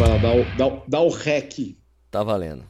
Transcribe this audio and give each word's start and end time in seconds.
vai 0.00 0.08
lá, 0.08 0.16
dá 0.16 0.34
o, 0.34 0.56
dá, 0.56 0.82
dá 0.88 1.00
o 1.00 1.10
rec. 1.10 1.76
Tá 2.10 2.22
valendo. 2.22 2.64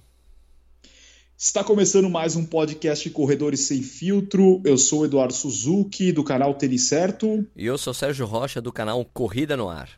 Está 1.38 1.62
começando 1.62 2.10
mais 2.10 2.34
um 2.34 2.44
podcast 2.44 3.08
Corredores 3.10 3.60
Sem 3.60 3.82
Filtro. 3.82 4.60
Eu 4.64 4.76
sou 4.76 5.02
o 5.02 5.04
Eduardo 5.04 5.32
Suzuki, 5.32 6.10
do 6.10 6.24
canal 6.24 6.54
Tênis 6.54 6.88
Certo. 6.88 7.46
E 7.54 7.64
eu 7.64 7.78
sou 7.78 7.94
Sérgio 7.94 8.26
Rocha, 8.26 8.60
do 8.60 8.72
canal 8.72 9.04
Corrida 9.04 9.56
no 9.56 9.68
Ar. 9.68 9.88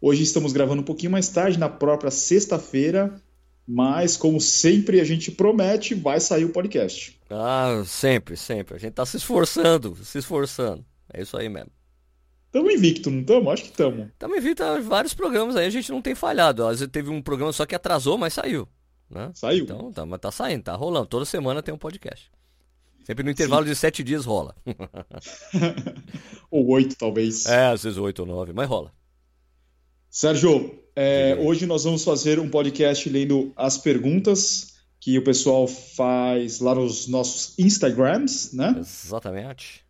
Hoje 0.00 0.24
estamos 0.24 0.52
gravando 0.52 0.82
um 0.82 0.84
pouquinho 0.84 1.12
mais 1.12 1.28
tarde, 1.28 1.58
na 1.58 1.68
própria 1.68 2.10
sexta-feira, 2.10 3.14
mas 3.64 4.16
como 4.16 4.40
sempre 4.40 5.00
a 5.00 5.04
gente 5.04 5.30
promete, 5.30 5.94
vai 5.94 6.18
sair 6.18 6.44
o 6.44 6.52
podcast. 6.52 7.16
Ah, 7.30 7.84
sempre, 7.86 8.36
sempre. 8.36 8.74
A 8.74 8.78
gente 8.78 8.94
tá 8.94 9.06
se 9.06 9.16
esforçando, 9.16 9.96
se 10.02 10.18
esforçando. 10.18 10.84
É 11.12 11.22
isso 11.22 11.36
aí 11.36 11.48
mesmo. 11.48 11.70
Tamo 12.52 12.70
invicto, 12.70 13.10
não 13.10 13.22
tamo? 13.22 13.50
Acho 13.50 13.64
que 13.64 13.72
tamo. 13.72 14.10
Tamo 14.18 14.36
invicto 14.36 14.62
a 14.62 14.80
vários 14.80 15.14
programas 15.14 15.54
aí, 15.56 15.66
a 15.66 15.70
gente 15.70 15.90
não 15.90 16.02
tem 16.02 16.14
falhado. 16.14 16.64
Às 16.64 16.80
vezes 16.80 16.92
teve 16.92 17.10
um 17.10 17.22
programa 17.22 17.52
só 17.52 17.64
que 17.64 17.74
atrasou, 17.74 18.18
mas 18.18 18.34
saiu. 18.34 18.66
Né? 19.08 19.30
Saiu. 19.34 19.64
Então, 19.64 19.92
tá, 19.92 20.04
mas 20.04 20.20
tá 20.20 20.30
saindo, 20.30 20.64
tá 20.64 20.74
rolando. 20.74 21.06
Toda 21.06 21.24
semana 21.24 21.62
tem 21.62 21.72
um 21.72 21.78
podcast. 21.78 22.30
Sempre 23.04 23.24
no 23.24 23.30
intervalo 23.30 23.64
Sim. 23.64 23.70
de 23.70 23.76
sete 23.76 24.02
dias 24.02 24.24
rola. 24.24 24.54
ou 26.50 26.68
oito, 26.70 26.96
talvez. 26.96 27.46
É, 27.46 27.66
às 27.66 27.82
vezes 27.82 27.98
oito 27.98 28.20
ou 28.20 28.26
nove, 28.26 28.52
mas 28.52 28.68
rola. 28.68 28.92
Sérgio, 30.08 30.78
é, 30.94 31.36
hoje 31.40 31.66
nós 31.66 31.84
vamos 31.84 32.04
fazer 32.04 32.38
um 32.40 32.48
podcast 32.50 33.08
lendo 33.08 33.52
as 33.56 33.78
perguntas 33.78 34.74
que 34.98 35.16
o 35.16 35.24
pessoal 35.24 35.66
faz 35.66 36.60
lá 36.60 36.74
nos 36.74 37.06
nossos 37.06 37.58
Instagrams, 37.58 38.52
né? 38.52 38.76
Exatamente. 38.78 39.84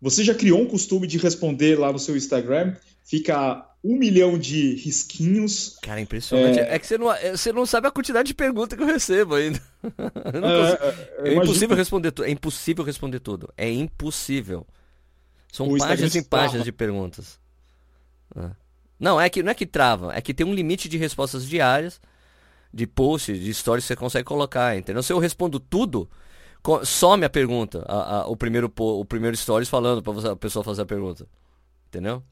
Você 0.00 0.22
já 0.22 0.34
criou 0.34 0.60
um 0.60 0.66
costume 0.66 1.06
de 1.06 1.18
responder 1.18 1.78
lá 1.78 1.92
no 1.92 1.98
seu 1.98 2.16
Instagram? 2.16 2.74
Fica 3.04 3.66
um 3.82 3.96
milhão 3.96 4.38
de 4.38 4.74
risquinhos. 4.74 5.78
Cara, 5.82 6.00
impressionante. 6.00 6.58
É, 6.58 6.74
é 6.74 6.78
que 6.78 6.86
você 6.86 6.98
não, 6.98 7.12
é, 7.12 7.36
você 7.36 7.52
não 7.52 7.64
sabe 7.66 7.88
a 7.88 7.90
quantidade 7.90 8.28
de 8.28 8.34
perguntas 8.34 8.76
que 8.76 8.82
eu 8.82 8.86
recebo 8.86 9.34
ainda. 9.34 9.60
Eu 11.22 11.26
é, 11.26 11.30
é, 11.30 11.34
impossível 11.34 11.76
responder 11.76 12.10
tudo. 12.12 12.26
É 12.26 12.30
impossível 12.30 12.84
responder 12.84 13.20
tudo. 13.20 13.52
É 13.56 13.70
impossível. 13.70 14.66
São 15.52 15.76
páginas 15.78 16.14
e 16.14 16.22
páginas 16.22 16.64
de 16.64 16.72
perguntas. 16.72 17.38
É. 18.36 18.50
Não, 18.98 19.20
é 19.20 19.28
que 19.30 19.42
não 19.42 19.50
é 19.50 19.54
que 19.54 19.64
trava, 19.64 20.14
é 20.14 20.20
que 20.20 20.34
tem 20.34 20.44
um 20.44 20.52
limite 20.52 20.88
de 20.88 20.98
respostas 20.98 21.46
diárias, 21.46 22.00
de 22.74 22.86
posts, 22.86 23.38
de 23.40 23.54
stories 23.54 23.84
que 23.84 23.88
você 23.88 23.96
consegue 23.96 24.24
colocar, 24.24 24.76
entendeu? 24.76 25.02
Se 25.02 25.12
eu 25.12 25.18
respondo 25.18 25.60
tudo, 25.60 26.10
some 26.84 27.24
a 27.24 27.30
pergunta, 27.30 27.84
a, 27.86 28.20
a, 28.20 28.26
o, 28.26 28.36
primeiro, 28.36 28.72
o 28.76 29.04
primeiro 29.04 29.36
stories 29.36 29.68
falando 29.68 30.02
para 30.02 30.32
a 30.32 30.36
pessoa 30.36 30.64
fazer 30.64 30.82
a 30.82 30.86
pergunta. 30.86 31.26
Entendeu? 31.88 32.22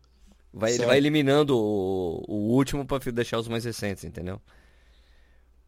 Vai, 0.53 0.73
ele 0.75 0.87
vai 0.87 0.97
eliminando 0.97 1.57
o, 1.57 2.25
o 2.27 2.35
último 2.55 2.87
para 2.87 2.99
deixar 3.13 3.39
os 3.39 3.49
mais 3.49 3.65
recentes, 3.65 4.05
entendeu? 4.05 4.41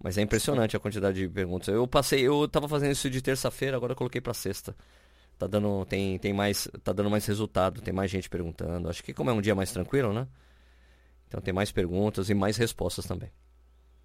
Mas 0.03 0.17
é 0.17 0.23
impressionante 0.23 0.77
a 0.77 0.81
quantidade 0.81 1.21
de 1.21 1.29
perguntas. 1.29 1.69
Eu 1.69 1.87
passei, 1.87 2.21
eu 2.21 2.49
tava 2.49 2.69
fazendo 2.69 2.93
isso 2.93 3.11
de 3.11 3.21
terça-feira, 3.21 3.77
agora 3.77 3.93
eu 3.93 3.97
coloquei 3.97 4.21
para 4.21 4.33
sexta. 4.33 4.75
Tá 5.39 5.47
dando, 5.47 5.85
tem, 5.87 6.19
tem 6.19 6.33
mais, 6.33 6.69
tá 6.83 6.93
dando 6.93 7.11
mais 7.11 7.27
resultado, 7.27 7.81
tem 7.81 7.93
mais 7.93 8.11
gente 8.11 8.29
perguntando. 8.29 8.89
Acho 8.89 9.03
que 9.03 9.13
como 9.13 9.31
é 9.31 9.33
um 9.33 9.41
dia 9.41 9.55
mais 9.55 9.71
tranquilo, 9.73 10.13
né? 10.13 10.27
Então 11.27 11.41
tem 11.41 11.53
mais 11.53 11.71
perguntas 11.71 12.31
e 12.31 12.35
mais 12.35 12.57
respostas 12.57 13.07
também. 13.07 13.31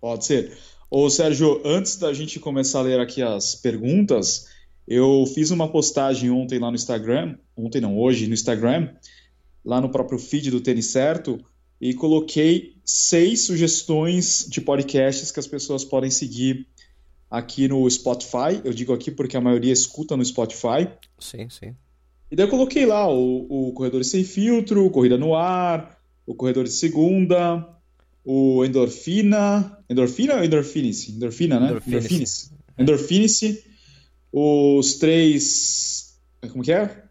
Pode 0.02 0.26
ser. 0.26 0.58
Ô 0.96 1.10
Sérgio, 1.10 1.60
antes 1.66 1.96
da 1.96 2.14
gente 2.14 2.40
começar 2.40 2.78
a 2.78 2.82
ler 2.84 3.00
aqui 3.00 3.24
as 3.24 3.56
perguntas, 3.56 4.46
eu 4.88 5.26
fiz 5.26 5.50
uma 5.50 5.68
postagem 5.68 6.30
ontem 6.30 6.60
lá 6.60 6.70
no 6.70 6.76
Instagram, 6.76 7.36
ontem 7.58 7.82
não, 7.82 7.98
hoje 7.98 8.28
no 8.28 8.36
Instagram, 8.36 8.94
lá 9.66 9.82
no 9.82 9.90
próprio 9.90 10.20
feed 10.20 10.52
do 10.52 10.62
Tênis 10.62 10.92
Certo, 10.92 11.44
e 11.82 11.96
coloquei 11.96 12.76
seis 12.86 13.42
sugestões 13.42 14.46
de 14.48 14.62
podcasts 14.62 15.32
que 15.32 15.40
as 15.40 15.48
pessoas 15.48 15.84
podem 15.84 16.12
seguir 16.12 16.68
aqui 17.28 17.68
no 17.68 17.90
Spotify. 17.90 18.62
Eu 18.64 18.72
digo 18.72 18.94
aqui 18.94 19.10
porque 19.10 19.36
a 19.36 19.42
maioria 19.42 19.74
escuta 19.74 20.16
no 20.16 20.24
Spotify. 20.24 20.88
Sim, 21.18 21.50
sim. 21.50 21.76
E 22.30 22.36
daí 22.36 22.46
eu 22.46 22.52
coloquei 22.52 22.86
lá 22.86 23.12
o, 23.12 23.70
o 23.70 23.74
Corredores 23.74 24.10
Sem 24.10 24.24
Filtro, 24.24 24.88
Corrida 24.92 25.18
no 25.18 25.34
Ar, 25.34 25.98
o 26.24 26.36
Corredor 26.36 26.66
de 26.66 26.72
Segunda, 26.72 27.68
o 28.24 28.64
Endorfina. 28.64 29.78
Endorfina 29.90 30.36
ou 30.36 30.44
Endorfinice? 30.44 31.12
Endorfina, 31.12 31.60
né? 31.60 31.68
Endorfinice. 31.68 32.52
Endorfinice. 32.78 33.64
Os 34.32 34.96
três. 34.96 36.18
Como 36.52 36.64
que 36.64 36.72
é? 36.72 37.04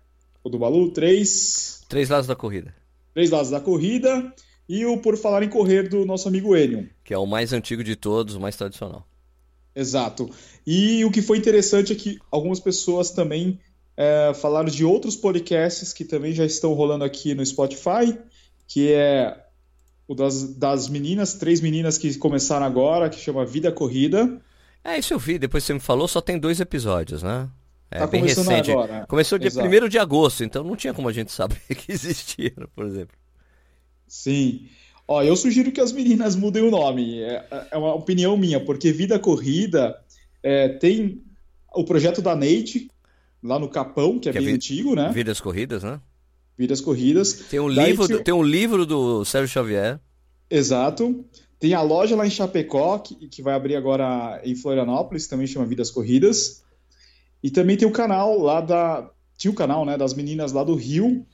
O 0.42 0.48
do 0.48 0.58
Balu? 0.58 0.90
Três. 0.90 1.84
Três 1.88 2.08
lados 2.08 2.26
da 2.26 2.34
corrida. 2.34 2.74
Três 3.14 3.30
lados 3.30 3.50
da 3.50 3.60
corrida. 3.60 4.32
E 4.68 4.86
o 4.86 4.98
Por 4.98 5.16
Falar 5.16 5.42
em 5.42 5.48
Correr 5.48 5.88
do 5.88 6.04
nosso 6.04 6.28
amigo 6.28 6.56
Enion. 6.56 6.84
Que 7.04 7.12
é 7.12 7.18
o 7.18 7.26
mais 7.26 7.52
antigo 7.52 7.84
de 7.84 7.94
todos, 7.94 8.34
o 8.34 8.40
mais 8.40 8.56
tradicional. 8.56 9.06
Exato. 9.74 10.30
E 10.66 11.04
o 11.04 11.10
que 11.10 11.20
foi 11.20 11.38
interessante 11.38 11.92
é 11.92 11.96
que 11.96 12.18
algumas 12.30 12.60
pessoas 12.60 13.10
também 13.10 13.58
é, 13.96 14.32
falaram 14.34 14.68
de 14.68 14.84
outros 14.84 15.16
podcasts 15.16 15.92
que 15.92 16.04
também 16.04 16.32
já 16.32 16.44
estão 16.44 16.72
rolando 16.72 17.04
aqui 17.04 17.34
no 17.34 17.44
Spotify 17.44 18.18
que 18.72 18.90
é 18.90 19.36
o 20.06 20.14
das, 20.14 20.54
das 20.54 20.88
meninas, 20.88 21.34
três 21.34 21.60
meninas 21.60 21.98
que 21.98 22.16
começaram 22.16 22.66
agora, 22.66 23.08
que 23.08 23.18
chama 23.18 23.44
Vida 23.44 23.70
Corrida. 23.72 24.40
É, 24.84 24.98
isso 24.98 25.14
eu 25.14 25.18
vi, 25.18 25.38
depois 25.38 25.64
você 25.64 25.74
me 25.74 25.80
falou, 25.80 26.08
só 26.08 26.20
tem 26.20 26.38
dois 26.38 26.60
episódios, 26.60 27.22
né? 27.22 27.48
É 27.90 27.98
tá 27.98 28.06
bem 28.06 28.22
recente. 28.22 28.70
Agora. 28.70 29.04
Começou 29.06 29.38
dia 29.38 29.50
1 29.50 29.88
de 29.88 29.98
agosto, 29.98 30.42
então 30.42 30.64
não 30.64 30.74
tinha 30.74 30.94
como 30.94 31.08
a 31.08 31.12
gente 31.12 31.30
saber 31.30 31.60
que 31.76 31.92
existia, 31.92 32.54
por 32.74 32.86
exemplo. 32.86 33.16
Sim. 34.06 34.66
Ó, 35.06 35.22
eu 35.22 35.36
sugiro 35.36 35.70
que 35.70 35.80
as 35.80 35.92
meninas 35.92 36.34
mudem 36.34 36.62
o 36.62 36.70
nome. 36.70 37.20
É, 37.20 37.68
é 37.70 37.76
uma 37.76 37.94
opinião 37.94 38.36
minha, 38.36 38.58
porque 38.64 38.90
Vida 38.92 39.18
Corrida 39.18 39.94
é, 40.42 40.68
tem 40.68 41.22
o 41.74 41.84
projeto 41.84 42.22
da 42.22 42.34
Neide, 42.34 42.90
lá 43.42 43.58
no 43.58 43.68
Capão, 43.68 44.18
que 44.18 44.28
é 44.28 44.32
que 44.32 44.38
bem 44.38 44.48
é 44.48 44.50
vi 44.50 44.54
antigo, 44.54 44.94
né? 44.94 45.10
Vidas 45.12 45.40
Corridas, 45.40 45.82
né? 45.82 46.00
Vidas 46.56 46.80
Corridas. 46.80 47.32
Tem 47.50 47.60
um, 47.60 47.68
livro, 47.68 48.06
que... 48.06 48.24
tem 48.24 48.34
um 48.34 48.42
livro 48.42 48.86
do 48.86 49.24
Sérgio 49.24 49.48
Xavier. 49.48 50.00
Exato. 50.50 51.24
Tem 51.58 51.74
a 51.74 51.82
loja 51.82 52.16
lá 52.16 52.26
em 52.26 52.30
Chapecó, 52.30 52.98
que, 52.98 53.28
que 53.28 53.42
vai 53.42 53.54
abrir 53.54 53.76
agora 53.76 54.40
em 54.44 54.54
Florianópolis, 54.54 55.26
também 55.26 55.46
chama 55.46 55.64
Vidas 55.64 55.90
Corridas. 55.90 56.62
E 57.42 57.50
também 57.50 57.76
tem 57.76 57.86
o 57.86 57.92
canal 57.92 58.38
lá 58.38 58.60
da. 58.60 59.10
Tinha 59.36 59.50
o 59.50 59.54
canal, 59.54 59.84
né? 59.84 59.96
Das 59.96 60.14
meninas 60.14 60.52
lá 60.52 60.62
do 60.62 60.74
Rio. 60.74 61.26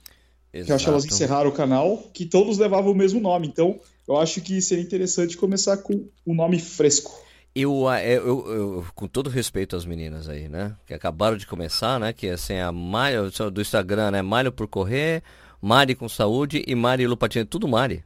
Exato. 0.51 0.65
Que 0.65 0.71
eu 0.71 0.75
acho 0.75 0.83
que 0.85 0.89
elas 0.89 1.05
encerraram 1.05 1.49
o 1.49 1.53
canal, 1.53 1.97
que 2.13 2.25
todos 2.25 2.57
levavam 2.57 2.91
o 2.91 2.95
mesmo 2.95 3.19
nome. 3.19 3.47
Então, 3.47 3.79
eu 4.07 4.17
acho 4.17 4.41
que 4.41 4.61
seria 4.61 4.83
interessante 4.83 5.37
começar 5.37 5.77
com 5.77 6.07
um 6.25 6.33
nome 6.33 6.59
fresco. 6.59 7.11
Eu, 7.55 7.91
é, 7.91 8.13
eu, 8.13 8.19
eu, 8.19 8.85
com 8.95 9.07
todo 9.07 9.29
respeito 9.29 9.75
às 9.75 9.85
meninas 9.85 10.29
aí, 10.29 10.47
né? 10.47 10.75
Que 10.85 10.93
acabaram 10.93 11.35
de 11.35 11.47
começar, 11.47 11.99
né? 11.99 12.13
Que 12.13 12.29
assim, 12.29 12.57
a 12.57 12.71
Mário 12.71 13.29
do 13.51 13.61
Instagram, 13.61 14.11
né? 14.11 14.21
Mário 14.21 14.51
por 14.51 14.67
correr, 14.67 15.23
Mari 15.61 15.95
com 15.95 16.07
saúde 16.07 16.63
e 16.65 16.75
Mari 16.75 17.07
Lupatina. 17.07 17.45
Tudo 17.45 17.67
Mari. 17.67 18.03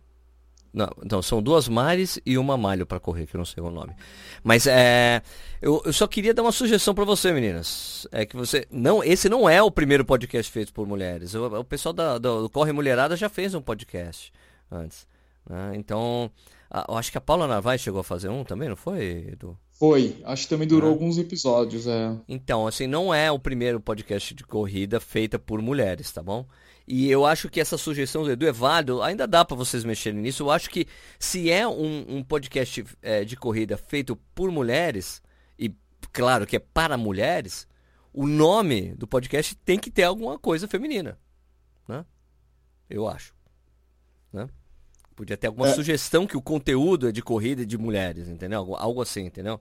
Não, 0.74 0.90
não, 1.08 1.22
são 1.22 1.40
duas 1.40 1.68
Mares 1.68 2.20
e 2.26 2.36
uma 2.36 2.58
Malho 2.58 2.84
para 2.84 3.00
correr, 3.00 3.28
que 3.28 3.36
eu 3.36 3.38
não 3.38 3.46
sei 3.46 3.62
o 3.62 3.70
nome. 3.70 3.94
Mas 4.44 4.66
é, 4.66 5.22
eu, 5.62 5.80
eu 5.86 5.94
só 5.94 6.08
queria 6.08 6.34
dar 6.34 6.42
uma 6.42 6.52
sugestão 6.52 6.96
para 6.96 7.06
você, 7.06 7.32
meninas. 7.32 8.08
É 8.12 8.26
que 8.26 8.36
você 8.36 8.66
não, 8.72 9.04
esse 9.04 9.30
não 9.30 9.48
é 9.48 9.62
o 9.62 9.70
primeiro 9.70 10.04
podcast 10.04 10.52
feito 10.52 10.74
por 10.74 10.88
mulheres. 10.88 11.36
O, 11.36 11.46
o 11.60 11.64
pessoal 11.64 11.94
da, 11.94 12.18
do, 12.18 12.42
do 12.42 12.50
Corre 12.50 12.72
Mulherada 12.72 13.16
já 13.16 13.30
fez 13.30 13.54
um 13.54 13.62
podcast 13.62 14.34
antes. 14.72 15.06
Né? 15.48 15.74
Então, 15.76 16.32
eu 16.88 16.98
acho 16.98 17.12
que 17.12 17.18
a 17.18 17.22
Paula 17.22 17.48
Narvaez 17.48 17.82
chegou 17.82 18.00
a 18.00 18.04
fazer 18.04 18.30
um 18.30 18.44
também, 18.44 18.68
não 18.68 18.76
foi, 18.76 19.28
Edu? 19.32 19.58
Foi, 19.72 20.18
acho 20.24 20.44
que 20.44 20.50
também 20.50 20.68
durou 20.68 20.90
ah. 20.90 20.94
alguns 20.94 21.18
episódios, 21.18 21.86
é. 21.86 22.16
Então, 22.28 22.66
assim, 22.66 22.88
não 22.88 23.14
é 23.14 23.32
o 23.32 23.38
primeiro 23.38 23.80
podcast 23.80 24.34
de 24.34 24.44
corrida 24.44 25.00
feita 25.00 25.38
por 25.38 25.62
mulheres, 25.62 26.12
tá 26.12 26.24
bom? 26.24 26.48
E 26.88 27.10
eu 27.10 27.26
acho 27.26 27.50
que 27.50 27.62
essa 27.62 27.78
sugestão 27.78 28.24
do 28.24 28.32
Edu 28.32 28.48
é 28.48 28.52
válida, 28.52 29.06
ainda 29.06 29.28
dá 29.28 29.46
para 29.46 29.56
vocês 29.56 29.84
mexerem 29.84 30.20
nisso. 30.20 30.44
Eu 30.44 30.52
acho 30.52 30.70
que 30.70 30.88
se 31.20 31.50
é 31.52 31.68
um, 31.68 32.06
um 32.08 32.24
podcast 32.24 32.84
é, 33.02 33.24
de 33.24 33.36
corrida 33.38 33.78
feito 33.78 34.16
por 34.34 34.52
mulheres, 34.52 35.22
e 35.58 35.74
claro 36.12 36.48
que 36.48 36.56
é 36.56 36.60
para 36.60 36.98
mulheres, 36.98 37.68
o 38.12 38.28
nome 38.28 38.96
do 38.96 39.08
podcast 39.08 39.56
tem 39.58 39.80
que 39.80 39.92
ter 39.92 40.04
alguma 40.04 40.40
coisa 40.40 40.68
feminina, 40.68 41.18
né? 41.88 42.06
Eu 42.90 43.08
acho? 43.08 43.34
Podia 45.16 45.38
ter 45.38 45.48
alguma 45.48 45.68
é. 45.68 45.74
sugestão 45.74 46.26
que 46.26 46.36
o 46.36 46.42
conteúdo 46.42 47.08
é 47.08 47.12
de 47.12 47.22
corrida 47.22 47.66
de 47.66 47.78
mulheres, 47.78 48.28
entendeu? 48.28 48.60
Algo, 48.60 48.76
algo 48.76 49.02
assim, 49.02 49.26
entendeu? 49.26 49.60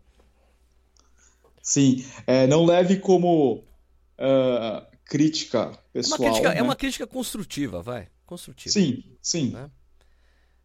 Sim. 1.62 2.04
É, 2.26 2.46
não 2.46 2.64
leve 2.64 2.96
como 2.96 3.64
uh, 4.18 4.86
crítica 5.04 5.78
pessoal. 5.92 6.20
É 6.20 6.24
uma 6.24 6.30
crítica, 6.30 6.54
né? 6.54 6.58
é 6.58 6.62
uma 6.62 6.76
crítica 6.76 7.06
construtiva, 7.06 7.82
vai. 7.82 8.08
Construtiva. 8.24 8.72
Sim, 8.72 9.04
sim. 9.20 9.50
Né? 9.50 9.70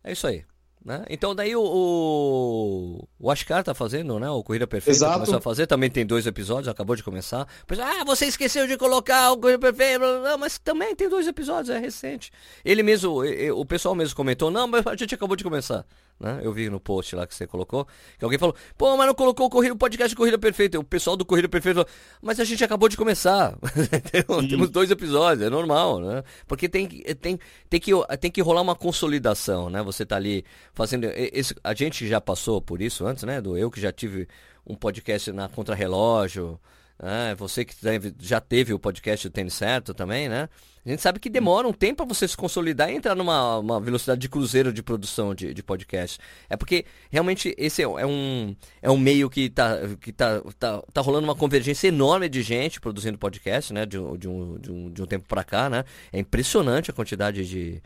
É 0.04 0.14
isso 0.14 0.26
aí. 0.26 0.46
Né? 0.88 1.04
Então 1.10 1.36
daí 1.36 1.54
o, 1.54 1.62
o, 1.62 3.08
o 3.20 3.30
Ashkar 3.30 3.62
tá 3.62 3.74
fazendo, 3.74 4.18
né? 4.22 4.30
O 4.30 4.42
Corrida 4.42 4.66
Perfeita 4.66 4.96
Exato. 4.96 5.14
começou 5.16 5.36
a 5.36 5.42
fazer, 5.42 5.68
também 5.68 5.90
tem 5.90 6.06
dois 6.06 6.26
episódios, 6.26 6.70
acabou 6.70 6.96
de 6.96 7.04
começar. 7.04 7.46
ah, 7.78 8.06
você 8.06 8.26
esqueceu 8.26 8.66
de 8.66 8.78
colocar 8.78 9.34
o 9.34 9.38
Corrida 9.38 9.60
Perfeita, 9.60 10.22
não, 10.22 10.38
mas 10.38 10.58
também 10.58 10.96
tem 10.96 11.10
dois 11.10 11.28
episódios, 11.28 11.76
é 11.76 11.78
recente. 11.78 12.32
Ele 12.64 12.84
mesmo, 12.84 13.22
o 13.54 13.66
pessoal 13.66 13.94
mesmo 13.96 14.16
comentou, 14.16 14.50
não, 14.50 14.66
mas 14.66 14.88
a 14.88 14.96
gente 14.96 15.14
acabou 15.14 15.36
de 15.36 15.44
começar. 15.44 15.86
Né? 16.20 16.40
Eu 16.42 16.52
vi 16.52 16.70
no 16.70 16.80
post 16.80 17.16
lá 17.16 17.28
que 17.28 17.36
você 17.36 17.46
colocou, 17.46 17.88
que 18.18 18.24
alguém 18.26 18.40
falou, 18.40 18.56
pô, 18.78 18.98
mas 18.98 19.08
não 19.08 19.14
colocou 19.14 19.46
o, 19.46 19.50
corrida, 19.50 19.74
o 19.74 19.78
podcast 19.78 20.16
Corrida 20.16 20.38
Perfeita. 20.38 20.80
O 20.80 20.84
pessoal 20.84 21.16
do 21.16 21.26
Corrida 21.26 21.48
Perfeita 21.48 21.86
falou, 21.86 21.90
mas 22.22 22.40
a 22.40 22.44
gente 22.44 22.64
acabou 22.64 22.90
de 22.90 22.98
começar. 22.98 23.58
Temos 24.50 24.70
dois 24.70 24.90
episódios, 24.90 25.46
é 25.46 25.50
normal, 25.50 26.00
né? 26.00 26.24
Porque 26.48 26.68
tem, 26.68 26.88
tem, 26.88 27.40
tem, 27.70 27.80
que, 27.80 27.92
tem 28.20 28.32
que 28.32 28.42
rolar 28.42 28.62
uma 28.62 28.76
consolidação, 28.76 29.70
né? 29.70 29.84
Você 29.84 30.06
tá 30.06 30.16
ali 30.16 30.44
fazendo. 30.74 31.06
Esse, 31.06 31.56
a 31.64 31.74
gente 31.74 32.08
já 32.08 32.20
passou 32.20 32.62
por 32.62 32.82
isso 32.82 33.06
antes, 33.06 33.24
né? 33.24 33.40
Do 33.40 33.58
eu 33.58 33.70
que 33.70 33.80
já 33.80 33.92
tive 33.92 34.28
um 34.66 34.76
podcast 34.76 35.32
na 35.32 35.48
Contra-Relógio. 35.48 36.60
Né? 37.02 37.36
Você 37.36 37.64
que 37.64 37.76
já 38.20 38.42
teve 38.42 38.74
o 38.74 38.80
podcast 38.80 39.30
do 39.30 39.32
Tênis 39.32 39.54
Certo 39.54 39.94
também, 39.94 40.28
né? 40.28 40.50
A 40.84 40.90
gente 40.90 41.02
sabe 41.02 41.20
que 41.20 41.30
demora 41.30 41.68
um 41.68 41.74
tempo 41.74 41.98
para 41.98 42.06
você 42.06 42.26
se 42.26 42.36
consolidar 42.36 42.90
e 42.90 42.96
entrar 42.96 43.14
numa 43.14 43.80
velocidade 43.82 44.22
de 44.22 44.30
cruzeiro 44.30 44.72
de 44.72 44.82
produção 44.82 45.36
de, 45.36 45.54
de 45.54 45.62
podcast. 45.62 46.18
É 46.50 46.56
porque 46.56 46.86
realmente 47.12 47.54
esse 47.58 47.82
é, 47.82 47.86
é, 47.86 48.06
um, 48.06 48.56
é 48.82 48.90
um 48.90 48.98
meio 48.98 49.30
que 49.30 49.42
está 49.42 49.80
que 50.00 50.14
tá, 50.14 50.42
tá, 50.58 50.82
tá 50.94 51.02
rolando 51.02 51.28
uma 51.28 51.36
convergência 51.36 51.90
enorme 51.90 52.30
de 52.30 52.42
gente 52.42 52.80
produzindo 52.80 53.18
podcast, 53.18 53.74
né? 53.74 53.86
De, 53.86 53.98
de, 54.18 54.28
um, 54.30 54.58
de, 54.58 54.72
um, 54.72 54.90
de 54.90 55.04
um 55.04 55.06
tempo 55.06 55.28
para 55.28 55.44
cá, 55.44 55.70
né? 55.70 55.84
É 56.12 56.20
impressionante 56.20 56.90
a 56.90 56.94
quantidade 56.94 57.46
de, 57.46 57.84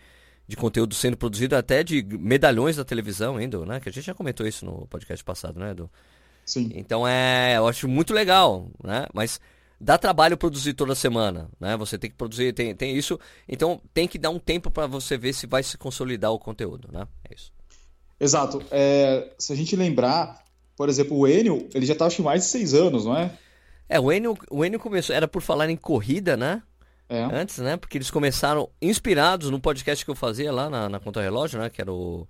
de 0.48 0.56
conteúdo 0.56 0.94
sendo 0.94 1.18
produzido, 1.18 1.56
até 1.56 1.84
de 1.84 2.04
medalhões 2.04 2.76
da 2.76 2.86
televisão 2.86 3.38
ainda, 3.38 3.66
né? 3.66 3.80
Que 3.80 3.90
a 3.90 3.92
gente 3.92 4.06
já 4.06 4.14
comentou 4.14 4.46
isso 4.46 4.64
no 4.64 4.86
podcast 4.88 5.24
passado, 5.26 5.60
né, 5.60 5.72
Edu? 5.72 5.90
Sim. 6.46 6.72
Então 6.76 7.08
é, 7.08 7.58
eu 7.58 7.68
acho 7.68 7.88
muito 7.88 8.14
legal, 8.14 8.70
né? 8.84 9.06
Mas 9.14 9.40
dá 9.80 9.98
trabalho 9.98 10.38
produzir 10.38 10.74
toda 10.74 10.94
semana, 10.94 11.50
né? 11.60 11.76
Você 11.78 11.98
tem 11.98 12.10
que 12.10 12.16
produzir, 12.16 12.54
tem, 12.54 12.76
tem 12.76 12.96
isso, 12.96 13.20
então 13.48 13.82
tem 13.94 14.08
que 14.08 14.20
dar 14.20 14.30
um 14.30 14.40
tempo 14.40 14.70
para 14.70 14.86
você 14.88 15.18
ver 15.18 15.34
se 15.34 15.48
vai 15.48 15.64
se 15.64 15.78
consolidar 15.78 16.32
o 16.32 16.40
conteúdo, 16.40 16.90
né? 16.92 17.08
É 17.30 17.34
isso. 17.36 17.52
Exato. 18.20 18.62
É, 18.70 19.32
se 19.40 19.52
a 19.52 19.56
gente 19.56 19.76
lembrar, 19.76 20.44
por 20.78 20.88
exemplo, 20.88 21.18
o 21.18 21.28
Enio, 21.28 21.68
ele 21.74 21.86
já 21.86 21.94
está 21.94 22.06
acho 22.06 22.22
mais 22.22 22.44
de 22.44 22.48
seis 22.48 22.74
anos, 22.74 23.06
não 23.06 23.18
é? 23.18 23.32
É, 23.90 24.00
o 24.00 24.12
Enio, 24.12 24.38
o 24.50 24.64
Enio 24.64 24.80
começou, 24.80 25.16
era 25.16 25.28
por 25.28 25.42
falar 25.42 25.70
em 25.70 25.76
corrida, 25.76 26.38
né? 26.38 26.62
É. 27.10 27.24
Antes, 27.24 27.58
né? 27.58 27.76
Porque 27.76 27.98
eles 27.98 28.10
começaram 28.10 28.70
inspirados 28.82 29.50
no 29.50 29.60
podcast 29.60 30.06
que 30.06 30.12
eu 30.12 30.16
fazia 30.16 30.50
lá 30.50 30.70
na, 30.70 30.88
na 30.88 31.00
Contra 31.00 31.22
Relógio, 31.22 31.60
né? 31.60 31.70
Que 31.70 31.82
era 31.82 31.92
o 31.92 32.26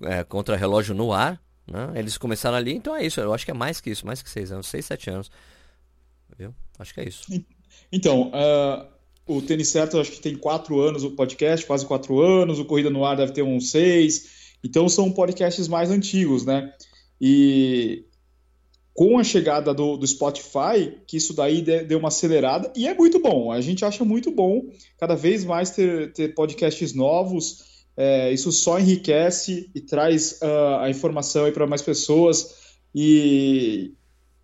é, 0.00 0.24
Contra 0.24 0.56
Relógio 0.56 0.94
no 0.94 1.12
ar, 1.12 1.38
né? 1.66 1.92
Eles 1.96 2.18
começaram 2.18 2.56
ali, 2.56 2.74
então 2.74 2.94
é 2.94 3.04
isso. 3.04 3.20
Eu 3.20 3.32
acho 3.32 3.44
que 3.44 3.50
é 3.50 3.54
mais 3.54 3.80
que 3.80 3.90
isso, 3.90 4.06
mais 4.06 4.22
que 4.22 4.30
seis 4.30 4.50
anos, 4.50 4.66
seis, 4.66 4.86
sete 4.86 5.10
anos. 5.10 5.30
Viu? 6.38 6.54
Acho 6.78 6.94
que 6.94 7.00
é 7.00 7.08
isso. 7.08 7.24
Então, 7.90 8.30
uh, 8.30 8.86
o 9.26 9.40
Tênis 9.40 9.68
Certo 9.68 9.98
acho 9.98 10.12
que 10.12 10.20
tem 10.20 10.36
quatro 10.36 10.80
anos 10.80 11.04
o 11.04 11.12
podcast, 11.12 11.64
quase 11.66 11.86
quatro 11.86 12.20
anos. 12.20 12.58
O 12.58 12.64
Corrida 12.64 12.90
no 12.90 13.04
Ar 13.04 13.16
deve 13.16 13.32
ter 13.32 13.42
uns 13.42 13.70
seis. 13.70 14.54
Então 14.64 14.88
são 14.88 15.10
podcasts 15.10 15.68
mais 15.68 15.90
antigos, 15.90 16.44
né? 16.44 16.72
E 17.20 18.04
com 18.94 19.18
a 19.18 19.24
chegada 19.24 19.72
do, 19.72 19.96
do, 19.96 20.06
Spotify, 20.06 20.98
que 21.06 21.16
isso 21.16 21.34
daí 21.34 21.62
deu 21.62 21.98
uma 21.98 22.08
acelerada, 22.08 22.70
e 22.76 22.86
é 22.86 22.94
muito 22.94 23.18
bom. 23.20 23.50
A 23.50 23.60
gente 23.60 23.84
acha 23.84 24.04
muito 24.04 24.30
bom 24.30 24.66
cada 24.98 25.14
vez 25.14 25.44
mais 25.44 25.70
ter, 25.70 26.12
ter 26.12 26.34
podcasts 26.34 26.92
novos. 26.92 27.71
É, 27.96 28.32
isso 28.32 28.50
só 28.50 28.78
enriquece 28.78 29.70
e 29.74 29.80
traz 29.80 30.40
uh, 30.42 30.80
a 30.80 30.90
informação 30.90 31.50
para 31.52 31.66
mais 31.66 31.82
pessoas. 31.82 32.54
E, 32.94 33.92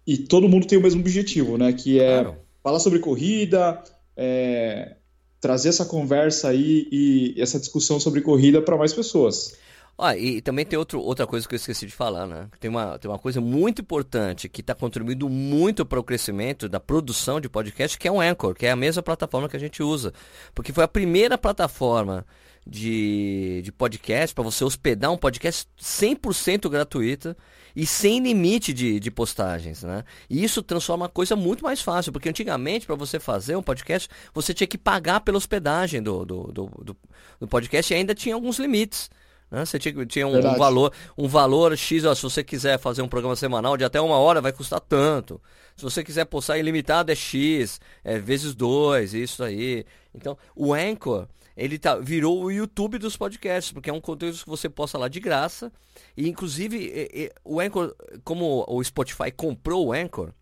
e 0.07 0.19
todo 0.19 0.49
mundo 0.49 0.67
tem 0.67 0.79
o 0.79 0.83
mesmo 0.83 1.01
objetivo, 1.01 1.57
né? 1.57 1.73
Que 1.73 2.01
é 2.01 2.23
claro. 2.23 2.37
falar 2.63 2.81
sobre 2.81 2.99
corrida, 2.99 3.83
é, 4.17 4.97
trazer 5.41 5.71
essa 5.71 5.85
conversa 5.85 6.49
aí 6.49 6.89
e 6.91 7.35
essa 7.39 7.59
discussão 7.59 7.99
sobre 8.01 8.21
corrida 8.21 8.61
para 8.61 8.77
mais 8.77 8.93
pessoas. 8.93 9.57
Ah, 10.01 10.17
e 10.17 10.41
também 10.41 10.65
tem 10.65 10.79
outro, 10.79 11.01
outra 11.01 11.27
coisa 11.27 11.47
que 11.49 11.55
eu 11.55 11.57
esqueci 11.57 11.85
de 11.85 11.93
falar, 11.93 12.25
né? 12.25 12.49
Tem 12.61 12.71
uma, 12.71 12.97
tem 13.01 13.11
uma 13.11 13.19
coisa 13.19 13.41
muito 13.41 13.83
importante 13.83 14.49
que 14.49 14.61
está 14.61 14.73
contribuindo 14.73 15.29
muito 15.29 15.85
para 15.85 15.99
o 15.99 16.05
crescimento 16.05 16.69
da 16.69 16.79
produção 16.79 17.41
de 17.41 17.49
podcast, 17.49 17.99
que 17.99 18.07
é 18.07 18.13
o 18.13 18.21
Anchor, 18.21 18.55
que 18.55 18.65
é 18.65 18.71
a 18.71 18.77
mesma 18.77 19.03
plataforma 19.03 19.49
que 19.49 19.57
a 19.57 19.61
gente 19.61 19.83
usa. 19.83 20.13
Porque 20.55 20.73
foi 20.73 20.85
a 20.85 20.89
primeira 20.89 21.37
plataforma 21.37 22.25
de, 22.69 23.63
de 23.65 23.73
podcast, 23.73 24.35
para 24.35 24.45
você 24.45 24.63
hospedar 24.63 25.11
um 25.11 25.17
podcast 25.17 25.67
100% 25.81 26.69
gratuita 26.69 27.35
e 27.75 27.87
sem 27.87 28.21
limite 28.21 28.75
de, 28.75 29.01
de 29.01 29.11
postagens, 29.11 29.83
né? 29.83 30.05
E 30.29 30.45
isso 30.45 30.63
transforma 30.63 31.07
a 31.07 31.09
coisa 31.09 31.35
muito 31.35 31.65
mais 31.65 31.81
fácil, 31.81 32.13
porque 32.13 32.29
antigamente, 32.29 32.85
para 32.85 32.95
você 32.95 33.19
fazer 33.19 33.57
um 33.57 33.63
podcast, 33.63 34.09
você 34.35 34.53
tinha 34.53 34.67
que 34.67 34.77
pagar 34.77 35.21
pela 35.21 35.39
hospedagem 35.39 36.03
do, 36.03 36.27
do, 36.27 36.43
do, 36.53 36.97
do 37.41 37.49
podcast 37.49 37.93
e 37.93 37.97
ainda 37.97 38.15
tinha 38.15 38.35
alguns 38.35 38.59
limites. 38.59 39.09
Né? 39.51 39.65
Você 39.65 39.79
tinha, 39.79 40.05
tinha 40.05 40.27
um, 40.27 40.37
um, 40.37 40.57
valor, 40.57 40.93
um 41.17 41.27
valor 41.27 41.75
X, 41.77 42.05
ó, 42.05 42.15
se 42.15 42.23
você 42.23 42.45
quiser 42.45 42.79
fazer 42.79 43.01
um 43.01 43.09
programa 43.09 43.37
semanal 43.37 43.79
de 43.79 43.85
até 43.85 43.99
uma 43.99 44.19
hora, 44.19 44.43
vai 44.43 44.53
custar 44.53 44.81
tanto. 44.81 45.41
Se 45.75 45.83
você 45.83 46.05
quiser 46.05 46.27
postar 46.27 46.59
ilimitado, 46.59 47.11
é 47.11 47.15
X, 47.15 47.81
é 48.05 48.19
vezes 48.19 48.55
dois, 48.55 49.15
isso 49.15 49.43
aí. 49.43 49.87
Então, 50.15 50.37
o 50.55 50.75
Anchor, 50.75 51.29
ele 51.59 51.77
tá, 51.77 51.97
virou 51.97 52.41
o 52.41 52.53
YouTube 52.53 52.99
dos 52.99 53.17
podcasts, 53.17 53.73
porque 53.73 53.91
é 53.91 53.93
um 53.93 54.01
conteúdo 54.01 54.39
que 54.39 54.49
você 54.49 54.69
posta 54.69 54.97
lá 54.97 55.09
de 55.09 55.19
graça. 55.19 55.73
E 56.17 56.29
inclusive, 56.29 56.79
e, 56.79 57.25
e, 57.25 57.33
o 57.45 57.59
Anchor, 57.59 57.93
como 58.23 58.65
o 58.69 58.83
Spotify 58.85 59.33
comprou 59.33 59.89
o 59.89 59.93
Anchor, 59.93 60.33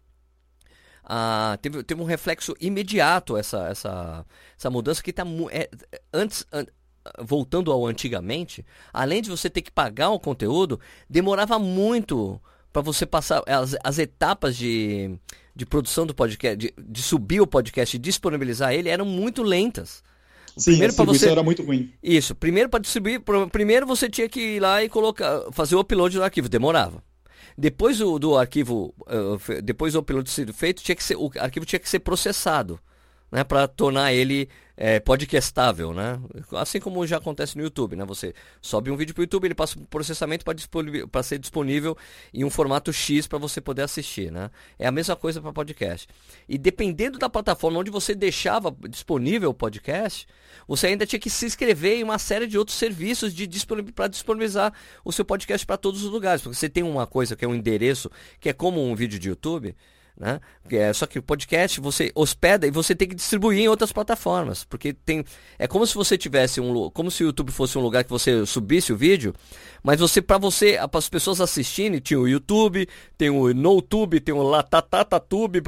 ah, 1.02 1.58
teve, 1.62 1.82
teve 1.82 2.02
um 2.02 2.04
reflexo 2.04 2.54
imediato 2.60 3.34
essa, 3.34 3.66
essa, 3.68 4.26
essa 4.58 4.70
mudança 4.70 5.02
que 5.02 5.08
está 5.08 5.24
é, 5.50 5.70
antes 6.12 6.44
an, 6.52 6.66
voltando 7.20 7.72
ao 7.72 7.86
antigamente, 7.86 8.62
além 8.92 9.22
de 9.22 9.30
você 9.30 9.48
ter 9.48 9.62
que 9.62 9.70
pagar 9.70 10.10
o 10.10 10.20
conteúdo, 10.20 10.78
demorava 11.08 11.58
muito 11.58 12.38
para 12.72 12.82
você 12.82 13.06
passar 13.06 13.42
as, 13.46 13.74
as 13.82 13.98
etapas 13.98 14.54
de, 14.54 15.18
de 15.54 15.64
produção 15.64 16.04
do 16.04 16.14
podcast, 16.14 16.58
de, 16.58 16.74
de 16.76 17.02
subir 17.02 17.40
o 17.40 17.46
podcast 17.46 17.96
e 17.96 17.98
disponibilizar 17.98 18.74
ele 18.74 18.90
eram 18.90 19.06
muito 19.06 19.42
lentas. 19.42 20.04
Sim, 20.56 20.70
primeiro 20.72 20.94
para 20.94 21.04
você 21.04 21.28
era 21.28 21.42
muito 21.42 21.62
ruim. 21.62 21.92
Isso. 22.02 22.34
Primeiro 22.34 22.68
para 22.68 22.80
distribuir, 22.80 23.20
primeiro 23.52 23.86
você 23.86 24.08
tinha 24.08 24.28
que 24.28 24.40
ir 24.40 24.60
lá 24.60 24.82
e 24.82 24.88
colocar, 24.88 25.42
fazer 25.52 25.76
o 25.76 25.80
upload 25.80 26.16
do 26.16 26.24
arquivo, 26.24 26.48
demorava. 26.48 27.02
Depois 27.58 27.98
do, 27.98 28.18
do 28.18 28.36
arquivo, 28.36 28.94
uh, 29.02 29.62
depois 29.62 29.92
do 29.92 29.98
upload 29.98 30.28
sido 30.30 30.52
feito, 30.52 30.82
tinha 30.82 30.96
que 30.96 31.04
ser, 31.04 31.16
o 31.16 31.30
arquivo 31.38 31.66
tinha 31.66 31.78
que 31.78 31.88
ser 31.88 32.00
processado 32.00 32.78
né, 33.30 33.44
para 33.44 33.66
tornar 33.66 34.12
ele 34.12 34.48
é, 34.76 35.00
podcastável, 35.00 35.94
né? 35.94 36.20
Assim 36.52 36.78
como 36.78 37.06
já 37.06 37.16
acontece 37.16 37.56
no 37.56 37.62
YouTube, 37.62 37.96
né? 37.96 38.04
Você 38.04 38.34
sobe 38.60 38.90
um 38.90 38.96
vídeo 38.96 39.14
para 39.14 39.22
o 39.22 39.24
YouTube, 39.24 39.46
ele 39.46 39.54
passa 39.54 39.74
por 39.76 39.86
processamento 39.86 40.44
para 40.44 41.22
ser 41.22 41.38
disponível 41.38 41.96
em 42.34 42.44
um 42.44 42.50
formato 42.50 42.92
X 42.92 43.26
para 43.26 43.38
você 43.38 43.60
poder 43.60 43.82
assistir, 43.82 44.30
né? 44.30 44.50
É 44.78 44.86
a 44.86 44.92
mesma 44.92 45.16
coisa 45.16 45.40
para 45.40 45.52
podcast. 45.52 46.06
E 46.46 46.58
dependendo 46.58 47.18
da 47.18 47.28
plataforma 47.28 47.78
onde 47.78 47.90
você 47.90 48.14
deixava 48.14 48.74
disponível 48.88 49.50
o 49.50 49.54
podcast, 49.54 50.26
você 50.68 50.88
ainda 50.88 51.06
tinha 51.06 51.18
que 51.18 51.30
se 51.30 51.46
inscrever 51.46 51.98
em 51.98 52.02
uma 52.02 52.18
série 52.18 52.46
de 52.46 52.58
outros 52.58 52.76
serviços 52.76 53.32
de 53.32 53.46
para 53.94 54.08
disponibilizar 54.08 54.72
o 55.04 55.12
seu 55.12 55.24
podcast 55.24 55.66
para 55.66 55.76
todos 55.78 56.04
os 56.04 56.10
lugares, 56.10 56.42
porque 56.42 56.56
você 56.56 56.68
tem 56.68 56.82
uma 56.82 57.06
coisa 57.06 57.34
que 57.34 57.44
é 57.44 57.48
um 57.48 57.54
endereço 57.54 58.10
que 58.38 58.48
é 58.48 58.52
como 58.52 58.84
um 58.84 58.94
vídeo 58.94 59.18
de 59.18 59.28
YouTube 59.28 59.74
né? 60.18 60.40
É, 60.70 60.92
só 60.92 61.06
que 61.06 61.18
o 61.18 61.22
podcast 61.22 61.78
você 61.80 62.10
hospeda 62.14 62.66
e 62.66 62.70
você 62.70 62.94
tem 62.94 63.06
que 63.06 63.14
distribuir 63.14 63.60
em 63.60 63.68
outras 63.68 63.92
plataformas. 63.92 64.64
Porque 64.64 64.92
tem. 64.92 65.24
É 65.58 65.66
como 65.66 65.86
se 65.86 65.94
você 65.94 66.16
tivesse 66.16 66.60
um. 66.60 66.90
Como 66.90 67.10
se 67.10 67.22
o 67.22 67.26
YouTube 67.26 67.52
fosse 67.52 67.76
um 67.76 67.82
lugar 67.82 68.02
que 68.02 68.10
você 68.10 68.46
subisse 68.46 68.92
o 68.92 68.96
vídeo, 68.96 69.34
mas 69.82 70.00
você, 70.00 70.22
para 70.22 70.38
você, 70.38 70.78
para 70.90 70.98
as 70.98 71.08
pessoas 71.08 71.40
assistirem, 71.40 72.00
tinha 72.00 72.18
o 72.18 72.26
YouTube, 72.26 72.88
tem 73.18 73.28
o 73.30 73.52
NoTube, 73.52 74.20
tem 74.20 74.34
o 74.34 74.42
Latatatube, 74.42 75.60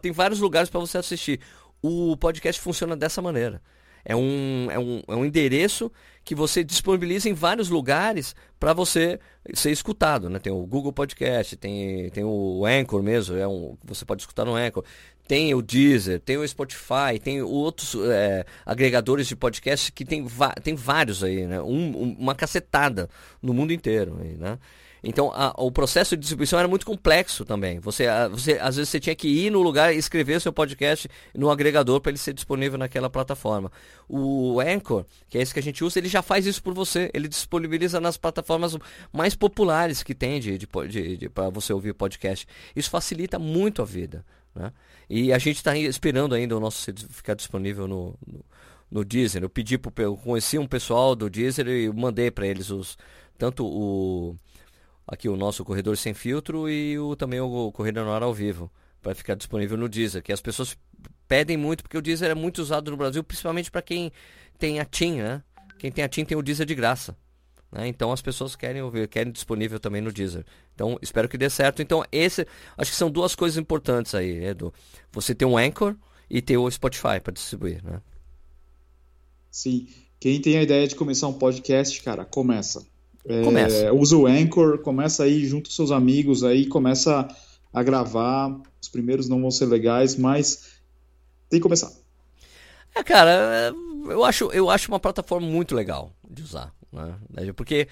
tem 0.00 0.12
vários 0.12 0.40
lugares 0.40 0.68
para 0.68 0.80
você 0.80 0.98
assistir. 0.98 1.40
O 1.80 2.16
podcast 2.16 2.60
funciona 2.60 2.96
dessa 2.96 3.22
maneira. 3.22 3.62
É 4.04 4.16
um, 4.16 4.68
é, 4.70 4.78
um, 4.78 5.02
é 5.06 5.14
um 5.14 5.24
endereço 5.24 5.90
que 6.24 6.34
você 6.34 6.62
disponibiliza 6.62 7.28
em 7.28 7.34
vários 7.34 7.68
lugares 7.68 8.34
para 8.58 8.72
você 8.72 9.18
ser 9.54 9.70
escutado. 9.70 10.30
Né? 10.30 10.38
Tem 10.38 10.52
o 10.52 10.64
Google 10.66 10.92
Podcast, 10.92 11.56
tem, 11.56 12.10
tem 12.10 12.24
o 12.24 12.64
Anchor 12.64 13.02
mesmo, 13.02 13.36
é 13.36 13.46
um, 13.46 13.76
você 13.84 14.04
pode 14.04 14.22
escutar 14.22 14.44
no 14.44 14.54
Anchor. 14.54 14.84
Tem 15.26 15.54
o 15.54 15.62
Deezer, 15.62 16.20
tem 16.20 16.36
o 16.36 16.46
Spotify, 16.46 17.18
tem 17.22 17.40
outros 17.42 17.94
é, 17.94 18.44
agregadores 18.66 19.28
de 19.28 19.36
podcast 19.36 19.92
que 19.92 20.04
tem, 20.04 20.26
tem 20.62 20.74
vários 20.74 21.22
aí, 21.22 21.46
né? 21.46 21.62
Um, 21.62 22.16
uma 22.18 22.34
cacetada 22.34 23.08
no 23.40 23.54
mundo 23.54 23.72
inteiro. 23.72 24.18
Aí, 24.20 24.34
né? 24.34 24.58
Então, 25.04 25.32
a, 25.34 25.52
o 25.58 25.72
processo 25.72 26.16
de 26.16 26.20
distribuição 26.20 26.58
era 26.58 26.68
muito 26.68 26.86
complexo 26.86 27.44
também. 27.44 27.80
Você, 27.80 28.06
a, 28.06 28.28
você, 28.28 28.52
às 28.60 28.76
vezes, 28.76 28.88
você 28.88 29.00
tinha 29.00 29.16
que 29.16 29.26
ir 29.26 29.50
no 29.50 29.60
lugar 29.60 29.92
e 29.92 29.98
escrever 29.98 30.40
seu 30.40 30.52
podcast 30.52 31.08
no 31.34 31.50
agregador 31.50 32.00
para 32.00 32.10
ele 32.10 32.18
ser 32.18 32.32
disponível 32.32 32.78
naquela 32.78 33.10
plataforma. 33.10 33.70
O 34.08 34.60
Anchor, 34.60 35.04
que 35.28 35.38
é 35.38 35.42
esse 35.42 35.52
que 35.52 35.58
a 35.58 35.62
gente 35.62 35.82
usa, 35.82 35.98
ele 35.98 36.08
já 36.08 36.22
faz 36.22 36.46
isso 36.46 36.62
por 36.62 36.72
você. 36.72 37.10
Ele 37.12 37.26
disponibiliza 37.26 38.00
nas 38.00 38.16
plataformas 38.16 38.76
mais 39.12 39.34
populares 39.34 40.04
que 40.04 40.14
tem 40.14 40.38
de, 40.38 40.56
de, 40.56 40.68
de, 40.88 41.16
de 41.16 41.28
para 41.28 41.50
você 41.50 41.72
ouvir 41.72 41.94
podcast. 41.94 42.46
Isso 42.76 42.88
facilita 42.88 43.40
muito 43.40 43.82
a 43.82 43.84
vida. 43.84 44.24
Né? 44.54 44.72
E 45.10 45.32
a 45.32 45.38
gente 45.38 45.56
está 45.56 45.76
esperando 45.76 46.32
ainda 46.32 46.56
o 46.56 46.60
nosso 46.60 46.92
ficar 47.10 47.34
disponível 47.34 47.88
no, 47.88 48.14
no, 48.24 48.44
no 48.88 49.04
Deezer. 49.04 49.42
Eu 49.42 49.50
pedi 49.50 49.76
pro, 49.76 49.92
eu 49.96 50.16
conheci 50.16 50.58
um 50.58 50.66
pessoal 50.66 51.16
do 51.16 51.28
Deezer 51.28 51.66
e 51.66 51.92
mandei 51.92 52.30
para 52.30 52.46
eles 52.46 52.70
os 52.70 52.96
tanto 53.36 53.66
o 53.66 54.36
aqui 55.06 55.28
o 55.28 55.36
nosso 55.36 55.64
corredor 55.64 55.96
sem 55.96 56.14
filtro 56.14 56.68
e 56.68 56.98
o 56.98 57.16
também 57.16 57.40
o 57.40 57.72
corredor 57.72 58.04
no 58.04 58.12
ar 58.12 58.22
ao 58.22 58.32
vivo 58.32 58.70
para 59.00 59.14
ficar 59.14 59.34
disponível 59.34 59.76
no 59.76 59.88
Deezer, 59.88 60.22
que 60.22 60.32
as 60.32 60.40
pessoas 60.40 60.76
pedem 61.26 61.56
muito 61.56 61.82
porque 61.82 61.98
o 61.98 62.02
Deezer 62.02 62.30
é 62.30 62.34
muito 62.34 62.58
usado 62.58 62.90
no 62.90 62.96
Brasil, 62.96 63.22
principalmente 63.24 63.70
para 63.70 63.82
quem 63.82 64.12
tem 64.58 64.78
a 64.78 64.84
TIM, 64.84 65.16
né? 65.16 65.42
Quem 65.78 65.90
tem 65.90 66.04
a 66.04 66.08
TIM 66.08 66.24
tem 66.24 66.36
o 66.36 66.42
Deezer 66.42 66.66
de 66.66 66.74
graça. 66.74 67.16
Né? 67.72 67.88
Então 67.88 68.12
as 68.12 68.20
pessoas 68.20 68.54
querem 68.54 68.82
ouvir, 68.82 69.08
querem 69.08 69.32
disponível 69.32 69.80
também 69.80 70.00
no 70.00 70.12
Deezer. 70.12 70.44
Então 70.74 70.98
espero 71.02 71.28
que 71.28 71.38
dê 71.38 71.50
certo. 71.50 71.82
Então 71.82 72.04
esse, 72.12 72.46
acho 72.76 72.90
que 72.90 72.96
são 72.96 73.10
duas 73.10 73.34
coisas 73.34 73.58
importantes 73.58 74.14
aí, 74.14 74.44
Edu. 74.44 74.72
Você 75.10 75.34
tem 75.34 75.48
um 75.48 75.56
Anchor 75.56 75.96
e 76.30 76.40
ter 76.40 76.56
o 76.56 76.70
Spotify 76.70 77.18
para 77.22 77.32
distribuir, 77.32 77.82
né? 77.82 78.00
Sim. 79.50 79.88
Quem 80.20 80.40
tem 80.40 80.56
a 80.56 80.62
ideia 80.62 80.86
de 80.86 80.94
começar 80.94 81.26
um 81.26 81.32
podcast, 81.32 82.00
cara, 82.02 82.24
começa. 82.24 82.86
É, 83.24 83.92
usa 83.92 84.16
o 84.16 84.26
Anchor, 84.26 84.78
começa 84.78 85.22
aí 85.22 85.44
junto 85.46 85.68
com 85.68 85.74
seus 85.74 85.90
amigos 85.90 86.42
aí, 86.42 86.66
começa 86.66 87.28
a 87.72 87.82
gravar. 87.82 88.60
Os 88.80 88.88
primeiros 88.88 89.28
não 89.28 89.40
vão 89.40 89.50
ser 89.50 89.66
legais, 89.66 90.16
mas 90.16 90.72
tem 91.48 91.60
que 91.60 91.62
começar. 91.62 91.92
É, 92.94 93.02
cara, 93.02 93.72
eu 94.08 94.24
acho, 94.24 94.50
eu 94.52 94.68
acho 94.68 94.90
uma 94.90 95.00
plataforma 95.00 95.46
muito 95.46 95.74
legal 95.74 96.12
de 96.28 96.42
usar. 96.42 96.74
Né? 96.92 97.52
Porque, 97.56 97.88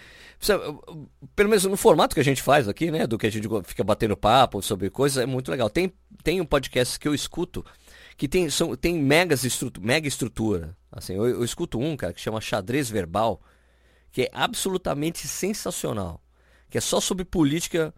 pelo 1.35 1.49
menos 1.49 1.65
no 1.65 1.77
formato 1.77 2.15
que 2.15 2.21
a 2.21 2.25
gente 2.25 2.43
faz 2.43 2.69
aqui, 2.69 2.91
né? 2.91 3.07
Do 3.07 3.17
que 3.17 3.27
a 3.27 3.31
gente 3.31 3.49
fica 3.65 3.83
batendo 3.83 4.17
papo 4.17 4.61
sobre 4.61 4.91
coisas, 4.91 5.23
é 5.23 5.27
muito 5.27 5.51
legal. 5.51 5.71
Tem, 5.71 5.93
tem 6.23 6.41
um 6.41 6.45
podcast 6.45 6.99
que 6.99 7.09
eu 7.09 7.15
escuto 7.15 7.65
que 8.17 8.29
tem, 8.29 8.51
são, 8.51 8.77
tem 8.77 8.95
megas 8.99 9.45
estrutura, 9.45 9.87
mega 9.87 10.07
estrutura. 10.07 10.77
Assim, 10.93 11.15
eu, 11.15 11.27
eu 11.27 11.43
escuto 11.43 11.79
um, 11.79 11.97
cara, 11.97 12.13
que 12.13 12.21
chama 12.21 12.39
Xadrez 12.39 12.91
Verbal, 12.91 13.41
que 14.13 14.23
é 14.23 14.31
absolutamente 14.33 15.27
sensacional. 15.27 16.21
Que 16.69 16.79
é 16.79 16.81
só 16.81 17.01
sobre 17.01 17.25
política. 17.25 17.95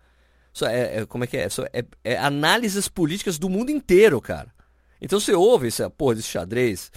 Só 0.52 0.66
é, 0.66 0.98
é, 0.98 1.06
como 1.06 1.24
é 1.24 1.26
que 1.26 1.36
é? 1.36 1.48
Só 1.48 1.64
é, 1.72 1.84
é 2.04 2.16
análises 2.16 2.88
políticas 2.88 3.38
do 3.38 3.48
mundo 3.48 3.70
inteiro, 3.70 4.20
cara. 4.20 4.52
Então 5.00 5.18
você 5.18 5.32
ouve 5.32 5.68
essa 5.68 5.90
porra 5.90 6.14
desse 6.14 6.28
xadrez, 6.28 6.92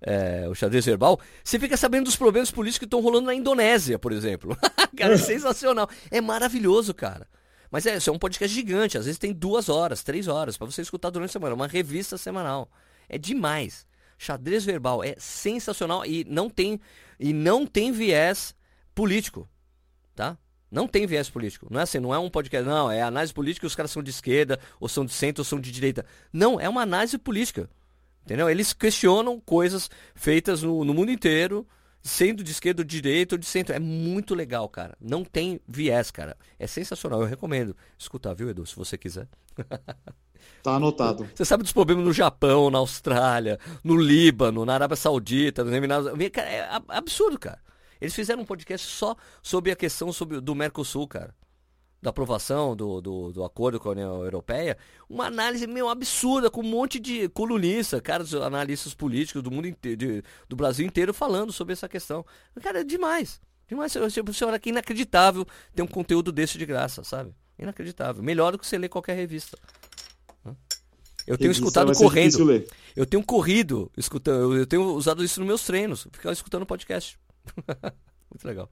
é, 0.00 0.46
o 0.48 0.54
xadrez 0.54 0.84
verbal, 0.84 1.18
você 1.42 1.58
fica 1.58 1.76
sabendo 1.76 2.04
dos 2.04 2.16
problemas 2.16 2.50
políticos 2.50 2.78
que 2.78 2.84
estão 2.84 3.00
rolando 3.00 3.26
na 3.26 3.34
Indonésia, 3.34 3.98
por 3.98 4.12
exemplo. 4.12 4.56
cara, 4.96 5.14
é 5.14 5.18
sensacional. 5.18 5.88
É 6.10 6.20
maravilhoso, 6.20 6.94
cara. 6.94 7.26
Mas 7.70 7.84
é, 7.84 7.96
isso 7.96 8.08
é 8.08 8.12
um 8.12 8.18
podcast 8.18 8.54
gigante, 8.54 8.96
às 8.96 9.04
vezes 9.04 9.18
tem 9.18 9.32
duas 9.32 9.68
horas, 9.68 10.02
três 10.02 10.26
horas, 10.26 10.56
para 10.56 10.66
você 10.66 10.80
escutar 10.80 11.10
durante 11.10 11.30
a 11.30 11.32
semana, 11.32 11.54
uma 11.54 11.66
revista 11.66 12.16
semanal. 12.16 12.70
É 13.08 13.18
demais. 13.18 13.86
Xadrez 14.16 14.64
verbal 14.64 15.04
é 15.04 15.14
sensacional 15.18 16.04
e 16.04 16.24
não 16.28 16.48
tem 16.48 16.80
e 17.20 17.32
não 17.32 17.66
tem 17.66 17.92
viés 17.92 18.54
político, 18.98 19.48
tá? 20.12 20.36
Não 20.68 20.88
tem 20.88 21.06
viés 21.06 21.30
político. 21.30 21.68
Não 21.70 21.78
é 21.78 21.84
assim, 21.84 22.00
não 22.00 22.12
é 22.12 22.18
um 22.18 22.28
podcast, 22.28 22.68
não, 22.68 22.90
é 22.90 23.00
análise 23.00 23.32
política 23.32 23.64
e 23.64 23.68
os 23.68 23.76
caras 23.76 23.92
são 23.92 24.02
de 24.02 24.10
esquerda, 24.10 24.58
ou 24.80 24.88
são 24.88 25.04
de 25.04 25.12
centro, 25.12 25.40
ou 25.40 25.44
são 25.44 25.60
de 25.60 25.70
direita. 25.70 26.04
Não, 26.32 26.58
é 26.58 26.68
uma 26.68 26.82
análise 26.82 27.16
política. 27.16 27.70
Entendeu? 28.24 28.50
Eles 28.50 28.72
questionam 28.72 29.38
coisas 29.38 29.88
feitas 30.16 30.64
no, 30.64 30.84
no 30.84 30.92
mundo 30.92 31.12
inteiro, 31.12 31.64
sendo 32.02 32.42
de 32.42 32.50
esquerda, 32.50 32.84
de 32.84 33.00
direita 33.00 33.36
ou 33.36 33.38
de 33.38 33.46
centro. 33.46 33.72
É 33.72 33.78
muito 33.78 34.34
legal, 34.34 34.68
cara. 34.68 34.96
Não 35.00 35.22
tem 35.24 35.60
viés, 35.64 36.10
cara. 36.10 36.36
É 36.58 36.66
sensacional. 36.66 37.20
Eu 37.20 37.28
recomendo 37.28 37.76
escutar, 37.96 38.34
viu, 38.34 38.50
Edu, 38.50 38.66
se 38.66 38.74
você 38.74 38.98
quiser. 38.98 39.28
Tá 40.62 40.76
anotado. 40.76 41.28
Você 41.34 41.44
sabe 41.44 41.62
dos 41.62 41.72
problemas 41.72 42.04
no 42.04 42.12
Japão, 42.12 42.70
na 42.70 42.78
Austrália, 42.78 43.58
no 43.82 43.96
Líbano, 43.96 44.64
na 44.64 44.74
Arábia 44.74 44.96
Saudita, 44.96 45.62
nos 45.62 45.72
Emirados. 45.72 46.10
É 46.36 46.68
absurdo, 46.88 47.38
cara. 47.38 47.60
Eles 48.00 48.14
fizeram 48.14 48.42
um 48.42 48.44
podcast 48.44 48.86
só 48.86 49.16
sobre 49.42 49.70
a 49.70 49.76
questão 49.76 50.12
sobre, 50.12 50.40
do 50.40 50.54
Mercosul, 50.54 51.06
cara. 51.06 51.34
Da 52.00 52.10
aprovação 52.10 52.76
do, 52.76 53.00
do, 53.00 53.32
do, 53.32 53.44
acordo 53.44 53.80
com 53.80 53.88
a 53.88 53.92
União 53.92 54.22
Europeia. 54.22 54.78
Uma 55.10 55.26
análise 55.26 55.66
meio 55.66 55.88
absurda, 55.88 56.48
com 56.48 56.60
um 56.60 56.68
monte 56.68 57.00
de 57.00 57.28
colunista, 57.30 58.00
caras, 58.00 58.32
analistas 58.34 58.94
políticos 58.94 59.42
do 59.42 59.50
mundo 59.50 59.66
inteiro, 59.66 59.96
de, 59.96 60.22
do 60.48 60.54
Brasil 60.54 60.86
inteiro 60.86 61.12
falando 61.12 61.52
sobre 61.52 61.72
essa 61.72 61.88
questão. 61.88 62.24
Cara, 62.62 62.82
é 62.82 62.84
demais. 62.84 63.40
Demais. 63.66 63.94
Olha 63.96 64.58
que 64.58 64.70
inacreditável 64.70 65.44
ter 65.74 65.82
um 65.82 65.88
conteúdo 65.88 66.30
desse 66.30 66.56
de 66.56 66.64
graça, 66.64 67.02
sabe? 67.02 67.34
Inacreditável. 67.58 68.22
Melhor 68.22 68.52
do 68.52 68.58
que 68.58 68.66
você 68.66 68.78
ler 68.78 68.88
qualquer 68.88 69.16
revista. 69.16 69.58
Eu 71.26 71.36
tenho 71.36 71.50
escutado 71.50 71.92
correndo. 71.92 72.64
Eu 72.96 73.04
tenho 73.04 73.22
corrido 73.22 73.92
escutando. 73.96 74.56
Eu 74.56 74.66
tenho 74.66 74.82
usado 74.94 75.22
isso 75.22 75.40
nos 75.40 75.46
meus 75.46 75.62
treinos. 75.64 76.06
Ficar 76.10 76.32
escutando 76.32 76.64
podcast. 76.64 77.18
Muito 78.30 78.46
legal. 78.46 78.68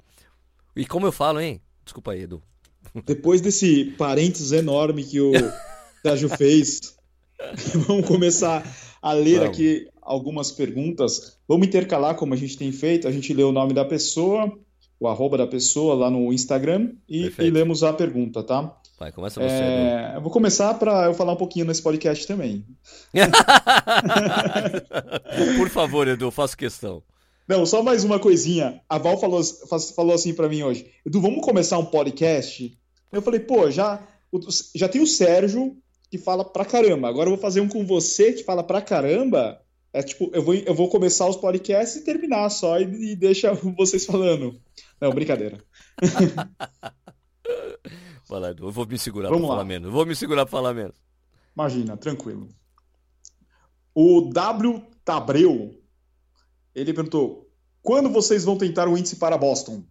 E 0.75 0.85
como 0.87 1.07
eu 1.07 1.13
falo, 1.13 1.41
hein? 1.41 1.61
Desculpa 1.85 2.13
aí, 2.13 2.23
Edu. 2.23 2.43
Depois 3.05 3.41
desse 3.41 3.87
parênteses 3.99 4.53
enorme 4.53 5.05
que 5.05 5.21
o 5.21 5.33
Sérgio 6.03 6.29
fez, 6.29 6.97
vamos 7.87 8.07
comecer 8.07 8.63
a 9.03 9.13
ler 9.13 9.39
vamos. 9.39 9.49
aqui 9.51 9.89
algumas 10.03 10.53
perguntas. 10.53 11.39
Vamos 11.49 11.67
intercalar 11.67 12.15
como 12.15 12.35
a 12.35 12.37
gente 12.37 12.57
tem 12.57 12.71
feito. 12.73 13.09
A 13.09 13.13
gente 13.13 13.33
lê 13.33 13.43
o 13.43 13.53
nome 13.53 13.73
da 13.73 13.85
pessoa, 13.85 14.53
o 15.01 15.09
arroba 15.09 15.39
da 15.39 15.47
pessoa 15.47 15.95
lá 15.95 16.11
no 16.11 16.33
Instagram 16.33 16.93
e, 17.09 17.33
e 17.39 17.51
lemos 17.51 17.83
a 17.83 17.93
pergunta, 17.93 18.43
tá? 18.43 18.77
Vai, 18.99 19.13
começa 19.13 19.41
você. 19.41 19.55
É, 19.55 20.13
eu 20.17 20.23
vou 20.23 20.31
começar 20.31 20.73
para 20.75 21.05
eu 21.05 21.15
falar 21.15 21.33
um 21.35 21.37
pouquinho 21.37 21.67
nesse 21.67 21.83
podcast 21.83 22.27
também. 22.27 22.65
Por 25.59 25.69
favor, 25.69 26.09
Edu, 26.09 26.31
faço 26.31 26.57
questão. 26.57 27.03
Não, 27.49 27.65
só 27.65 27.83
mais 27.83 28.05
uma 28.05 28.19
coisinha. 28.19 28.81
A 28.89 28.99
Val 28.99 29.19
falou, 29.19 29.43
falou 29.95 30.15
assim 30.15 30.35
para 30.35 30.49
mim 30.49 30.63
hoje: 30.63 30.91
Edu, 31.05 31.21
vamos 31.21 31.45
começar 31.45 31.79
um 31.79 31.87
podcast? 31.87 32.77
Eu 33.13 33.23
falei, 33.23 33.41
pô, 33.41 33.71
já, 33.71 34.07
já 34.75 34.89
tem 34.89 35.01
o 35.01 35.07
Sérgio 35.07 35.77
que 36.11 36.19
fala 36.19 36.45
pra 36.45 36.65
caramba. 36.65 37.09
Agora 37.09 37.29
eu 37.29 37.35
vou 37.35 37.41
fazer 37.41 37.61
um 37.61 37.69
com 37.69 37.87
você 37.87 38.33
que 38.33 38.45
fala 38.45 38.63
pra 38.63 38.83
caramba. 38.83 39.61
É 39.93 40.03
tipo, 40.03 40.29
eu 40.35 40.43
vou, 40.43 40.55
eu 40.55 40.75
vou 40.75 40.89
começar 40.91 41.27
os 41.29 41.37
podcasts 41.37 41.97
e 41.97 42.05
terminar 42.05 42.51
só 42.51 42.79
e, 42.81 43.13
e 43.13 43.17
deixa 43.17 43.53
vocês 43.77 44.05
falando. 44.05 44.61
Não, 45.01 45.11
brincadeira. 45.11 45.63
Vai 48.29 48.51
Edu. 48.51 48.67
Eu 48.67 48.73
vou 48.73 48.87
me 48.87 48.99
segurar 48.99 49.29
Vamos 49.29 49.43
pra 49.43 49.51
lá. 49.51 49.55
falar 49.57 49.65
menos. 49.69 49.93
vou 49.93 50.05
me 50.05 50.17
segurar 50.17 50.45
pra 50.45 50.51
falar 50.51 50.75
menos. 50.75 50.97
Imagina, 51.55 51.97
tranquilo. 51.97 52.49
O 53.95 54.29
W 54.33 54.83
Tabreu 55.05 55.81
ele 56.77 56.93
perguntou: 56.93 57.51
quando 57.83 58.11
vocês 58.11 58.45
vão 58.45 58.59
tentar 58.59 58.89
o 58.89 58.99
índice 58.99 59.17
para 59.17 59.39
Boston? 59.39 59.83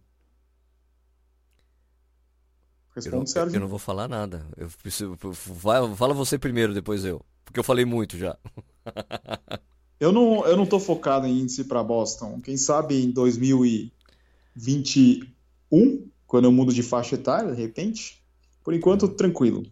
Responde, 2.94 3.14
eu 3.14 3.18
não, 3.18 3.26
Sérgio. 3.26 3.56
Eu 3.56 3.60
não 3.60 3.68
vou 3.68 3.78
falar 3.78 4.08
nada. 4.08 4.46
Eu 4.56 4.70
preciso, 4.80 5.18
vai, 5.46 5.94
fala 5.96 6.14
você 6.14 6.38
primeiro, 6.38 6.72
depois 6.72 7.04
eu. 7.04 7.20
Porque 7.44 7.60
eu 7.60 7.64
falei 7.64 7.84
muito 7.84 8.16
já. 8.16 8.38
eu 10.00 10.10
não, 10.12 10.46
eu 10.46 10.56
não 10.56 10.64
tô 10.64 10.80
focado 10.80 11.26
em 11.26 11.40
índice 11.40 11.64
para 11.64 11.82
Boston. 11.82 12.40
Quem 12.40 12.56
sabe 12.56 13.02
em 13.02 13.10
2021, 13.10 16.08
quando 16.26 16.44
eu 16.44 16.52
mudo 16.52 16.72
de 16.72 16.82
faixa 16.82 17.16
etária, 17.16 17.54
de 17.54 17.60
repente. 17.60 18.24
Por 18.64 18.72
enquanto, 18.72 19.08
tranquilo. 19.08 19.62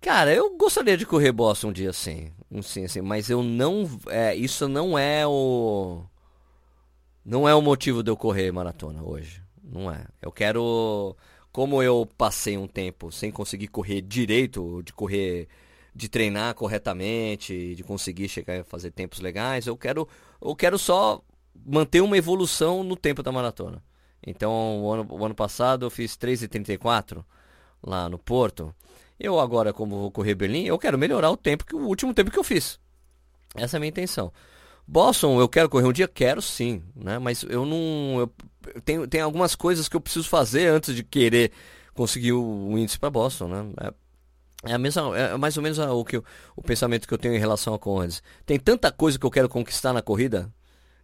Cara, 0.00 0.32
eu 0.34 0.56
gostaria 0.56 0.96
de 0.96 1.04
correr 1.04 1.30
Boston 1.30 1.68
um 1.68 1.72
dia 1.72 1.92
sim. 1.92 2.32
sim, 2.62 2.88
sim 2.88 3.00
mas 3.02 3.28
eu 3.28 3.42
não. 3.42 3.88
É, 4.08 4.34
isso 4.34 4.68
não 4.68 4.98
é 4.98 5.26
o. 5.26 6.02
Não 7.24 7.48
é 7.48 7.54
o 7.54 7.60
motivo 7.60 8.02
de 8.02 8.10
eu 8.10 8.16
correr 8.16 8.50
maratona 8.50 9.02
hoje. 9.02 9.42
Não 9.62 9.90
é. 9.90 10.06
Eu 10.22 10.32
quero. 10.32 11.14
Como 11.52 11.82
eu 11.82 12.08
passei 12.16 12.56
um 12.56 12.66
tempo 12.66 13.10
sem 13.12 13.30
conseguir 13.30 13.68
correr 13.68 14.00
direito, 14.00 14.82
de 14.82 14.92
correr. 14.92 15.48
de 15.94 16.08
treinar 16.08 16.54
corretamente, 16.54 17.74
de 17.74 17.82
conseguir 17.82 18.28
chegar 18.28 18.60
a 18.60 18.64
fazer 18.64 18.90
tempos 18.92 19.20
legais, 19.20 19.66
eu 19.66 19.76
quero. 19.76 20.08
Eu 20.40 20.56
quero 20.56 20.78
só 20.78 21.22
manter 21.66 22.00
uma 22.00 22.16
evolução 22.16 22.82
no 22.82 22.96
tempo 22.96 23.22
da 23.22 23.32
maratona. 23.32 23.82
Então, 24.26 24.82
o 24.82 24.92
ano, 24.92 25.06
o 25.10 25.24
ano 25.24 25.34
passado 25.34 25.86
eu 25.86 25.90
fiz 25.90 26.16
3,34 26.16 27.24
lá 27.82 28.08
no 28.08 28.18
Porto. 28.18 28.74
Eu 29.20 29.38
agora, 29.38 29.72
como 29.72 29.98
vou 29.98 30.10
correr 30.10 30.34
Berlim, 30.34 30.64
eu 30.64 30.78
quero 30.78 30.96
melhorar 30.96 31.30
o 31.30 31.36
tempo 31.36 31.66
que 31.66 31.76
o 31.76 31.86
último 31.86 32.14
tempo 32.14 32.30
que 32.30 32.38
eu 32.38 32.44
fiz. 32.44 32.80
Essa 33.54 33.76
é 33.76 33.78
a 33.78 33.80
minha 33.80 33.90
intenção. 33.90 34.32
Boston, 34.86 35.38
eu 35.38 35.48
quero 35.48 35.68
correr 35.68 35.86
um 35.86 35.92
dia? 35.92 36.08
Quero 36.08 36.40
sim, 36.40 36.82
né? 36.96 37.18
Mas 37.18 37.42
eu 37.42 37.66
não. 37.66 38.20
Eu 38.20 38.80
tenho, 38.82 39.06
tem 39.06 39.20
algumas 39.20 39.54
coisas 39.54 39.88
que 39.88 39.94
eu 39.96 40.00
preciso 40.00 40.28
fazer 40.28 40.68
antes 40.68 40.94
de 40.94 41.04
querer 41.04 41.52
conseguir 41.94 42.32
o, 42.32 42.42
o 42.42 42.78
índice 42.78 42.98
para 42.98 43.10
Boston, 43.10 43.48
né? 43.48 43.72
É, 43.82 44.70
é, 44.70 44.72
a 44.72 44.78
mesma, 44.78 45.16
é 45.16 45.36
mais 45.36 45.56
ou 45.56 45.62
menos 45.62 45.78
o, 45.78 46.04
que, 46.04 46.16
o 46.56 46.62
pensamento 46.62 47.06
que 47.06 47.12
eu 47.12 47.18
tenho 47.18 47.34
em 47.34 47.38
relação 47.38 47.74
a 47.74 47.78
corridas. 47.78 48.22
Tem 48.46 48.58
tanta 48.58 48.90
coisa 48.90 49.18
que 49.18 49.26
eu 49.26 49.30
quero 49.30 49.48
conquistar 49.48 49.92
na 49.92 50.02
corrida 50.02 50.50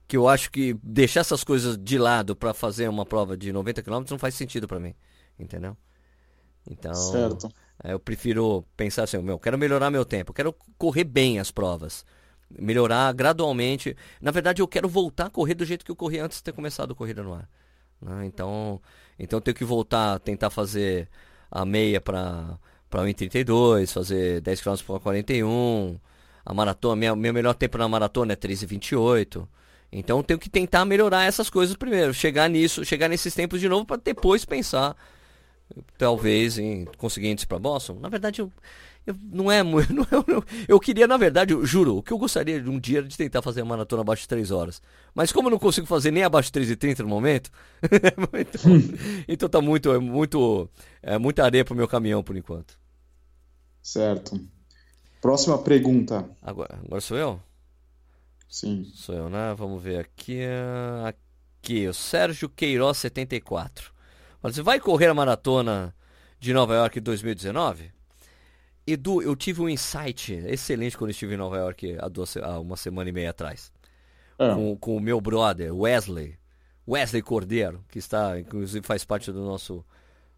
que 0.09 0.17
eu 0.17 0.29
acho 0.29 0.51
que 0.51 0.75
deixar 0.83 1.21
essas 1.21 1.43
coisas 1.43 1.77
de 1.77 1.99
lado 1.99 2.37
para 2.37 2.55
fazer 2.55 2.89
uma 2.89 3.05
prova 3.05 3.37
de 3.37 3.53
90 3.53 3.83
km 3.83 4.05
não 4.11 4.19
faz 4.19 4.35
sentido 4.35 4.69
para 4.69 4.79
mim, 4.79 4.95
entendeu? 5.39 5.77
Então, 6.69 6.95
certo. 6.95 7.49
É, 7.83 7.93
eu 7.93 7.99
prefiro 7.99 8.65
pensar 8.77 9.05
assim, 9.05 9.19
meu, 9.19 9.39
quero 9.39 9.59
melhorar 9.59 9.91
meu 9.91 10.05
tempo, 10.05 10.33
quero 10.33 10.55
correr 10.79 11.05
bem 11.05 11.39
as 11.39 11.51
provas. 11.51 12.05
Melhorar 12.51 13.13
gradualmente. 13.13 13.97
Na 14.21 14.31
verdade, 14.31 14.63
eu 14.63 14.69
quero 14.69 14.89
voltar 14.89 15.27
a 15.27 15.31
correr 15.31 15.55
do 15.55 15.65
jeito 15.65 15.85
que 15.85 15.91
eu 15.91 15.97
corri 15.97 16.19
antes 16.19 16.39
de 16.39 16.45
ter 16.45 16.53
começado 16.53 16.93
a 16.93 16.95
corrida 16.95 17.23
no 17.23 17.35
ar. 17.35 17.49
Né? 18.01 18.27
Então, 18.27 18.81
Então 19.19 19.39
eu 19.39 19.41
tenho 19.41 19.55
que 19.55 19.65
voltar, 19.65 20.19
tentar 20.21 20.51
fazer 20.51 21.09
a 21.51 21.65
meia 21.65 22.01
para 22.01 22.59
para 22.89 23.03
1,32, 23.03 23.93
fazer 23.93 24.41
10 24.41 24.61
km 24.61 24.75
por 24.87 25.01
41. 25.01 25.99
A 26.45 26.55
maratona, 26.55 26.97
minha, 26.97 27.17
meu 27.17 27.35
melhor 27.35 27.55
tempo 27.55 27.77
na 27.79 27.89
maratona 27.89 28.33
é 28.33 28.37
3,28. 28.37 29.47
Então 29.91 30.19
eu 30.19 30.23
tenho 30.23 30.39
que 30.39 30.49
tentar 30.49 30.85
melhorar 30.85 31.25
essas 31.25 31.51
coisas 31.51 31.77
primeiro, 31.77 32.15
chegar 32.15 32.49
nisso, 32.49 32.85
chegar 32.85 33.09
nesses 33.09 33.35
tempos 33.35 33.61
de 33.61 33.69
novo 33.69 33.85
para 33.85 34.01
depois 34.03 34.45
pensar 34.45 34.97
talvez 35.99 36.59
em 36.59 36.85
conseguir 36.97 37.29
índice 37.29 37.47
para 37.47 37.59
Boston. 37.59 37.99
Na 38.01 38.09
verdade, 38.09 38.41
eu, 38.41 38.53
eu, 39.07 39.17
não 39.23 39.51
é 39.51 39.63
muito. 39.63 39.93
Não 39.95 40.03
é, 40.03 40.45
eu 40.69 40.81
queria, 40.81 41.07
na 41.07 41.17
verdade, 41.17 41.53
eu 41.53 41.65
juro, 41.65 41.97
o 41.97 42.03
que 42.03 42.13
eu 42.13 42.19
gostaria 42.19 42.61
de 42.61 42.69
um 42.69 42.79
dia 42.79 43.03
de 43.03 43.17
tentar 43.17 43.43
fazer 43.43 43.61
a 43.61 43.65
maratona 43.65 44.03
abaixo 44.03 44.23
de 44.23 44.29
3 44.29 44.51
horas. 44.51 44.83
Mas 45.15 45.33
como 45.33 45.49
eu 45.49 45.53
não 45.53 45.59
consigo 45.59 45.87
fazer 45.87 46.11
nem 46.11 46.25
abaixo 46.25 46.49
de 46.49 46.53
3 46.53 46.71
e 46.71 46.77
30 46.77 47.03
no 47.03 47.09
momento, 47.09 47.51
então, 48.35 48.63
então 49.29 49.49
tá 49.49 49.61
muito, 49.61 49.93
é 49.93 49.99
muito, 49.99 50.69
é 51.03 51.19
muita 51.19 51.45
areia 51.45 51.65
pro 51.65 51.75
meu 51.75 51.89
caminhão 51.89 52.23
por 52.23 52.37
enquanto. 52.37 52.79
Certo. 53.83 54.41
Próxima 55.21 55.59
pergunta. 55.59 56.29
Agora, 56.43 56.79
agora 56.85 57.01
sou 57.01 57.17
eu? 57.17 57.41
Sim. 58.49 58.85
Sou 58.95 59.15
eu, 59.15 59.29
né? 59.29 59.55
Vamos 59.57 59.83
ver 59.83 60.01
aqui. 60.01 60.41
Aqui, 61.05 61.87
o 61.87 61.95
Sérgio 61.95 62.49
Queiroz 62.49 62.99
74. 62.99 63.96
Você 64.53 64.63
vai 64.63 64.79
correr 64.79 65.07
a 65.07 65.15
maratona 65.15 65.95
de 66.39 66.53
Nova 66.53 66.75
York 66.75 66.99
em 66.99 67.03
2019? 67.03 67.91
Edu, 68.87 69.21
eu 69.21 69.35
tive 69.35 69.61
um 69.61 69.69
insight 69.69 70.33
excelente 70.33 70.97
quando 70.97 71.11
estive 71.11 71.35
em 71.35 71.39
Nova 71.39 71.57
York 71.57 71.97
há, 71.99 72.09
duas, 72.09 72.37
há 72.37 72.61
uma 72.61 72.77
semana 72.77 73.11
e 73.11 73.13
meia 73.13 73.31
atrás. 73.31 73.73
É. 74.39 74.55
Com, 74.55 74.77
com 74.77 74.97
o 74.97 75.01
meu 75.01 75.21
brother, 75.21 75.75
Wesley. 75.75 76.37
Wesley 76.89 77.23
Cordeiro, 77.23 77.85
que 77.89 77.99
está, 77.99 78.39
inclusive 78.39 78.87
faz 78.87 79.05
parte 79.05 79.33
do 79.33 79.45
nosso 79.45 79.85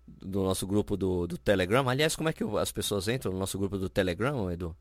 do 0.07 0.43
nosso 0.43 0.67
grupo 0.67 0.97
do, 0.97 1.27
do 1.27 1.37
Telegram. 1.37 1.87
Aliás, 1.87 2.17
como 2.17 2.31
é 2.31 2.33
que 2.33 2.43
as 2.43 2.73
pessoas 2.73 3.09
entram 3.09 3.31
no 3.31 3.38
nosso 3.38 3.59
grupo 3.59 3.77
do 3.77 3.91
Telegram, 3.91 4.50
Edu? 4.50 4.75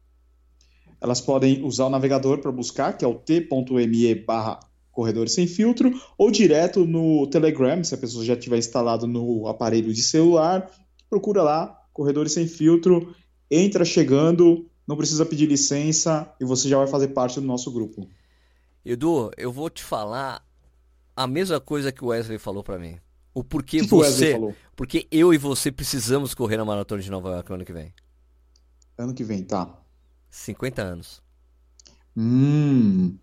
Elas 1.02 1.20
podem 1.20 1.62
usar 1.66 1.88
o 1.88 1.90
navegador 1.90 2.40
para 2.40 2.50
buscar, 2.50 2.94
que 2.94 3.04
é 3.04 3.08
o 3.08 3.16
t.me 3.16 4.16
barra 4.16 4.62
corredores 4.98 5.34
sem 5.34 5.46
filtro, 5.46 5.94
ou 6.18 6.32
direto 6.32 6.84
no 6.84 7.28
Telegram, 7.28 7.84
se 7.84 7.94
a 7.94 7.98
pessoa 8.00 8.26
já 8.26 8.36
tiver 8.36 8.58
instalado 8.58 9.06
no 9.06 9.48
aparelho 9.48 9.94
de 9.94 10.02
celular, 10.02 10.72
procura 11.08 11.44
lá, 11.44 11.84
corredores 11.94 12.32
sem 12.32 12.48
filtro, 12.48 13.16
entra 13.50 13.86
chegando, 13.86 14.68
não 14.88 14.98
precisa 14.98 15.24
pedir 15.24 15.46
licença 15.46 16.34
e 16.42 16.46
você 16.46 16.68
já 16.68 16.80
vai 16.80 16.88
fazer 16.88 17.10
parte 17.10 17.40
do 17.40 17.46
nosso 17.46 17.72
grupo. 17.72 18.10
Edu, 18.84 19.30
eu 19.38 19.52
vou 19.52 19.70
te 19.70 19.84
falar 19.84 20.44
a 21.16 21.28
mesma 21.28 21.60
coisa 21.60 21.92
que 21.92 22.04
o 22.04 22.08
Wesley 22.08 22.40
falou 22.40 22.64
para 22.64 22.80
mim. 22.80 22.98
O 23.36 23.44
porquê 23.44 23.82
que 23.82 23.88
você, 23.88 24.34
que 24.34 24.56
porque 24.76 25.08
eu 25.12 25.32
e 25.32 25.38
você 25.38 25.72
precisamos 25.72 26.34
correr 26.34 26.58
na 26.58 26.66
maratona 26.66 27.04
de 27.04 27.12
Nova 27.12 27.30
York 27.30 27.48
no 27.48 27.56
ano 27.58 27.66
que 27.66 27.74
vem. 27.74 27.94
Ano 28.98 29.14
que 29.14 29.24
vem, 29.24 29.44
tá. 29.44 29.80
50 30.32 30.82
anos. 30.82 31.22
Hum, 32.16 33.16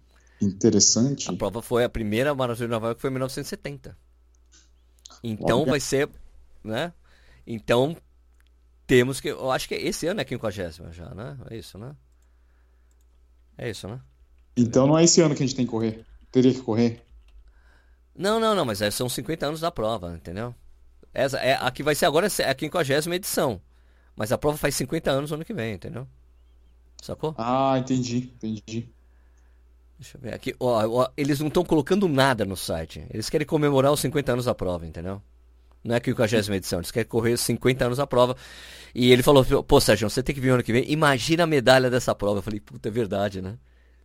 interessante. 0.44 1.30
A 1.30 1.32
prova 1.32 1.62
foi 1.62 1.84
a 1.84 1.88
primeira 1.88 2.34
maratona 2.34 2.66
de 2.66 2.70
Nova 2.70 2.86
York 2.88 3.00
foi 3.00 3.10
em 3.10 3.12
1970. 3.14 3.96
Então 5.22 5.62
Olha. 5.62 5.70
vai 5.70 5.80
ser, 5.80 6.08
né? 6.62 6.92
Então 7.46 7.96
temos 8.86 9.20
que. 9.20 9.28
Eu 9.28 9.50
acho 9.50 9.68
que 9.68 9.74
esse 9.74 10.06
ano 10.06 10.20
é 10.20 10.24
50 10.24 10.92
já, 10.92 11.14
né? 11.14 11.36
É 11.50 11.56
isso, 11.56 11.78
né? 11.78 11.94
É 13.56 13.70
isso, 13.70 13.88
né? 13.88 14.00
Então 14.56 14.86
não 14.86 14.98
é 14.98 15.04
esse 15.04 15.20
ano 15.20 15.34
que 15.34 15.42
a 15.42 15.46
gente 15.46 15.56
tem 15.56 15.64
que 15.64 15.70
correr. 15.70 16.04
Teria 16.30 16.52
que 16.52 16.60
correr. 16.60 17.02
Não, 18.16 18.38
não, 18.38 18.54
não, 18.54 18.64
mas 18.64 18.80
é, 18.80 18.90
são 18.90 19.08
50 19.08 19.46
anos 19.46 19.60
da 19.60 19.70
prova, 19.70 20.14
entendeu? 20.14 20.54
Essa, 21.12 21.38
é, 21.38 21.54
a 21.60 21.70
que 21.70 21.82
vai 21.82 21.94
ser 21.94 22.06
agora 22.06 22.26
é 22.26 22.50
a 22.50 22.56
50 22.58 23.14
edição. 23.14 23.60
Mas 24.16 24.30
a 24.30 24.38
prova 24.38 24.56
faz 24.56 24.74
50 24.76 25.10
anos 25.10 25.30
no 25.30 25.36
ano 25.36 25.44
que 25.44 25.54
vem, 25.54 25.74
entendeu? 25.74 26.06
Sacou? 27.02 27.34
Ah, 27.36 27.76
entendi, 27.78 28.32
entendi. 28.34 28.88
Deixa 30.04 30.18
eu 30.18 30.20
ver 30.20 30.34
aqui. 30.34 30.54
Ó, 30.60 31.02
ó 31.02 31.08
eles 31.16 31.40
não 31.40 31.48
estão 31.48 31.64
colocando 31.64 32.06
nada 32.06 32.44
no 32.44 32.56
site. 32.56 33.02
Eles 33.10 33.30
querem 33.30 33.46
comemorar 33.46 33.90
os 33.90 34.00
50 34.00 34.32
anos 34.32 34.44
da 34.44 34.54
prova, 34.54 34.86
entendeu? 34.86 35.20
Não 35.82 35.94
é 35.94 36.00
que 36.00 36.10
o 36.10 36.16
50 36.16 36.54
edição, 36.56 36.78
eles 36.78 36.90
querem 36.90 37.08
correr 37.08 37.36
50 37.38 37.86
anos 37.86 37.98
a 37.98 38.06
prova. 38.06 38.36
E 38.94 39.10
ele 39.10 39.22
falou, 39.22 39.44
pô, 39.64 39.80
Sérgio, 39.80 40.08
você 40.08 40.22
tem 40.22 40.34
que 40.34 40.40
vir 40.40 40.50
ano 40.50 40.62
que 40.62 40.72
vem. 40.72 40.90
Imagina 40.90 41.44
a 41.44 41.46
medalha 41.46 41.90
dessa 41.90 42.14
prova. 42.14 42.38
Eu 42.38 42.42
falei, 42.42 42.60
puta, 42.60 42.88
é 42.88 42.92
verdade, 42.92 43.40
né? 43.40 43.58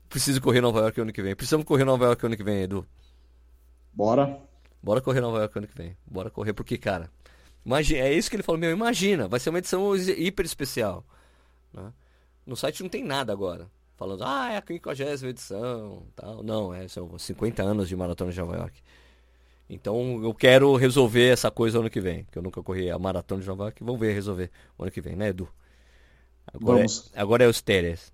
Preciso 0.07 0.41
correr 0.41 0.61
Nova 0.61 0.79
York 0.79 1.01
ano 1.01 1.11
que 1.11 1.21
vem. 1.21 1.35
Precisamos 1.35 1.65
correr 1.65 1.83
Nova 1.83 2.05
York 2.05 2.25
ano 2.25 2.37
que 2.37 2.43
vem, 2.43 2.63
Edu. 2.63 2.85
Bora. 3.93 4.39
Bora 4.81 5.01
correr 5.01 5.19
Nova 5.19 5.39
York 5.39 5.57
ano 5.57 5.67
que 5.67 5.77
vem. 5.77 5.97
Bora 6.05 6.29
correr, 6.29 6.53
porque, 6.53 6.77
cara, 6.77 7.09
imagina, 7.65 7.99
é 7.99 8.13
isso 8.13 8.29
que 8.29 8.37
ele 8.37 8.43
falou, 8.43 8.59
meu, 8.59 8.71
imagina, 8.71 9.27
vai 9.27 9.39
ser 9.39 9.49
uma 9.49 9.59
edição 9.59 9.95
hiper 9.95 10.45
especial. 10.45 11.05
Né? 11.73 11.91
No 12.45 12.55
site 12.55 12.81
não 12.81 12.89
tem 12.89 13.03
nada 13.03 13.33
agora. 13.33 13.69
Falando, 13.99 14.23
ah, 14.23 14.49
é 14.49 14.55
a 14.55 14.63
50 14.65 15.27
edição, 15.27 16.03
tal. 16.15 16.41
Não, 16.41 16.73
é, 16.73 16.87
são 16.87 17.19
50 17.19 17.61
anos 17.61 17.89
de 17.89 17.97
maratona 17.97 18.31
de 18.31 18.39
Nova 18.39 18.55
York. 18.55 18.81
Então 19.69 20.23
eu 20.23 20.33
quero 20.33 20.73
resolver 20.77 21.27
essa 21.27 21.51
coisa 21.51 21.79
ano 21.79 21.89
que 21.89 21.99
vem. 21.99 22.25
Que 22.31 22.37
eu 22.37 22.41
nunca 22.41 22.63
corri 22.63 22.89
a 22.89 22.97
maratona 22.97 23.41
de 23.41 23.47
Nova 23.49 23.65
York. 23.65 23.83
Vamos 23.83 23.99
ver 23.99 24.13
resolver 24.13 24.49
ano 24.79 24.89
que 24.89 25.01
vem, 25.01 25.17
né, 25.17 25.27
Edu? 25.27 25.49
Agora, 26.53 26.77
Vamos. 26.77 27.11
É, 27.13 27.19
agora 27.19 27.43
é 27.43 27.47
os 27.49 27.61
Teres. 27.61 28.13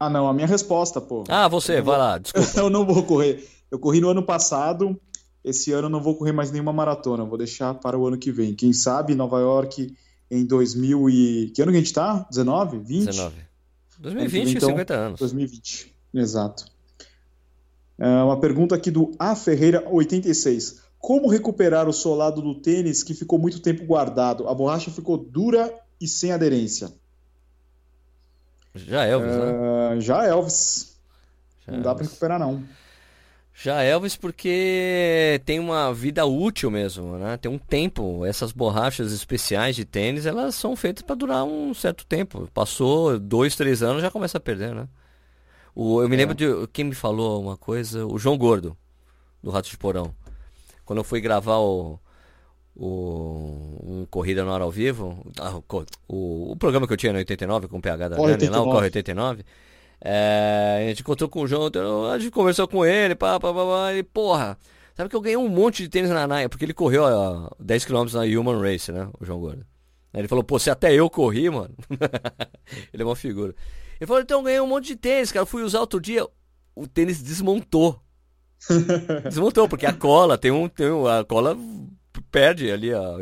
Ah, 0.00 0.10
não, 0.10 0.26
a 0.26 0.32
minha 0.32 0.48
resposta, 0.48 1.00
pô. 1.00 1.22
Ah, 1.28 1.46
você, 1.46 1.74
vai 1.74 1.82
vou... 1.82 1.96
lá, 1.96 2.18
desculpa. 2.18 2.50
eu 2.58 2.68
não 2.68 2.84
vou 2.84 3.04
correr. 3.04 3.48
Eu 3.70 3.78
corri 3.78 4.00
no 4.00 4.08
ano 4.08 4.24
passado. 4.24 5.00
Esse 5.44 5.70
ano 5.70 5.86
eu 5.86 5.90
não 5.90 6.02
vou 6.02 6.16
correr 6.16 6.32
mais 6.32 6.50
nenhuma 6.50 6.72
maratona. 6.72 7.24
Vou 7.24 7.38
deixar 7.38 7.72
para 7.74 7.96
o 7.96 8.04
ano 8.04 8.18
que 8.18 8.32
vem. 8.32 8.52
Quem 8.52 8.72
sabe 8.72 9.14
Nova 9.14 9.38
York 9.38 9.94
em 10.28 10.44
2000 10.44 11.08
e... 11.08 11.52
Que 11.54 11.62
ano 11.62 11.70
que 11.70 11.78
a 11.78 11.80
gente 11.80 11.92
tá? 11.92 12.26
19? 12.28 12.78
20? 12.80 13.06
19. 13.06 13.51
2020, 14.02 14.56
então, 14.56 14.68
50 14.70 14.94
anos. 14.94 15.20
2020, 15.20 15.94
exato. 16.12 16.66
É 17.98 18.06
uma 18.22 18.40
pergunta 18.40 18.74
aqui 18.74 18.90
do 18.90 19.14
A 19.18 19.36
Ferreira 19.36 19.84
86. 19.88 20.82
Como 20.98 21.28
recuperar 21.28 21.88
o 21.88 21.92
solado 21.92 22.42
do 22.42 22.54
tênis 22.54 23.02
que 23.02 23.14
ficou 23.14 23.38
muito 23.38 23.60
tempo 23.60 23.84
guardado? 23.84 24.48
A 24.48 24.54
borracha 24.54 24.90
ficou 24.90 25.16
dura 25.16 25.72
e 26.00 26.08
sem 26.08 26.32
aderência. 26.32 26.92
Já 28.74 29.04
Elvis, 29.04 29.36
né? 29.36 29.96
É, 29.96 30.00
já 30.00 30.24
Elvis. 30.24 30.96
Já 31.66 31.72
não 31.72 31.82
dá 31.82 31.94
para 31.94 32.04
recuperar 32.04 32.38
não. 32.38 32.64
Já 33.54 33.82
Elvis 33.82 34.16
porque 34.16 35.40
tem 35.44 35.60
uma 35.60 35.92
vida 35.92 36.24
útil 36.24 36.70
mesmo, 36.70 37.18
né? 37.18 37.36
Tem 37.36 37.50
um 37.50 37.58
tempo. 37.58 38.24
Essas 38.24 38.50
borrachas 38.50 39.12
especiais 39.12 39.76
de 39.76 39.84
tênis, 39.84 40.26
elas 40.26 40.54
são 40.54 40.74
feitas 40.74 41.02
para 41.02 41.14
durar 41.14 41.44
um 41.44 41.74
certo 41.74 42.06
tempo. 42.06 42.48
Passou 42.52 43.18
dois, 43.18 43.54
três 43.54 43.82
anos, 43.82 44.02
já 44.02 44.10
começa 44.10 44.38
a 44.38 44.40
perder, 44.40 44.74
né? 44.74 44.88
O, 45.74 46.02
eu 46.02 46.08
me 46.08 46.16
é. 46.16 46.18
lembro 46.18 46.34
de 46.34 46.46
quem 46.72 46.84
me 46.84 46.94
falou 46.94 47.40
uma 47.42 47.56
coisa, 47.56 48.06
o 48.06 48.18
João 48.18 48.36
Gordo, 48.36 48.76
do 49.42 49.50
Rato 49.50 49.68
de 49.68 49.76
Porão. 49.76 50.14
Quando 50.84 50.98
eu 50.98 51.04
fui 51.04 51.20
gravar 51.20 51.58
o, 51.58 51.98
o 52.74 53.78
um 53.82 54.06
Corrida 54.10 54.44
na 54.44 54.52
Hora 54.52 54.64
ao 54.64 54.70
Vivo, 54.70 55.24
ah, 55.38 55.60
o, 56.08 56.52
o, 56.52 56.56
programa 56.56 56.86
que 56.86 56.92
eu 56.92 56.96
tinha 56.96 57.12
no 57.12 57.18
89 57.18 57.68
com 57.68 57.78
o 57.78 57.82
PH 57.82 58.08
da 58.08 58.16
Dani, 58.16 58.48
lá, 58.48 58.60
o 58.60 58.64
Corre 58.64 58.86
89. 58.86 59.44
É, 60.04 60.82
a 60.84 60.88
gente 60.88 61.00
encontrou 61.00 61.28
com 61.28 61.42
o 61.42 61.46
João, 61.46 61.70
a 62.10 62.18
gente 62.18 62.32
conversou 62.32 62.66
com 62.66 62.84
ele, 62.84 63.14
pá, 63.14 63.38
pá, 63.38 63.54
pá, 63.54 63.64
pá, 63.64 63.94
e 63.94 64.02
porra, 64.02 64.58
sabe 64.96 65.08
que 65.08 65.14
eu 65.14 65.20
ganhei 65.20 65.36
um 65.36 65.48
monte 65.48 65.84
de 65.84 65.88
tênis 65.88 66.10
na 66.10 66.26
Nike, 66.26 66.48
porque 66.48 66.64
ele 66.64 66.74
correu 66.74 67.04
ó, 67.04 67.50
10km 67.62 68.12
na 68.12 68.40
Human 68.40 68.60
Race, 68.60 68.90
né, 68.90 69.08
o 69.20 69.24
João 69.24 69.38
Gordo. 69.38 69.64
Ele 70.14 70.28
falou, 70.28 70.44
pô, 70.44 70.58
se 70.58 70.70
até 70.70 70.92
eu 70.92 71.08
corri, 71.08 71.48
mano. 71.48 71.74
ele 72.92 73.02
é 73.02 73.06
uma 73.06 73.16
figura. 73.16 73.54
Ele 73.98 74.06
falou, 74.06 74.20
então 74.20 74.40
eu 74.40 74.44
ganhei 74.44 74.60
um 74.60 74.66
monte 74.66 74.88
de 74.88 74.96
tênis, 74.96 75.32
cara. 75.32 75.42
Eu 75.42 75.46
fui 75.46 75.62
usar 75.62 75.80
outro 75.80 76.00
dia, 76.00 76.26
o 76.74 76.86
tênis 76.86 77.22
desmontou. 77.22 77.98
desmontou, 79.24 79.68
porque 79.68 79.86
a 79.86 79.92
cola, 79.92 80.36
tem 80.36 80.50
um. 80.50 80.68
Tem 80.68 80.90
um 80.90 81.06
a 81.06 81.24
cola 81.24 81.56
perde 82.32 82.70
ali 82.70 82.92
a 82.92 83.16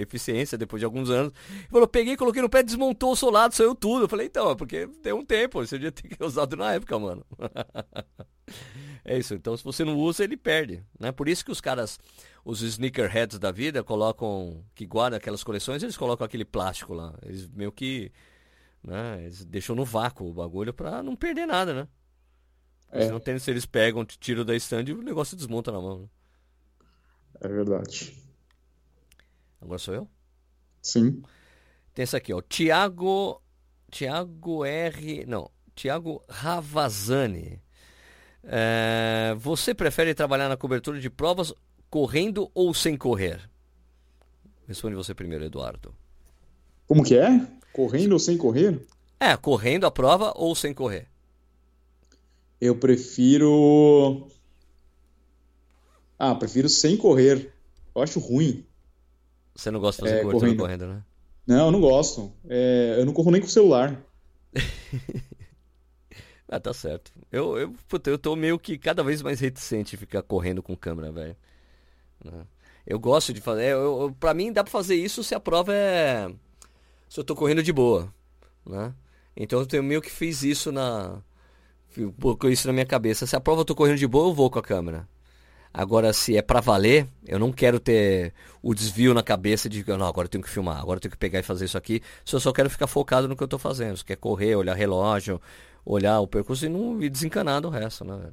eficiência 0.00 0.56
depois 0.56 0.80
de 0.80 0.84
alguns 0.84 1.10
anos. 1.10 1.32
Ele 1.50 1.68
falou, 1.70 1.88
peguei, 1.88 2.16
coloquei 2.16 2.40
no 2.40 2.48
pé, 2.48 2.62
desmontou 2.62 3.12
o 3.12 3.16
solado, 3.16 3.54
saiu 3.54 3.74
tudo. 3.74 4.04
Eu 4.04 4.08
falei, 4.08 4.26
então, 4.26 4.50
é 4.50 4.54
porque 4.54 4.86
tem 5.02 5.12
um 5.12 5.24
tempo, 5.24 5.64
você 5.66 5.76
devia 5.76 5.90
ter 5.90 6.16
usado 6.22 6.56
na 6.56 6.74
época, 6.74 6.96
mano. 6.98 7.26
é 9.04 9.18
isso, 9.18 9.34
então 9.34 9.56
se 9.56 9.64
você 9.64 9.84
não 9.84 9.96
usa, 9.96 10.22
ele 10.22 10.36
perde. 10.36 10.84
Né? 11.00 11.10
Por 11.10 11.28
isso 11.28 11.44
que 11.44 11.50
os 11.50 11.60
caras, 11.60 11.98
os 12.44 12.62
sneakerheads 12.62 13.38
da 13.38 13.50
vida, 13.50 13.82
colocam, 13.82 14.62
que 14.74 14.86
guardam 14.86 15.16
aquelas 15.16 15.42
coleções, 15.42 15.82
eles 15.82 15.96
colocam 15.96 16.24
aquele 16.24 16.44
plástico 16.44 16.94
lá. 16.94 17.14
Eles 17.24 17.48
meio 17.48 17.72
que 17.72 18.12
né? 18.82 19.22
Eles 19.22 19.44
deixam 19.44 19.74
no 19.74 19.84
vácuo 19.84 20.28
o 20.28 20.32
bagulho 20.32 20.72
pra 20.72 21.02
não 21.02 21.16
perder 21.16 21.46
nada, 21.46 21.74
né? 21.74 21.88
É. 22.90 23.04
Se 23.04 23.10
não 23.10 23.20
tem, 23.20 23.38
se 23.38 23.50
eles 23.50 23.66
pegam, 23.66 24.04
tiram 24.04 24.44
da 24.44 24.54
stand 24.56 24.84
e 24.88 24.92
o 24.92 25.02
negócio 25.02 25.36
desmonta 25.36 25.70
na 25.70 25.80
mão. 25.80 26.00
Né? 26.00 26.08
É 27.40 27.48
verdade. 27.48 28.16
Agora 29.60 29.78
sou 29.78 29.94
eu? 29.94 30.08
Sim. 30.82 31.22
Tem 31.94 32.02
essa 32.02 32.16
aqui, 32.16 32.32
ó. 32.32 32.40
Tiago. 32.40 33.40
Tiago 33.90 34.64
R. 34.64 35.24
Não. 35.26 35.50
Tiago 35.74 36.22
Ravazani. 36.28 37.60
É... 38.44 39.34
Você 39.38 39.74
prefere 39.74 40.14
trabalhar 40.14 40.48
na 40.48 40.56
cobertura 40.56 41.00
de 41.00 41.10
provas 41.10 41.52
correndo 41.90 42.50
ou 42.54 42.72
sem 42.72 42.96
correr? 42.96 43.48
Responde 44.66 44.94
você 44.94 45.14
primeiro, 45.14 45.44
Eduardo. 45.44 45.94
Como 46.86 47.04
que 47.04 47.16
é? 47.16 47.46
Correndo 47.72 48.12
ou 48.12 48.18
sem 48.18 48.36
correr? 48.36 48.80
É, 49.20 49.36
correndo 49.36 49.86
a 49.86 49.90
prova 49.90 50.32
ou 50.36 50.54
sem 50.54 50.72
correr? 50.72 51.08
Eu 52.60 52.76
prefiro. 52.76 54.28
Ah, 56.18 56.34
prefiro 56.34 56.68
sem 56.68 56.96
correr. 56.96 57.52
Eu 57.94 58.02
acho 58.02 58.18
ruim. 58.18 58.66
Você 59.54 59.70
não 59.70 59.80
gosta 59.80 60.02
de 60.02 60.08
fazer 60.08 60.20
é, 60.20 60.22
cobertura 60.22 60.56
correndo. 60.56 60.60
correndo, 60.60 60.94
né? 60.94 61.04
Não, 61.46 61.66
eu 61.66 61.72
não 61.72 61.80
gosto. 61.80 62.32
É, 62.48 62.96
eu 62.98 63.06
não 63.06 63.12
corro 63.12 63.30
nem 63.30 63.40
com 63.40 63.46
o 63.46 63.50
celular. 63.50 64.04
ah, 66.48 66.60
tá 66.60 66.74
certo. 66.74 67.12
Eu, 67.30 67.58
eu, 67.58 67.74
puta, 67.88 68.10
eu 68.10 68.18
tô 68.18 68.36
meio 68.36 68.58
que 68.58 68.76
cada 68.76 69.02
vez 69.02 69.22
mais 69.22 69.40
reticente 69.40 69.94
em 69.94 69.98
ficar 69.98 70.22
correndo 70.22 70.62
com 70.62 70.76
câmera, 70.76 71.10
velho. 71.10 71.36
Né? 72.24 72.46
Eu 72.86 72.98
gosto 72.98 73.32
de 73.32 73.40
fazer. 73.40 73.72
Eu, 73.72 74.02
eu, 74.02 74.16
pra 74.18 74.34
mim 74.34 74.52
dá 74.52 74.62
pra 74.62 74.70
fazer 74.70 74.96
isso 74.96 75.24
se 75.24 75.34
a 75.34 75.40
prova 75.40 75.74
é. 75.74 76.28
Se 77.08 77.18
eu 77.18 77.24
tô 77.24 77.34
correndo 77.34 77.62
de 77.62 77.72
boa. 77.72 78.12
Né? 78.66 78.92
Então 79.36 79.66
eu 79.72 79.82
meio 79.82 80.02
que 80.02 80.10
fiz 80.10 80.42
isso 80.42 80.70
na. 80.70 81.22
Colocou 82.20 82.50
isso 82.50 82.66
na 82.66 82.72
minha 82.72 82.86
cabeça. 82.86 83.26
Se 83.26 83.34
a 83.34 83.40
prova 83.40 83.62
eu 83.62 83.64
tô 83.64 83.74
correndo 83.74 83.98
de 83.98 84.06
boa, 84.06 84.28
eu 84.28 84.34
vou 84.34 84.50
com 84.50 84.58
a 84.58 84.62
câmera. 84.62 85.08
Agora, 85.72 86.12
se 86.12 86.36
é 86.36 86.42
para 86.42 86.60
valer, 86.60 87.06
eu 87.26 87.38
não 87.38 87.52
quero 87.52 87.78
ter 87.78 88.32
o 88.62 88.74
desvio 88.74 89.14
na 89.14 89.22
cabeça 89.22 89.68
de 89.68 89.84
não, 89.86 90.06
agora 90.06 90.26
eu 90.26 90.30
tenho 90.30 90.42
que 90.42 90.50
filmar, 90.50 90.78
agora 90.78 90.96
eu 90.96 91.00
tenho 91.00 91.12
que 91.12 91.18
pegar 91.18 91.38
e 91.38 91.42
fazer 91.42 91.66
isso 91.66 91.78
aqui. 91.78 92.02
Se 92.24 92.34
eu 92.34 92.40
só 92.40 92.52
quero 92.52 92.70
ficar 92.70 92.86
focado 92.86 93.28
no 93.28 93.36
que 93.36 93.42
eu 93.42 93.48
tô 93.48 93.58
fazendo. 93.58 93.96
Se 93.96 94.04
quer 94.04 94.16
correr, 94.16 94.56
olhar 94.56 94.74
relógio, 94.74 95.40
olhar 95.84 96.20
o 96.20 96.26
percurso 96.26 96.66
e 96.66 96.68
não 96.68 97.00
ir 97.02 97.10
desencanar 97.10 97.60
do 97.60 97.68
resto, 97.68 98.04
né? 98.04 98.30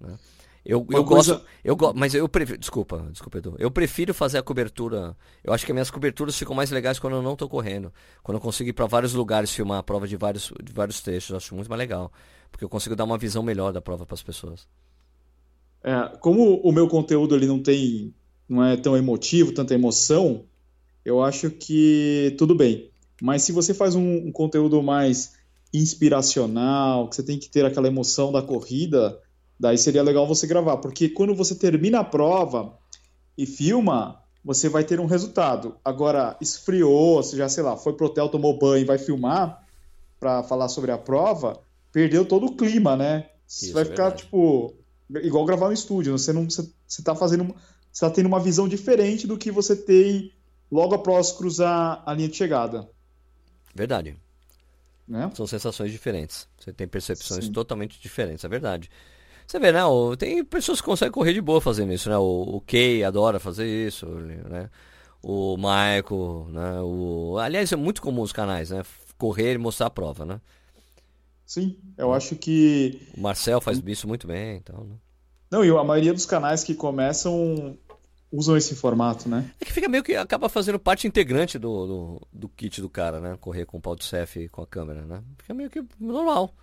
né? 0.00 0.18
Eu, 0.64 0.86
eu 0.90 1.04
coisa... 1.04 1.34
gosto, 1.36 1.46
eu 1.64 1.74
go... 1.74 1.94
mas 1.94 2.14
eu 2.14 2.28
prefiro, 2.28 2.58
desculpa, 2.58 3.06
desculpa 3.10 3.38
Edu, 3.38 3.56
eu 3.58 3.70
prefiro 3.70 4.12
fazer 4.12 4.36
a 4.36 4.42
cobertura, 4.42 5.16
eu 5.42 5.52
acho 5.52 5.64
que 5.64 5.72
as 5.72 5.74
minhas 5.74 5.90
coberturas 5.90 6.36
ficam 6.36 6.54
mais 6.54 6.70
legais 6.70 6.98
quando 6.98 7.16
eu 7.16 7.22
não 7.22 7.32
estou 7.32 7.48
correndo, 7.48 7.90
quando 8.22 8.36
eu 8.36 8.40
consigo 8.40 8.68
ir 8.68 8.74
para 8.74 8.84
vários 8.84 9.14
lugares 9.14 9.50
filmar 9.50 9.78
a 9.78 9.82
prova 9.82 10.06
de 10.06 10.16
vários, 10.16 10.52
de 10.62 10.70
vários 10.70 11.00
trechos, 11.00 11.30
eu 11.30 11.36
acho 11.38 11.54
muito 11.54 11.70
mais 11.70 11.78
legal, 11.78 12.12
porque 12.50 12.64
eu 12.64 12.68
consigo 12.68 12.94
dar 12.94 13.04
uma 13.04 13.16
visão 13.16 13.42
melhor 13.42 13.72
da 13.72 13.80
prova 13.80 14.04
para 14.04 14.14
as 14.14 14.22
pessoas. 14.22 14.68
É, 15.82 16.16
como 16.20 16.56
o 16.56 16.72
meu 16.72 16.88
conteúdo 16.88 17.34
ali 17.34 17.46
não 17.46 17.62
tem, 17.62 18.14
não 18.48 18.64
é 18.64 18.76
tão 18.76 18.96
emotivo, 18.96 19.52
tanta 19.52 19.74
emoção, 19.74 20.44
eu 21.04 21.22
acho 21.22 21.50
que 21.50 22.34
tudo 22.38 22.54
bem. 22.54 22.90
Mas 23.20 23.42
se 23.42 23.52
você 23.52 23.72
faz 23.72 23.94
um, 23.94 24.28
um 24.28 24.32
conteúdo 24.32 24.82
mais 24.82 25.34
inspiracional, 25.72 27.08
que 27.08 27.16
você 27.16 27.22
tem 27.22 27.38
que 27.38 27.48
ter 27.48 27.64
aquela 27.64 27.88
emoção 27.88 28.32
da 28.32 28.42
corrida, 28.42 29.20
Daí 29.58 29.76
seria 29.76 30.02
legal 30.02 30.26
você 30.26 30.46
gravar, 30.46 30.76
porque 30.76 31.08
quando 31.08 31.34
você 31.34 31.54
termina 31.54 32.00
a 32.00 32.04
prova 32.04 32.78
e 33.36 33.44
filma, 33.44 34.22
você 34.44 34.68
vai 34.68 34.84
ter 34.84 35.00
um 35.00 35.06
resultado. 35.06 35.76
Agora, 35.84 36.36
esfriou, 36.40 37.16
você 37.16 37.36
já, 37.36 37.48
sei 37.48 37.64
lá, 37.64 37.76
foi 37.76 37.92
pro 37.94 38.06
hotel, 38.06 38.28
tomou 38.28 38.56
banho 38.56 38.82
e 38.82 38.84
vai 38.84 38.98
filmar 38.98 39.66
para 40.20 40.44
falar 40.44 40.68
sobre 40.68 40.92
a 40.92 40.98
prova, 40.98 41.60
perdeu 41.92 42.24
todo 42.24 42.46
o 42.46 42.56
clima, 42.56 42.96
né? 42.96 43.30
Você 43.46 43.66
Isso 43.66 43.74
vai 43.74 43.82
é 43.82 43.86
ficar, 43.86 44.12
tipo, 44.12 44.74
igual 45.10 45.44
gravar 45.44 45.66
no 45.68 45.72
estúdio. 45.72 46.16
Você 46.16 46.32
não 46.32 46.48
você, 46.48 46.68
você 46.86 47.02
tá 47.02 47.14
fazendo. 47.14 47.54
Você 47.90 48.04
tá 48.04 48.10
tendo 48.10 48.26
uma 48.26 48.40
visão 48.40 48.68
diferente 48.68 49.26
do 49.26 49.38
que 49.38 49.50
você 49.50 49.74
tem 49.74 50.32
logo 50.70 50.94
após 50.94 51.32
cruzar 51.32 52.02
a 52.04 52.14
linha 52.14 52.28
de 52.28 52.36
chegada. 52.36 52.88
Verdade. 53.74 54.16
Né? 55.06 55.30
São 55.34 55.46
sensações 55.46 55.90
diferentes. 55.90 56.46
Você 56.58 56.72
tem 56.72 56.86
percepções 56.86 57.46
Sim. 57.46 57.52
totalmente 57.52 58.00
diferentes, 58.00 58.44
é 58.44 58.48
verdade. 58.48 58.90
Você 59.46 59.58
vê, 59.58 59.72
né? 59.72 59.80
Tem 60.18 60.44
pessoas 60.44 60.80
que 60.80 60.84
conseguem 60.84 61.10
correr 61.10 61.32
de 61.32 61.40
boa 61.40 61.60
fazendo 61.60 61.90
isso, 61.90 62.10
né? 62.10 62.18
O, 62.18 62.56
o 62.56 62.60
Kay 62.60 63.02
adora 63.02 63.40
fazer 63.40 63.66
isso, 63.66 64.04
né? 64.06 64.68
O 65.22 65.56
Michael, 65.56 66.46
né? 66.50 66.80
O, 66.82 67.38
aliás, 67.38 67.72
é 67.72 67.76
muito 67.76 68.02
comum 68.02 68.20
os 68.20 68.32
canais, 68.32 68.68
né? 68.68 68.82
Correr 69.16 69.54
e 69.54 69.58
mostrar 69.58 69.86
a 69.86 69.90
prova, 69.90 70.26
né? 70.26 70.38
Sim, 71.48 71.76
eu 71.96 72.12
acho 72.12 72.36
que. 72.36 73.08
O 73.16 73.20
Marcel 73.20 73.60
faz 73.60 73.82
isso 73.84 74.06
muito 74.06 74.28
bem, 74.28 74.58
então. 74.58 74.84
Né? 74.84 74.94
Não, 75.50 75.64
e 75.64 75.70
a 75.70 75.82
maioria 75.82 76.14
dos 76.14 76.26
canais 76.26 76.62
que 76.62 76.74
começam 76.74 77.76
usam 78.30 78.56
esse 78.56 78.76
formato, 78.76 79.28
né? 79.28 79.50
É 79.60 79.64
que 79.64 79.72
fica 79.72 79.88
meio 79.88 80.04
que 80.04 80.14
acaba 80.14 80.48
fazendo 80.48 80.78
parte 80.78 81.08
integrante 81.08 81.58
do, 81.58 81.86
do, 81.86 82.28
do 82.30 82.48
kit 82.50 82.80
do 82.80 82.88
cara, 82.88 83.18
né? 83.18 83.36
Correr 83.40 83.64
com 83.64 83.78
o 83.78 83.80
pau 83.80 83.96
de 83.96 84.04
CF 84.04 84.48
com 84.50 84.62
a 84.62 84.66
câmera, 84.66 85.02
né? 85.06 85.24
Fica 85.38 85.54
meio 85.54 85.70
que 85.70 85.82
normal 85.98 86.54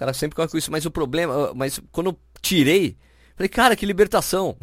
cara 0.00 0.14
sempre 0.14 0.34
corre 0.34 0.48
com 0.48 0.56
isso, 0.56 0.72
mas 0.72 0.86
o 0.86 0.90
problema, 0.90 1.52
mas 1.52 1.78
quando 1.92 2.08
eu 2.08 2.18
tirei, 2.40 2.96
falei, 3.36 3.50
cara, 3.50 3.76
que 3.76 3.84
libertação. 3.84 4.56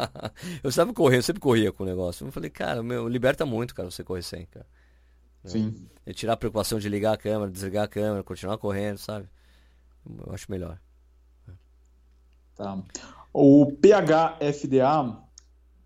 eu 0.64 0.70
estava 0.70 0.90
correndo, 0.94 1.18
eu 1.18 1.22
sempre 1.22 1.40
corria 1.40 1.70
com 1.70 1.82
o 1.82 1.86
negócio. 1.86 2.26
Eu 2.26 2.32
falei, 2.32 2.48
cara, 2.48 2.82
meu, 2.82 3.06
liberta 3.06 3.44
muito, 3.44 3.74
cara, 3.74 3.90
você 3.90 4.02
correr 4.02 4.22
sem, 4.22 4.46
cara. 4.46 4.66
Sim. 5.44 5.88
É 6.04 6.12
tirar 6.12 6.34
a 6.34 6.36
preocupação 6.36 6.78
de 6.78 6.88
ligar 6.88 7.14
a 7.14 7.16
câmera, 7.16 7.50
desligar 7.50 7.84
a 7.84 7.88
câmera, 7.88 8.22
continuar 8.22 8.58
correndo, 8.58 8.98
sabe? 8.98 9.28
Eu 10.26 10.32
acho 10.32 10.50
melhor. 10.50 10.78
Tá. 12.56 12.78
O 13.32 13.72
PHFDA, 13.72 15.18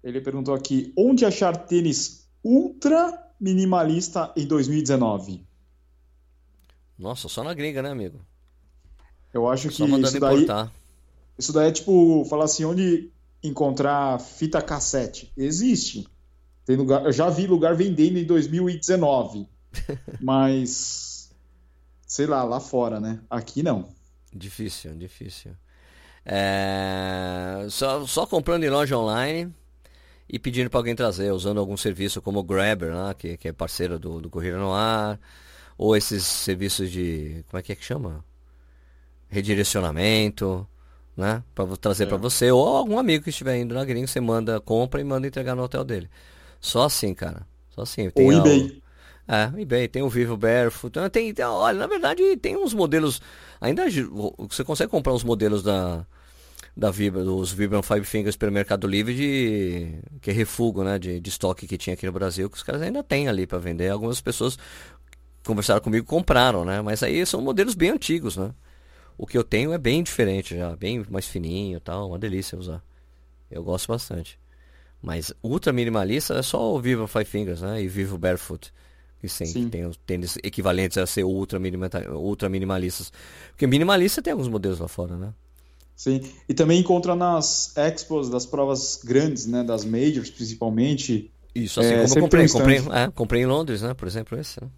ele 0.03 0.21
perguntou 0.21 0.55
aqui, 0.55 0.93
onde 0.97 1.25
achar 1.25 1.57
tênis 1.57 2.29
ultra 2.43 3.33
minimalista 3.41 4.33
em 4.37 4.47
2019? 4.47 5.47
Nossa, 6.99 7.29
só 7.29 7.45
na 7.45 7.55
gringa, 7.55 7.83
né, 7.83 7.91
amigo? 7.91 8.21
Eu 9.33 9.49
acho 9.49 9.69
que 9.69 9.85
isso 9.85 10.21
daí, 10.21 10.43
importar. 10.43 10.73
isso 11.37 11.53
daí 11.53 11.69
é 11.69 11.73
tipo, 11.73 12.25
falar 12.27 12.45
assim, 12.45 12.65
onde 12.65 13.11
encontrar 13.43 14.21
fita 14.21 14.63
cassete? 14.63 15.33
Existe. 15.37 16.09
Tem 16.65 16.77
lugar, 16.77 17.05
eu 17.05 17.13
já 17.13 17.29
vi 17.29 17.47
lugar 17.47 17.75
vendendo 17.75 18.19
em 18.19 18.25
2019. 18.25 19.49
mas 20.21 21.31
sei 22.07 22.27
lá, 22.27 22.45
lá 22.45 22.61
fora, 22.61 23.01
né? 23.01 23.21
Aqui 23.29 23.63
não. 23.63 23.89
Difícil, 24.33 24.95
difícil. 24.97 25.53
É... 26.25 27.67
Só, 27.71 28.07
só 28.07 28.27
comprando 28.27 28.65
em 28.65 28.71
loja 28.71 28.97
online 28.97 29.53
e 30.29 30.39
pedindo 30.39 30.71
para 30.71 30.81
alguém 30.81 30.95
trazer, 30.95 31.33
usando 31.33 31.59
algum 31.59 31.77
serviço 31.77 32.23
como 32.23 32.39
o 32.39 32.45
Grabber, 32.45 32.93
né? 32.93 33.15
que, 33.17 33.37
que 33.37 33.49
é 33.49 33.53
parceiro 33.53 33.99
do, 33.99 34.21
do 34.21 34.31
Corrida 34.31 34.57
no 34.57 34.73
Ar, 34.73 35.21
ou 35.77 35.97
esses 35.97 36.25
serviços 36.25 36.91
de. 36.91 37.45
Como 37.51 37.59
é 37.59 37.63
que 37.63 37.73
é 37.73 37.77
que 37.77 37.85
chama? 37.85 38.25
redirecionamento, 39.35 40.67
né? 41.17 41.43
Para 41.55 41.77
trazer 41.77 42.05
é. 42.05 42.07
para 42.07 42.17
você 42.17 42.51
ou 42.51 42.77
algum 42.77 42.99
amigo 42.99 43.25
que 43.25 43.31
estiver 43.31 43.57
indo 43.59 43.75
na 43.75 43.85
gringa, 43.85 44.07
você 44.07 44.21
manda, 44.21 44.61
compra 44.61 45.01
e 45.01 45.05
manda 45.05 45.27
entregar 45.27 45.57
no 45.57 45.63
hotel 45.63 45.85
dele. 45.85 46.09
Só 46.65 46.85
assim, 46.85 47.13
cara. 47.13 47.47
Só 47.69 47.83
assim. 47.83 48.09
Tem 48.09 48.25
ou 48.25 48.33
eBay. 48.33 48.83
É, 49.29 49.61
eBay, 49.61 49.87
tem 49.87 50.03
o 50.03 50.09
Vivo 50.09 50.35
Barefoot. 50.35 50.99
Tem, 51.11 51.33
tem, 51.35 51.45
olha, 51.45 51.79
na 51.79 51.87
verdade 51.87 52.37
tem 52.39 52.57
uns 52.57 52.73
modelos. 52.73 53.21
Ainda 53.61 53.85
você 54.39 54.65
consegue 54.65 54.91
comprar 54.91 55.13
uns 55.13 55.23
modelos 55.23 55.63
da 55.63 56.07
da 56.77 56.91
Vibra, 56.91 57.23
dos 57.23 57.53
Vibram 57.53 57.83
Five 57.83 58.05
Fingers 58.05 58.35
pelo 58.35 58.51
Mercado 58.51 58.89
Livre 58.89 59.15
de 59.15 59.99
que 60.21 60.31
é 60.31 60.33
refugo, 60.33 60.83
né, 60.83 60.99
de, 60.99 61.21
de 61.21 61.31
estoque 61.31 61.69
que 61.69 61.79
tinha 61.79 61.95
aqui 61.95 62.05
no 62.05 62.11
Brasil, 62.11 62.51
que 62.51 62.57
os 62.57 62.65
caras 62.65 62.83
ainda 62.83 63.01
têm 63.01 63.29
ali 63.29 63.47
para 63.47 63.59
vender. 63.59 63.91
Algumas 63.91 64.21
pessoas 64.21 64.59
conversaram 65.45 65.83
comigo 65.83 66.07
compraram, 66.07 66.65
né? 66.65 66.81
Mas 66.81 67.03
aí 67.03 67.25
são 67.27 67.43
modelos 67.43 67.75
bem 67.75 67.91
antigos, 67.91 68.37
né? 68.39 68.53
O 69.19 69.27
que 69.27 69.37
eu 69.37 69.45
tenho 69.45 69.73
é 69.73 69.79
bem 69.79 70.03
diferente 70.03 70.57
já, 70.57 70.75
bem 70.75 71.05
mais 71.11 71.29
fininho 71.29 71.79
tal, 71.79 72.09
uma 72.09 72.19
delícia 72.19 72.59
usar. 72.59 72.83
Eu 73.51 73.63
gosto 73.63 73.87
bastante. 73.87 74.39
Mas 75.05 75.35
ultra 75.43 75.71
minimalista 75.71 76.33
é 76.33 76.41
só 76.41 76.75
o 76.75 76.81
Vivo 76.81 77.07
Five 77.07 77.27
Fingers, 77.27 77.61
né? 77.61 77.83
E 77.83 77.87
Vivo 77.87 78.17
Barefoot. 78.17 78.73
Que, 79.21 79.29
sim, 79.29 79.45
que 79.45 79.67
tem 79.67 79.85
os 79.85 79.99
tênis 79.99 80.39
equivalentes 80.43 80.97
a 80.97 81.07
ser 81.07 81.25
ultra, 81.25 81.59
minima, 81.59 81.91
ultra 82.15 82.49
minimalistas. 82.49 83.13
Porque 83.51 83.67
minimalista 83.67 84.23
tem 84.23 84.33
alguns 84.33 84.49
modelos 84.49 84.79
lá 84.79 84.89
fora, 84.89 85.15
né? 85.19 85.35
Sim, 85.95 86.23
e 86.49 86.55
também 86.55 86.81
encontra 86.81 87.15
nas 87.15 87.77
expos 87.77 88.31
das 88.31 88.47
provas 88.47 88.99
grandes, 89.05 89.47
né? 89.47 89.63
Das 89.63 89.85
majors, 89.85 90.31
principalmente. 90.31 91.31
Isso, 91.55 91.81
assim 91.81 91.91
é, 91.91 92.03
como 92.03 92.15
eu 92.15 92.23
comprei. 92.23 92.49
Comprei, 92.49 92.79
é, 92.79 93.11
comprei 93.11 93.43
em 93.43 93.47
Londres, 93.47 93.83
né? 93.83 93.93
Por 93.93 94.09
exemplo, 94.09 94.41
esse. 94.41 94.59
Né? 94.59 94.71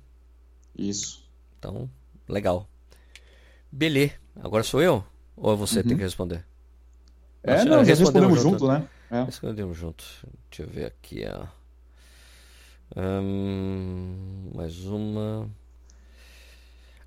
Isso. 0.76 1.24
Então, 1.56 1.88
legal. 2.28 2.68
Beleza. 3.70 4.14
Agora 4.42 4.64
sou 4.64 4.82
eu? 4.82 5.04
Ou 5.36 5.52
é 5.52 5.56
você 5.56 5.78
uhum. 5.78 5.84
tem 5.86 5.96
que 5.96 6.02
responder? 6.02 6.44
É, 7.44 7.64
não, 7.64 7.84
já 7.84 7.94
respondemos 7.94 8.40
junto, 8.40 8.58
junto 8.58 8.68
né? 8.68 8.88
É. 9.10 9.22
Respondemos 9.22 9.76
junto. 9.76 10.04
Deixa 10.50 10.62
eu 10.62 10.68
ver 10.68 10.86
aqui, 10.86 11.24
ó. 11.26 11.46
Hum, 12.96 14.50
mais 14.54 14.84
uma. 14.86 15.50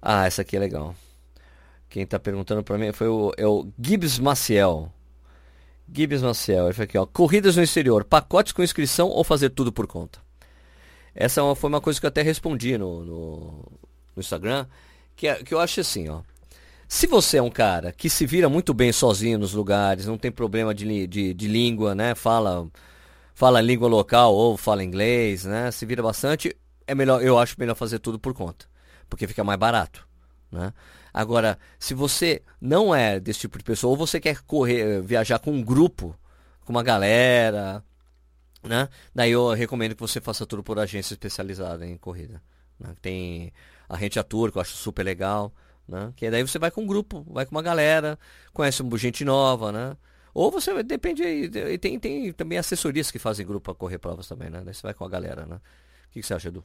Ah, 0.02 0.26
essa 0.26 0.42
aqui 0.42 0.56
é 0.56 0.60
legal. 0.60 0.96
Quem 1.90 2.04
está 2.04 2.20
perguntando 2.20 2.64
para 2.64 2.78
mim 2.78 2.92
foi 2.92 3.08
o, 3.08 3.34
é 3.38 3.48
o 3.48 3.68
Gibbs 3.80 4.20
Maciel. 4.20 4.92
Gibbs 5.92 6.22
Maciel, 6.22 6.66
ele 6.66 6.74
falou 6.74 6.86
aqui, 6.86 6.98
ó. 6.98 7.06
Corridas 7.06 7.56
no 7.56 7.64
exterior, 7.64 8.04
pacotes 8.04 8.54
com 8.54 8.62
inscrição 8.62 9.08
ou 9.10 9.24
fazer 9.24 9.50
tudo 9.50 9.72
por 9.72 9.88
conta? 9.88 10.20
Essa 11.16 11.42
é 11.42 11.56
foi 11.56 11.70
uma 11.70 11.82
coisa 11.82 12.00
que 12.00 12.06
eu 12.06 12.10
até 12.10 12.22
respondi 12.22 12.78
no, 12.78 13.04
no, 13.04 13.72
no 14.16 14.20
Instagram, 14.20 14.68
que, 15.16 15.28
é, 15.28 15.44
que 15.44 15.54
eu 15.54 15.60
acho 15.60 15.82
assim, 15.82 16.08
ó. 16.08 16.22
Se 16.92 17.06
você 17.06 17.38
é 17.38 17.42
um 17.42 17.52
cara 17.52 17.92
que 17.92 18.10
se 18.10 18.26
vira 18.26 18.50
muito 18.50 18.74
bem 18.74 18.92
sozinho 18.92 19.38
nos 19.38 19.54
lugares, 19.54 20.08
não 20.08 20.18
tem 20.18 20.32
problema 20.32 20.74
de, 20.74 21.06
de, 21.06 21.36
de 21.36 21.48
língua, 21.48 21.94
né? 21.94 22.16
Fala, 22.16 22.68
fala 23.36 23.62
língua 23.62 23.88
local 23.88 24.34
ou 24.34 24.58
fala 24.58 24.84
inglês, 24.84 25.46
né? 25.46 25.70
Se 25.70 25.86
vira 25.86 26.02
bastante, 26.02 26.58
é 26.88 26.96
melhor, 26.96 27.22
eu 27.24 27.38
acho 27.38 27.56
melhor 27.60 27.76
fazer 27.76 28.00
tudo 28.00 28.18
por 28.18 28.34
conta, 28.34 28.66
porque 29.08 29.28
fica 29.28 29.44
mais 29.44 29.60
barato, 29.60 30.08
né? 30.52 30.74
Agora, 31.14 31.60
se 31.78 31.94
você 31.94 32.42
não 32.60 32.94
é 32.94 33.20
desse 33.20 33.42
tipo 33.42 33.60
de 33.60 33.64
pessoa, 33.64 33.92
ou 33.92 33.98
você 33.98 34.20
quer 34.20 34.42
correr, 34.42 35.00
viajar 35.04 35.38
com 35.38 35.52
um 35.52 35.64
grupo, 35.64 36.16
com 36.66 36.72
uma 36.72 36.82
galera, 36.82 37.84
né? 38.64 38.90
Daí 39.14 39.30
eu 39.30 39.50
recomendo 39.52 39.94
que 39.94 40.02
você 40.02 40.20
faça 40.20 40.44
tudo 40.44 40.64
por 40.64 40.80
agência 40.80 41.14
especializada 41.14 41.86
em 41.86 41.98
corrida. 41.98 42.42
Né? 42.80 42.96
Tem 43.00 43.54
a 43.88 43.96
Rente 43.96 44.18
a 44.18 44.24
Tour, 44.24 44.52
que 44.52 44.58
eu 44.58 44.62
acho 44.62 44.76
super 44.76 45.04
legal. 45.04 45.54
Né? 45.90 46.14
Que 46.16 46.30
daí 46.30 46.44
você 46.44 46.60
vai 46.60 46.70
com 46.70 46.84
um 46.84 46.88
grupo, 46.88 47.26
vai 47.28 47.46
com 47.46 47.52
uma 47.52 47.64
galera, 47.64 48.18
conhece 48.54 48.84
gente 48.98 49.26
nova, 49.26 49.72
né? 49.72 49.98
Ou 50.34 50.52
você 50.52 50.84
depende 50.84 51.24
e 51.24 51.78
tem, 51.80 52.00
tem 52.00 52.32
também 52.32 52.60
assessorias 52.60 53.10
que 53.10 53.18
fazem 53.18 53.46
grupo 53.46 53.66
para 53.66 53.74
correr 53.74 53.98
provas 53.98 54.28
também, 54.28 54.50
né? 54.50 54.62
Daí 54.64 54.74
você 54.74 54.84
vai 54.84 54.94
com 54.94 55.04
a 55.04 55.10
galera, 55.10 55.46
né? 55.46 55.56
O 55.56 56.12
que, 56.12 56.22
que 56.22 56.28
você 56.28 56.36
acha, 56.36 56.50
Edu? 56.50 56.64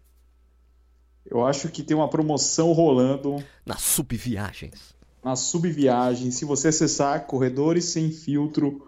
Eu 1.24 1.44
acho 1.46 1.70
que 1.70 1.82
tem 1.82 1.96
uma 1.96 2.10
promoção 2.10 2.72
rolando. 2.72 3.42
Na 3.64 3.78
Subviagens. 3.78 4.94
Na 5.22 5.34
Subviagens. 5.34 6.34
Se 6.34 6.44
você 6.44 6.68
acessar 6.68 7.26
corredoressemfiltro.com.br 7.26 8.78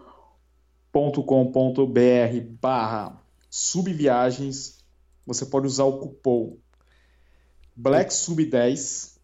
barra 2.61 3.19
subviagens, 3.49 4.77
você 5.25 5.45
pode 5.45 5.65
usar 5.65 5.85
o 5.85 5.97
cupom 5.97 6.57
BLACKSUB10 7.79 9.16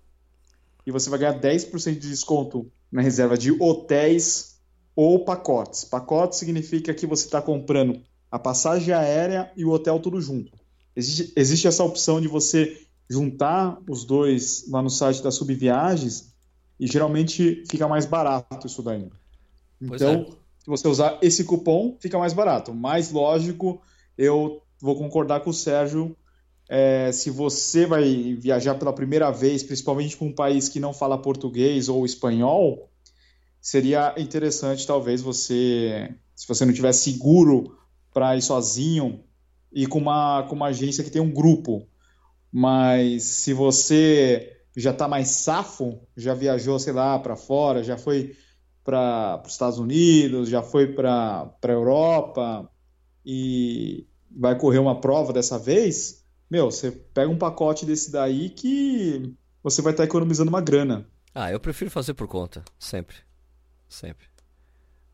e 0.85 0.91
você 0.91 1.09
vai 1.09 1.19
ganhar 1.19 1.39
10% 1.39 1.93
de 1.99 2.09
desconto 2.09 2.71
na 2.91 3.01
reserva 3.01 3.37
de 3.37 3.51
hotéis 3.51 4.59
ou 4.95 5.23
pacotes. 5.23 5.83
Pacote 5.83 6.35
significa 6.35 6.93
que 6.93 7.07
você 7.07 7.25
está 7.25 7.41
comprando 7.41 8.01
a 8.29 8.37
passagem 8.37 8.93
aérea 8.93 9.51
e 9.55 9.65
o 9.65 9.71
hotel 9.71 9.99
tudo 9.99 10.19
junto. 10.19 10.51
Existe, 10.95 11.33
existe, 11.35 11.67
essa 11.67 11.83
opção 11.83 12.21
de 12.21 12.27
você 12.27 12.85
juntar 13.09 13.79
os 13.87 14.05
dois 14.05 14.65
lá 14.69 14.81
no 14.81 14.89
site 14.89 15.23
da 15.23 15.31
Subviagens 15.31 16.33
e 16.79 16.87
geralmente 16.87 17.63
fica 17.69 17.87
mais 17.87 18.05
barato 18.05 18.67
isso 18.67 18.81
daí. 18.83 19.09
Então, 19.81 20.13
é. 20.13 20.25
se 20.25 20.67
você 20.67 20.87
usar 20.87 21.17
esse 21.21 21.43
cupom, 21.43 21.97
fica 21.99 22.17
mais 22.17 22.33
barato. 22.33 22.73
Mais 22.73 23.11
lógico, 23.11 23.81
eu 24.17 24.61
vou 24.79 24.95
concordar 24.95 25.41
com 25.41 25.49
o 25.49 25.53
Sérgio 25.53 26.15
é, 26.75 27.11
se 27.11 27.29
você 27.29 27.85
vai 27.85 28.33
viajar 28.33 28.73
pela 28.73 28.91
primeira 28.91 29.29
vez, 29.29 29.61
principalmente 29.61 30.17
para 30.17 30.25
um 30.25 30.33
país 30.33 30.67
que 30.67 30.79
não 30.79 30.91
fala 30.91 31.21
português 31.21 31.87
ou 31.87 32.03
espanhol, 32.03 32.89
seria 33.61 34.15
interessante 34.17 34.87
talvez 34.87 35.21
você, 35.21 36.11
se 36.35 36.47
você 36.47 36.65
não 36.65 36.73
tiver 36.73 36.91
seguro 36.91 37.77
para 38.11 38.35
ir 38.35 38.41
sozinho, 38.41 39.23
ir 39.71 39.85
com 39.85 39.99
uma, 39.99 40.47
com 40.49 40.55
uma 40.55 40.69
agência 40.69 41.03
que 41.03 41.11
tem 41.11 41.21
um 41.21 41.31
grupo. 41.31 41.87
Mas 42.51 43.21
se 43.21 43.53
você 43.53 44.57
já 44.75 44.89
está 44.89 45.07
mais 45.07 45.27
safo, 45.27 45.99
já 46.17 46.33
viajou, 46.33 46.79
sei 46.79 46.93
lá, 46.93 47.19
para 47.19 47.35
fora, 47.35 47.83
já 47.83 47.99
foi 47.99 48.35
para 48.83 49.43
os 49.45 49.51
Estados 49.51 49.77
Unidos, 49.77 50.49
já 50.49 50.63
foi 50.63 50.87
para 50.87 51.53
a 51.61 51.71
Europa 51.71 52.67
e 53.23 54.07
vai 54.35 54.57
correr 54.57 54.79
uma 54.79 54.99
prova 54.99 55.31
dessa 55.31 55.59
vez, 55.59 56.22
meu, 56.49 56.71
você 56.71 56.91
pega 56.91 57.29
um 57.29 57.37
pacote 57.37 57.85
desse 57.85 58.11
daí 58.11 58.49
que 58.49 59.33
você 59.61 59.81
vai 59.81 59.93
estar 59.93 60.03
tá 60.03 60.07
economizando 60.07 60.49
uma 60.49 60.61
grana. 60.61 61.07
Ah, 61.33 61.51
eu 61.51 61.59
prefiro 61.59 61.89
fazer 61.89 62.13
por 62.13 62.27
conta, 62.27 62.63
sempre. 62.77 63.15
Sempre. 63.87 64.27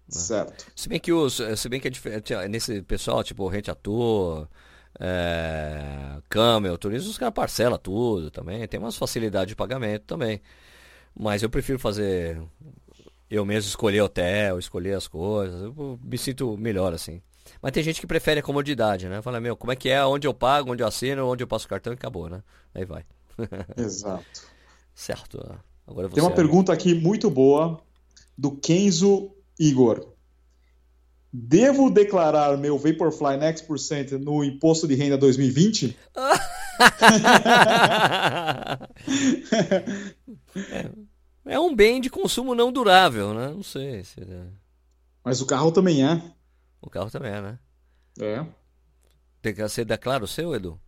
Né? 0.07 0.19
Certo. 0.19 0.65
Se 0.75 0.89
bem 0.89 0.99
que 0.99 1.13
os, 1.13 1.41
se 1.55 1.69
bem 1.69 1.79
que 1.79 1.87
é 1.87 1.91
diferente, 1.91 2.35
nesse 2.49 2.81
pessoal, 2.81 3.23
tipo, 3.23 3.47
rente 3.47 3.71
ator, 3.71 4.49
é, 4.99 6.21
Camel, 6.27 6.77
turismo, 6.77 7.09
os 7.09 7.17
caras 7.17 7.33
parcela 7.33 7.77
tudo 7.77 8.31
também, 8.31 8.67
tem 8.67 8.79
umas 8.79 8.97
facilidades 8.97 9.49
de 9.49 9.55
pagamento 9.55 10.03
também. 10.05 10.41
Mas 11.15 11.43
eu 11.43 11.49
prefiro 11.49 11.79
fazer 11.79 12.41
eu 13.29 13.45
mesmo 13.45 13.69
escolher 13.69 14.01
hotel, 14.01 14.57
escolher 14.57 14.95
as 14.95 15.07
coisas, 15.07 15.61
eu 15.61 15.99
me 16.03 16.17
sinto 16.17 16.57
melhor 16.57 16.93
assim. 16.93 17.21
Mas 17.61 17.71
tem 17.71 17.83
gente 17.83 17.99
que 17.99 18.07
prefere 18.07 18.39
a 18.39 18.43
comodidade, 18.43 19.07
né? 19.07 19.21
Fala, 19.21 19.39
meu, 19.39 19.55
como 19.55 19.71
é 19.71 19.75
que 19.75 19.89
é? 19.89 20.03
Onde 20.05 20.27
eu 20.27 20.33
pago, 20.33 20.71
onde 20.71 20.83
eu 20.83 20.87
assino, 20.87 21.27
onde 21.27 21.43
eu 21.43 21.47
passo 21.47 21.65
o 21.65 21.69
cartão 21.69 21.93
e 21.93 21.95
acabou, 21.95 22.29
né? 22.29 22.41
Aí 22.73 22.85
vai. 22.85 23.03
Exato. 23.77 24.47
certo. 24.93 25.39
Agora 25.87 26.07
você 26.07 26.15
tem 26.15 26.23
uma 26.23 26.31
é... 26.31 26.35
pergunta 26.35 26.71
aqui 26.71 26.93
muito 26.93 27.29
boa 27.29 27.81
do 28.37 28.51
Kenzo 28.51 29.31
Igor. 29.59 30.13
Devo 31.31 31.91
declarar 31.91 32.57
meu 32.57 32.77
Vaporfly 32.77 33.37
Next 33.37 33.67
Percent 33.67 34.11
no 34.13 34.43
imposto 34.43 34.87
de 34.87 34.95
renda 34.95 35.15
2020? 35.17 35.95
é, 40.71 40.89
é, 41.45 41.59
um 41.59 41.75
bem 41.75 42.01
de 42.01 42.09
consumo 42.09 42.55
não 42.55 42.71
durável, 42.71 43.33
né? 43.33 43.49
Não 43.49 43.61
sei. 43.61 44.03
Se... 44.03 44.21
É. 44.21 44.47
Mas 45.23 45.39
o 45.39 45.45
carro 45.45 45.71
também 45.71 46.03
é. 46.03 46.19
O 46.81 46.89
carro 46.89 47.11
também 47.11 47.31
é, 47.31 47.41
né? 47.41 47.59
É. 48.19 48.45
Tem 49.41 49.53
que 49.53 49.69
ser 49.69 49.85
claro 49.97 50.25
o 50.25 50.27
seu, 50.27 50.53
Edu? 50.53 50.79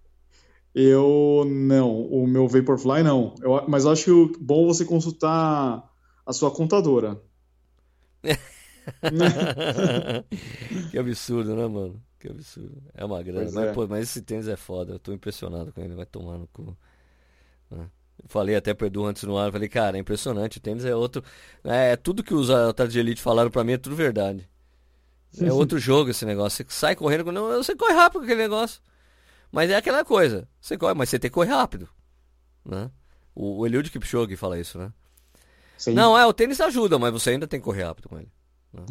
Eu 0.74 1.46
não. 1.48 2.02
O 2.08 2.26
meu 2.26 2.48
Vaporfly 2.48 3.04
não. 3.04 3.36
Eu, 3.42 3.66
mas 3.68 3.86
acho 3.86 4.32
bom 4.40 4.66
você 4.66 4.86
consultar 4.86 5.90
a 6.26 6.34
sua 6.34 6.52
contadora. 6.52 7.22
que 10.92 10.98
absurdo, 10.98 11.56
né, 11.56 11.68
mano? 11.68 12.02
Que 12.20 12.30
absurdo. 12.30 12.82
É 12.94 13.04
uma 13.04 13.22
grana. 13.22 13.52
Mas, 13.52 13.68
é. 13.68 13.74
pô, 13.74 13.88
mas 13.88 14.04
esse 14.04 14.22
tênis 14.22 14.48
é 14.48 14.56
foda. 14.56 14.94
Eu 14.94 15.00
tô 15.00 15.12
impressionado 15.12 15.74
com 15.74 15.82
ele. 15.82 15.96
Vai 15.96 16.06
tomar 16.06 16.38
no 16.38 16.48
cu. 16.48 16.78
Né? 17.70 17.90
Eu 18.22 18.30
falei 18.30 18.56
até 18.56 18.74
pro 18.74 18.88
Edu 18.88 19.06
antes 19.06 19.24
no 19.24 19.38
ar. 19.38 19.52
Falei, 19.52 19.68
cara, 19.68 19.98
é 19.98 20.00
impressionante. 20.00 20.58
O 20.58 20.62
tênis 20.62 20.86
é 20.86 20.96
outro. 20.96 21.24
É, 21.64 21.92
é 21.92 21.96
tudo 21.98 22.24
que 22.24 22.34
os 22.34 22.50
atletas 22.50 22.94
de 22.94 23.00
elite 23.00 23.22
falaram 23.22 23.52
pra 23.52 23.64
mim 23.64 23.74
é 23.74 23.78
tudo 23.78 23.96
verdade. 23.96 24.50
É 25.40 25.52
outro 25.52 25.80
jogo 25.80 26.10
esse 26.10 26.26
negócio. 26.26 26.66
Você 26.68 26.74
sai 26.74 26.96
correndo, 26.96 27.32
não, 27.32 27.48
você 27.64 27.76
corre 27.76 27.94
rápido 27.94 28.20
com 28.20 28.26
aquele 28.26 28.42
negócio. 28.42 28.82
Mas 29.52 29.70
é 29.70 29.76
aquela 29.76 30.04
coisa. 30.04 30.48
Você 30.60 30.78
corre, 30.78 30.94
mas 30.94 31.10
você 31.10 31.20
tem 31.20 31.30
que 31.30 31.36
correr 31.36 31.52
rápido. 31.52 31.88
Né? 32.66 32.90
O, 33.34 33.60
o 33.60 33.66
Eliud 33.66 33.90
Kipchoge 33.90 34.36
fala 34.36 34.60
isso, 34.60 34.78
né? 34.78 34.92
Sim. 35.78 35.94
Não, 35.94 36.18
é, 36.18 36.26
o 36.26 36.34
tênis 36.34 36.62
ajuda, 36.62 37.00
mas 37.00 37.12
você 37.12 37.32
ainda 37.32 37.48
tem 37.48 37.60
que 37.60 37.64
correr 37.64 37.84
rápido 37.84 38.08
com 38.08 38.18
ele. 38.18 38.32
Né? 38.74 38.86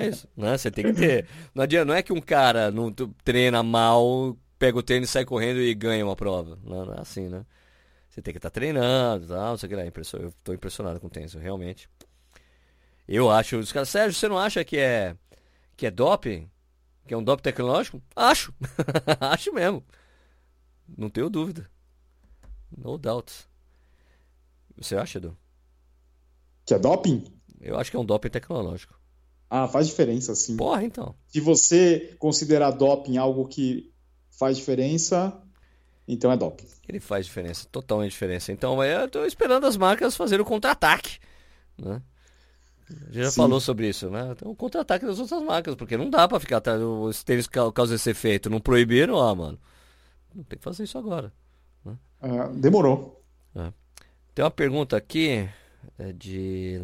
É 0.00 0.08
isso, 0.08 0.28
né? 0.36 0.56
Você 0.56 0.70
tem 0.70 0.84
que 0.84 0.92
ter. 0.92 1.26
Não 1.54 1.64
adianta, 1.64 1.84
não 1.86 1.94
é 1.94 2.02
que 2.02 2.12
um 2.12 2.20
cara 2.20 2.70
não 2.70 2.92
treina 3.24 3.62
mal, 3.62 4.36
pega 4.58 4.78
o 4.78 4.82
tênis, 4.82 5.10
sai 5.10 5.24
correndo 5.24 5.60
e 5.60 5.74
ganha 5.74 6.04
uma 6.04 6.16
prova. 6.16 6.58
Não, 6.64 6.86
não 6.86 6.94
é 6.94 7.00
assim, 7.00 7.28
né? 7.28 7.44
Você 8.08 8.22
tem 8.22 8.32
que 8.32 8.38
estar 8.38 8.50
tá 8.50 8.54
treinando, 8.54 9.26
tal, 9.26 9.50
não 9.50 9.56
sei 9.56 9.66
o 9.66 9.70
que 9.70 9.76
lá. 9.76 9.82
Eu 9.84 10.28
estou 10.28 10.54
impressionado 10.54 11.00
com 11.00 11.06
o 11.06 11.10
tênis, 11.10 11.34
realmente. 11.34 11.88
Eu 13.06 13.30
acho, 13.30 13.56
os 13.58 13.72
caras, 13.72 13.88
Sérgio, 13.88 14.18
você 14.18 14.28
não 14.28 14.38
acha 14.38 14.62
que 14.64 14.76
é 14.76 15.16
que 15.78 15.86
é 15.86 15.90
doping, 15.92 16.50
que 17.06 17.14
é 17.14 17.16
um 17.16 17.22
doping 17.22 17.44
tecnológico? 17.44 18.02
Acho. 18.16 18.52
Acho 19.20 19.52
mesmo. 19.54 19.84
Não 20.88 21.08
tenho 21.08 21.30
dúvida. 21.30 21.70
No 22.76 22.98
doubt. 22.98 23.32
Você 24.76 24.96
acha, 24.96 25.18
Edu? 25.18 25.36
Que 26.66 26.74
é 26.74 26.78
doping? 26.78 27.24
Eu 27.60 27.78
acho 27.78 27.90
que 27.90 27.96
é 27.96 28.00
um 28.00 28.04
doping 28.04 28.28
tecnológico. 28.28 28.98
Ah, 29.48 29.68
faz 29.68 29.86
diferença, 29.86 30.34
sim. 30.34 30.56
Porra, 30.56 30.82
então. 30.82 31.14
Se 31.28 31.40
você 31.40 32.16
considerar 32.18 32.72
doping 32.72 33.16
algo 33.16 33.46
que 33.46 33.92
faz 34.30 34.56
diferença, 34.56 35.40
então 36.06 36.32
é 36.32 36.36
doping. 36.36 36.66
Ele 36.88 37.00
faz 37.00 37.26
diferença, 37.26 37.68
totalmente 37.70 38.10
diferença. 38.10 38.50
Então 38.50 38.82
eu 38.82 39.06
estou 39.06 39.24
esperando 39.24 39.64
as 39.66 39.76
marcas 39.76 40.16
fazerem 40.16 40.44
o 40.44 40.48
contra-ataque. 40.48 41.18
Né? 41.78 42.02
A 42.90 43.12
gente 43.12 43.24
já 43.24 43.30
Sim. 43.30 43.36
falou 43.36 43.60
sobre 43.60 43.88
isso, 43.88 44.08
né? 44.08 44.30
Então, 44.32 44.50
o 44.50 44.56
contra-ataque 44.56 45.04
das 45.04 45.18
outras 45.18 45.42
marcas, 45.42 45.74
porque 45.74 45.96
não 45.96 46.08
dá 46.08 46.26
pra 46.26 46.40
ficar 46.40 46.58
atrás. 46.58 46.80
Os 46.80 47.22
tênis 47.22 47.46
causa 47.46 47.94
esse 47.94 48.10
efeito. 48.10 48.48
Não 48.48 48.60
proibiram, 48.60 49.20
ah, 49.20 49.34
mano. 49.34 49.58
Não 50.34 50.42
tem 50.44 50.58
que 50.58 50.64
fazer 50.64 50.84
isso 50.84 50.96
agora. 50.96 51.32
Né? 51.84 51.96
É, 52.22 52.48
demorou. 52.54 53.22
É. 53.54 53.72
Tem 54.34 54.44
uma 54.44 54.50
pergunta 54.50 54.96
aqui 54.96 55.48
é 55.98 56.12
de. 56.12 56.80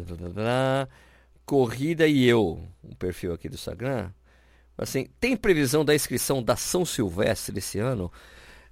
Corrida 1.45 2.07
e 2.07 2.25
eu, 2.25 2.59
um 2.83 2.95
perfil 2.95 3.33
aqui 3.33 3.47
do 3.47 3.53
Instagram. 3.53 4.09
Assim, 4.77 5.07
tem 5.19 5.37
previsão 5.37 5.85
da 5.85 5.93
inscrição 5.93 6.41
da 6.41 6.55
São 6.55 6.83
Silvestre 6.83 7.59
esse 7.59 7.77
ano? 7.77 8.11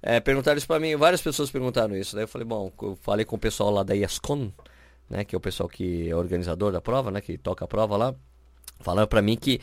É, 0.02 0.18
perguntaram 0.18 0.58
isso 0.58 0.66
pra 0.66 0.80
mim, 0.80 0.96
várias 0.96 1.22
pessoas 1.22 1.50
perguntaram 1.50 1.96
isso. 1.96 2.16
Daí 2.16 2.24
eu 2.24 2.28
falei, 2.28 2.46
bom, 2.46 2.72
eu 2.82 2.98
falei 3.00 3.24
com 3.24 3.36
o 3.36 3.38
pessoal 3.38 3.70
lá 3.70 3.82
da 3.84 3.94
IASCON, 3.94 4.52
né, 5.08 5.24
que 5.24 5.34
é 5.34 5.38
o 5.38 5.40
pessoal 5.40 5.68
que 5.68 6.08
é 6.08 6.16
organizador 6.16 6.72
da 6.72 6.80
prova, 6.80 7.10
né, 7.10 7.20
que 7.20 7.36
toca 7.38 7.64
a 7.64 7.68
prova 7.68 7.96
lá, 7.96 8.14
falaram 8.80 9.08
para 9.08 9.22
mim 9.22 9.36
que 9.36 9.60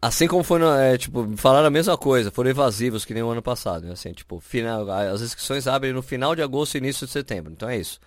assim 0.00 0.28
como 0.28 0.44
foi, 0.44 0.60
é, 0.80 0.96
tipo, 0.96 1.36
falaram 1.36 1.66
a 1.66 1.70
mesma 1.70 1.96
coisa, 1.96 2.30
foram 2.30 2.50
evasivos 2.50 3.04
que 3.04 3.14
nem 3.14 3.22
o 3.22 3.30
ano 3.30 3.42
passado, 3.42 3.86
né, 3.86 3.92
assim, 3.92 4.12
tipo, 4.12 4.40
final, 4.40 4.88
as 4.90 5.20
inscrições 5.20 5.66
abrem 5.66 5.92
no 5.92 6.02
final 6.02 6.34
de 6.34 6.42
agosto 6.42 6.74
e 6.74 6.78
início 6.78 7.06
de 7.06 7.12
setembro, 7.12 7.52
então 7.52 7.68
é 7.68 7.76
isso. 7.76 7.98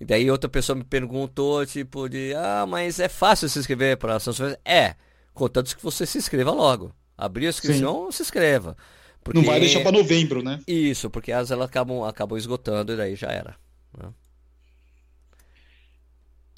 E 0.00 0.04
daí 0.04 0.30
outra 0.30 0.50
pessoa 0.50 0.76
me 0.76 0.84
perguntou, 0.84 1.64
tipo, 1.64 2.08
de, 2.08 2.34
ah, 2.34 2.66
mas 2.68 2.98
é 2.98 3.08
fácil 3.08 3.48
se 3.48 3.58
inscrever 3.58 3.96
para 3.96 4.18
São 4.18 4.32
Silvestre? 4.32 4.60
É, 4.64 4.96
contanto 5.32 5.76
que 5.76 5.82
você 5.82 6.04
se 6.04 6.18
inscreva 6.18 6.50
logo. 6.50 6.92
Abrir 7.16 7.46
a 7.46 7.50
inscrição, 7.50 8.06
Sim. 8.06 8.16
se 8.16 8.22
inscreva. 8.22 8.76
Porque... 9.22 9.38
Não 9.38 9.46
vai 9.46 9.60
deixar 9.60 9.80
para 9.80 9.92
novembro, 9.92 10.42
né? 10.42 10.58
Isso, 10.66 11.08
porque 11.08 11.30
as 11.30 11.50
elas 11.50 11.68
acabam, 11.68 12.02
acabam 12.02 12.36
esgotando 12.36 12.92
e 12.92 12.96
daí 12.96 13.14
já 13.14 13.28
era. 13.28 13.56
Né? 13.96 14.10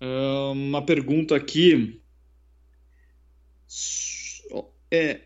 Uma 0.01 0.85
pergunta 0.85 1.35
aqui. 1.35 2.03
É, 4.91 5.21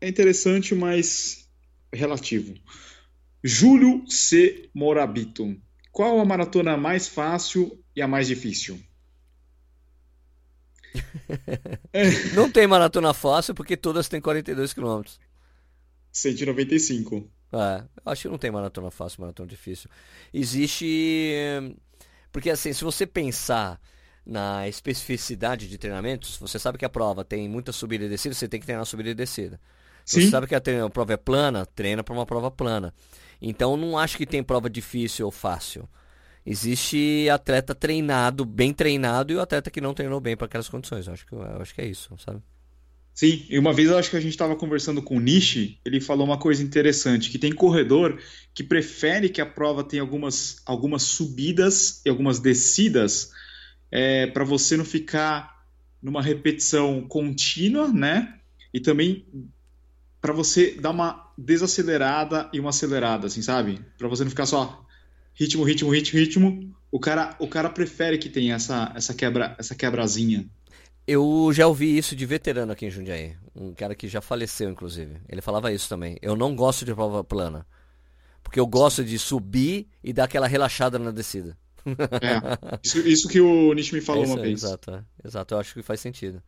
é 0.00 0.08
interessante, 0.08 0.74
mas 0.74 1.48
relativo. 1.92 2.54
Júlio 3.42 4.04
C. 4.08 4.70
Morabito. 4.74 5.56
Qual 5.92 6.20
a 6.20 6.24
maratona 6.24 6.76
mais 6.76 7.08
fácil 7.08 7.82
e 7.94 8.02
a 8.02 8.08
mais 8.08 8.26
difícil? 8.26 8.78
Não 12.34 12.50
tem 12.50 12.66
maratona 12.66 13.12
fácil 13.14 13.54
porque 13.54 13.76
todas 13.76 14.08
têm 14.08 14.20
42 14.20 14.72
km. 14.72 15.02
195. 16.12 17.30
É, 17.52 17.84
acho 18.04 18.22
que 18.22 18.28
não 18.28 18.38
tem 18.38 18.50
maratona 18.50 18.90
fácil, 18.90 19.20
maratona 19.20 19.48
difícil. 19.48 19.88
Existe. 20.32 21.76
Porque 22.32 22.50
assim, 22.50 22.72
se 22.72 22.84
você 22.84 23.06
pensar 23.06 23.80
na 24.24 24.66
especificidade 24.68 25.68
de 25.68 25.78
treinamentos, 25.78 26.36
você 26.36 26.58
sabe 26.58 26.78
que 26.78 26.84
a 26.84 26.88
prova 26.88 27.24
tem 27.24 27.48
muita 27.48 27.72
subida 27.72 28.04
e 28.04 28.08
descida, 28.08 28.34
você 28.34 28.48
tem 28.48 28.58
que 28.58 28.66
treinar 28.66 28.84
subida 28.84 29.10
e 29.10 29.14
descida. 29.14 29.60
Sim. 30.04 30.22
Você 30.22 30.30
sabe 30.30 30.46
que 30.46 30.54
a, 30.54 30.58
a 30.58 30.90
prova 30.90 31.14
é 31.14 31.16
plana, 31.16 31.64
treina 31.66 32.02
para 32.02 32.14
uma 32.14 32.26
prova 32.26 32.50
plana. 32.50 32.92
Então 33.40 33.76
não 33.76 33.98
acho 33.98 34.16
que 34.16 34.26
tem 34.26 34.42
prova 34.42 34.68
difícil 34.68 35.26
ou 35.26 35.32
fácil. 35.32 35.88
Existe 36.44 37.28
atleta 37.28 37.74
treinado, 37.74 38.44
bem 38.44 38.72
treinado, 38.72 39.32
e 39.32 39.36
o 39.36 39.40
atleta 39.40 39.68
que 39.68 39.80
não 39.80 39.92
treinou 39.92 40.20
bem 40.20 40.36
para 40.36 40.46
aquelas 40.46 40.68
condições. 40.68 41.06
Eu 41.06 41.12
acho 41.12 41.26
que, 41.26 41.34
eu 41.34 41.60
acho 41.60 41.74
que 41.74 41.80
é 41.80 41.86
isso, 41.86 42.16
sabe? 42.18 42.40
Sim, 43.16 43.46
e 43.48 43.58
uma 43.58 43.72
vez 43.72 43.88
eu 43.88 43.96
acho 43.96 44.10
que 44.10 44.16
a 44.16 44.20
gente 44.20 44.32
estava 44.32 44.54
conversando 44.54 45.00
com 45.00 45.16
o 45.16 45.20
Nishi, 45.20 45.80
ele 45.86 46.02
falou 46.02 46.26
uma 46.26 46.38
coisa 46.38 46.62
interessante, 46.62 47.30
que 47.30 47.38
tem 47.38 47.50
corredor 47.50 48.20
que 48.52 48.62
prefere 48.62 49.30
que 49.30 49.40
a 49.40 49.46
prova 49.46 49.82
tenha 49.82 50.02
algumas, 50.02 50.60
algumas 50.66 51.02
subidas 51.04 52.02
e 52.04 52.10
algumas 52.10 52.38
descidas 52.38 53.32
é, 53.90 54.26
para 54.26 54.44
você 54.44 54.76
não 54.76 54.84
ficar 54.84 55.64
numa 56.02 56.20
repetição 56.20 57.08
contínua, 57.08 57.88
né? 57.88 58.38
E 58.72 58.80
também 58.80 59.26
para 60.20 60.34
você 60.34 60.72
dar 60.78 60.90
uma 60.90 61.32
desacelerada 61.38 62.50
e 62.52 62.60
uma 62.60 62.68
acelerada, 62.68 63.28
assim, 63.28 63.40
sabe? 63.40 63.80
Para 63.96 64.08
você 64.08 64.24
não 64.24 64.30
ficar 64.30 64.44
só 64.44 64.84
ritmo, 65.32 65.64
ritmo, 65.64 65.90
ritmo, 65.90 66.18
ritmo. 66.20 66.76
O 66.92 67.00
cara, 67.00 67.34
o 67.38 67.48
cara 67.48 67.70
prefere 67.70 68.18
que 68.18 68.28
tenha 68.28 68.56
essa, 68.56 68.92
essa, 68.94 69.14
quebra, 69.14 69.56
essa 69.58 69.74
quebrazinha. 69.74 70.46
Eu 71.06 71.50
já 71.52 71.66
ouvi 71.66 71.96
isso 71.96 72.16
de 72.16 72.26
veterano 72.26 72.72
aqui 72.72 72.86
em 72.86 72.90
Jundiaí. 72.90 73.36
Um 73.54 73.72
cara 73.72 73.94
que 73.94 74.08
já 74.08 74.20
faleceu, 74.20 74.68
inclusive. 74.68 75.18
Ele 75.28 75.40
falava 75.40 75.72
isso 75.72 75.88
também. 75.88 76.18
Eu 76.20 76.34
não 76.34 76.56
gosto 76.56 76.84
de 76.84 76.92
prova 76.92 77.22
plana. 77.22 77.66
Porque 78.42 78.58
eu 78.58 78.66
gosto 78.66 79.04
de 79.04 79.18
subir 79.18 79.88
e 80.02 80.12
dar 80.12 80.24
aquela 80.24 80.46
relaxada 80.46 80.98
na 80.98 81.10
descida. 81.10 81.56
É, 81.86 82.78
isso, 82.82 82.98
isso 83.06 83.28
que 83.28 83.40
o 83.40 83.72
Nietzsche 83.72 83.94
me 83.94 84.00
falou 84.00 84.24
é 84.24 84.26
uma 84.26 84.40
vez. 84.40 84.64
Exato, 84.64 84.90
é. 84.90 85.04
exato, 85.24 85.54
eu 85.54 85.58
acho 85.58 85.74
que 85.74 85.82
faz 85.82 86.00
sentido. 86.00 86.42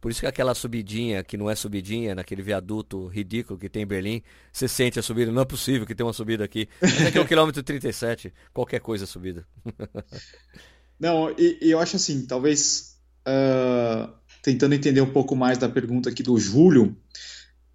Por 0.00 0.10
isso 0.10 0.20
que 0.20 0.26
aquela 0.26 0.54
subidinha, 0.54 1.22
que 1.22 1.36
não 1.36 1.50
é 1.50 1.54
subidinha, 1.54 2.14
naquele 2.14 2.42
viaduto 2.42 3.06
ridículo 3.06 3.58
que 3.58 3.68
tem 3.68 3.82
em 3.82 3.86
Berlim, 3.86 4.22
você 4.50 4.66
sente 4.66 4.98
a 4.98 5.02
subida. 5.02 5.30
Não 5.30 5.42
é 5.42 5.44
possível 5.44 5.86
que 5.86 5.94
tenha 5.94 6.06
uma 6.06 6.12
subida 6.12 6.42
aqui. 6.42 6.68
Mas 6.80 7.06
aqui 7.06 7.18
é 7.18 7.20
o 7.20 7.26
quilômetro 7.26 7.62
37, 7.62 8.32
qualquer 8.52 8.80
coisa 8.80 9.04
é 9.04 9.06
subida. 9.06 9.46
não, 10.98 11.30
e, 11.38 11.58
e, 11.60 11.70
eu 11.70 11.78
acho 11.78 11.96
assim, 11.96 12.24
talvez 12.26 12.89
uh, 13.26 14.12
tentando 14.42 14.74
entender 14.74 15.00
um 15.00 15.12
pouco 15.12 15.36
mais 15.36 15.58
da 15.58 15.68
pergunta 15.68 16.10
aqui 16.10 16.22
do 16.22 16.38
Júlio, 16.38 16.96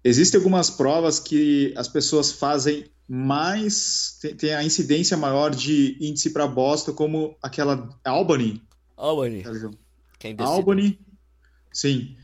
existem 0.02 0.38
algumas 0.38 0.70
provas 0.70 1.18
que 1.18 1.72
as 1.76 1.88
pessoas 1.88 2.32
fazem 2.32 2.86
mais 3.08 4.18
tem, 4.20 4.34
tem 4.34 4.54
a 4.54 4.64
incidência 4.64 5.16
maior 5.16 5.54
de 5.54 5.96
índice 6.00 6.30
para 6.30 6.46
bosta, 6.46 6.92
como 6.92 7.36
aquela 7.42 7.88
Albany. 8.04 8.62
Albany. 8.96 9.42
Albany. 10.44 10.98
Sim. 11.72 12.16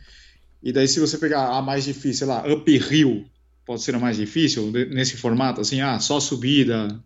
E 0.63 0.73
daí, 0.73 0.89
se 0.89 1.01
você 1.01 1.19
pegar 1.19 1.57
a 1.57 1.63
mais 1.63 1.85
difícil, 1.85 2.15
sei 2.15 2.27
lá, 2.27 2.45
uphill, 2.47 3.27
pode 3.67 3.83
ser 3.83 3.95
a 3.95 3.99
mais 3.99 4.17
difícil, 4.17 4.71
nesse 4.71 5.17
formato, 5.17 5.61
assim, 5.61 5.81
ah, 5.81 5.99
só 5.99 6.21
subida. 6.21 7.03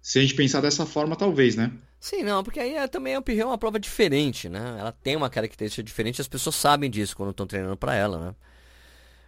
Se 0.00 0.18
a 0.18 0.22
gente 0.22 0.34
pensar 0.34 0.60
dessa 0.60 0.86
forma, 0.86 1.16
talvez, 1.16 1.56
né? 1.56 1.72
Sim, 2.06 2.22
não, 2.22 2.44
porque 2.44 2.60
aí 2.60 2.76
é, 2.76 2.86
também 2.86 3.16
a 3.16 3.18
uphill 3.18 3.40
é 3.40 3.44
uma 3.44 3.58
prova 3.58 3.80
diferente, 3.80 4.48
né? 4.48 4.76
Ela 4.78 4.92
tem 4.92 5.16
uma 5.16 5.28
característica 5.28 5.82
diferente, 5.82 6.20
as 6.20 6.28
pessoas 6.28 6.54
sabem 6.54 6.88
disso 6.88 7.16
quando 7.16 7.30
estão 7.30 7.48
treinando 7.48 7.76
para 7.76 7.96
ela, 7.96 8.20
né? 8.20 8.34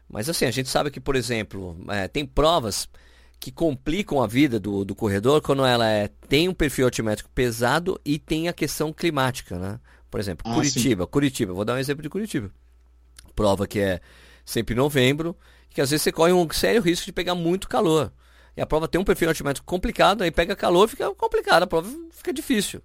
Mas 0.08 0.28
assim, 0.28 0.44
a 0.44 0.50
gente 0.52 0.68
sabe 0.68 0.88
que, 0.88 1.00
por 1.00 1.16
exemplo, 1.16 1.76
é, 1.88 2.06
tem 2.06 2.24
provas 2.24 2.88
que 3.40 3.50
complicam 3.50 4.22
a 4.22 4.28
vida 4.28 4.60
do, 4.60 4.84
do 4.84 4.94
corredor 4.94 5.42
quando 5.42 5.64
ela 5.64 5.90
é, 5.90 6.06
tem 6.28 6.48
um 6.48 6.54
perfil 6.54 6.84
altimétrico 6.84 7.28
pesado 7.30 8.00
e 8.04 8.16
tem 8.16 8.46
a 8.46 8.52
questão 8.52 8.92
climática, 8.92 9.58
né? 9.58 9.80
Por 10.08 10.20
exemplo, 10.20 10.48
ah, 10.48 10.54
Curitiba, 10.54 11.02
sim. 11.02 11.10
Curitiba, 11.10 11.52
vou 11.52 11.64
dar 11.64 11.74
um 11.74 11.78
exemplo 11.78 12.04
de 12.04 12.08
Curitiba. 12.08 12.48
Prova 13.34 13.66
que 13.66 13.80
é 13.80 14.00
sempre 14.44 14.76
em 14.76 14.78
novembro, 14.78 15.36
que 15.68 15.80
às 15.80 15.90
vezes 15.90 16.04
você 16.04 16.12
corre 16.12 16.32
um 16.32 16.48
sério 16.52 16.80
risco 16.80 17.06
de 17.06 17.12
pegar 17.12 17.34
muito 17.34 17.68
calor. 17.68 18.12
E 18.58 18.60
a 18.60 18.66
prova 18.66 18.88
tem 18.88 19.00
um 19.00 19.04
perfil 19.04 19.28
altimétrico 19.28 19.64
complicado, 19.64 20.22
aí 20.22 20.32
pega 20.32 20.56
calor 20.56 20.88
fica 20.88 21.14
complicado, 21.14 21.62
a 21.62 21.66
prova 21.68 21.88
fica 22.10 22.32
difícil. 22.32 22.82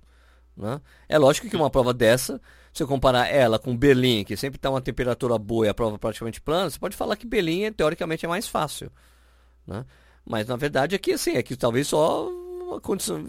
Né? 0.56 0.80
É 1.10 1.18
lógico 1.18 1.50
que 1.50 1.56
uma 1.56 1.68
prova 1.68 1.92
dessa, 1.92 2.40
se 2.72 2.84
eu 2.84 2.88
comparar 2.88 3.26
ela 3.26 3.58
com 3.58 3.76
Berlim, 3.76 4.24
que 4.24 4.38
sempre 4.38 4.60
está 4.60 4.70
uma 4.70 4.82
temperatura 4.82 5.36
boa 5.40 5.66
e 5.66 5.70
a 5.70 5.74
prova 5.74 5.98
praticamente 5.98 6.40
plana, 6.40 6.70
você 6.70 6.78
pode 6.78 6.96
falar 6.96 7.16
que 7.16 7.26
Berlim, 7.26 7.72
teoricamente, 7.74 8.24
é 8.24 8.30
mais 8.30 8.48
fácil. 8.48 8.92
Né? 9.66 9.84
Mas 10.24 10.46
na 10.46 10.56
verdade 10.56 10.94
aqui 10.96 11.14
assim, 11.14 11.38
é 11.38 11.42
que 11.42 11.56
talvez 11.56 11.88
só 11.88 12.30
uma 12.30 12.80
condição. 12.80 13.26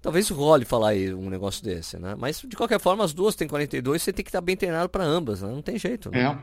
Talvez 0.00 0.30
role 0.30 0.64
falar 0.64 0.88
aí 0.90 1.12
um 1.12 1.28
negócio 1.28 1.62
desse, 1.62 1.98
né? 1.98 2.14
Mas 2.16 2.40
de 2.40 2.56
qualquer 2.56 2.80
forma, 2.80 3.04
as 3.04 3.12
duas 3.12 3.34
têm 3.34 3.46
42, 3.46 4.02
você 4.02 4.14
tem 4.14 4.24
que 4.24 4.30
estar 4.30 4.40
bem 4.40 4.56
treinado 4.56 4.88
para 4.88 5.04
ambas, 5.04 5.42
né? 5.42 5.48
Não 5.48 5.60
tem 5.60 5.78
jeito, 5.78 6.10
né? 6.10 6.42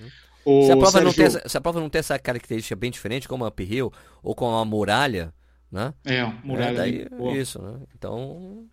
É. 0.00 0.04
Se 0.44 0.72
a, 0.72 0.76
prova 0.76 0.90
Sérgio... 0.90 1.06
não 1.06 1.12
tem, 1.12 1.48
se 1.48 1.56
a 1.56 1.60
prova 1.60 1.80
não 1.80 1.88
tem 1.88 1.98
essa 1.98 2.18
característica 2.18 2.76
bem 2.76 2.90
diferente, 2.90 3.26
como 3.26 3.44
a 3.44 3.48
uphill 3.48 3.92
ou 4.22 4.34
com 4.34 4.54
a 4.54 4.64
muralha, 4.64 5.32
né? 5.72 5.94
É, 6.04 6.24
muralha. 6.44 6.72
É, 6.72 7.08
daí, 7.08 7.08
isso, 7.40 7.60
né? 7.60 7.80
Então, 7.96 8.66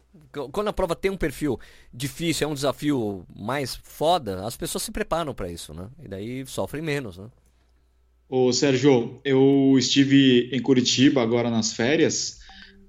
quando 0.52 0.68
a 0.68 0.74
prova 0.74 0.96
tem 0.96 1.10
um 1.10 1.18
perfil 1.18 1.60
difícil, 1.94 2.48
é 2.48 2.52
um 2.52 2.54
desafio 2.54 3.26
mais 3.36 3.76
foda, 3.82 4.46
as 4.46 4.58
pessoas 4.58 4.84
se 4.84 4.92
preparam 4.92 5.34
para 5.34 5.50
isso, 5.50 5.74
né? 5.74 5.88
E 6.04 6.08
daí 6.08 6.46
sofrem 6.46 6.84
menos, 6.84 7.18
né? 7.18 7.28
Ô, 8.30 8.52
Sérgio, 8.54 9.20
eu 9.26 9.76
estive 9.78 10.50
em 10.54 10.62
Curitiba 10.62 11.22
agora 11.22 11.50
nas 11.50 11.74
férias 11.74 12.40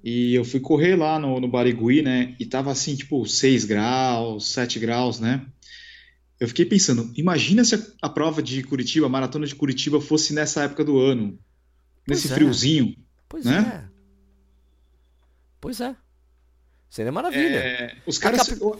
e 0.03 0.33
eu 0.35 0.45
fui 0.45 0.59
correr 0.59 0.95
lá 0.95 1.19
no, 1.19 1.39
no 1.39 1.47
Barigui, 1.47 2.01
né? 2.01 2.35
E 2.39 2.45
tava 2.45 2.71
assim, 2.71 2.95
tipo, 2.95 3.25
6 3.25 3.65
graus, 3.65 4.47
7 4.49 4.79
graus, 4.79 5.19
né? 5.19 5.45
Eu 6.39 6.47
fiquei 6.47 6.65
pensando, 6.65 7.11
imagina 7.15 7.63
se 7.63 7.75
a, 7.75 7.79
a 8.01 8.09
prova 8.09 8.41
de 8.41 8.63
Curitiba, 8.63 9.05
a 9.05 9.09
maratona 9.09 9.45
de 9.45 9.55
Curitiba, 9.55 10.01
fosse 10.01 10.33
nessa 10.33 10.63
época 10.63 10.83
do 10.83 10.99
ano, 10.99 11.37
nesse 12.07 12.31
é. 12.31 12.35
friozinho. 12.35 12.95
Pois 13.29 13.45
né? 13.45 13.87
é. 13.87 13.93
Pois 15.61 15.79
é. 15.79 15.95
Seria 16.89 17.11
maravilha. 17.11 17.57
É, 17.57 17.97
os 18.05 18.17
caras. 18.17 18.47
Cap... 18.47 18.79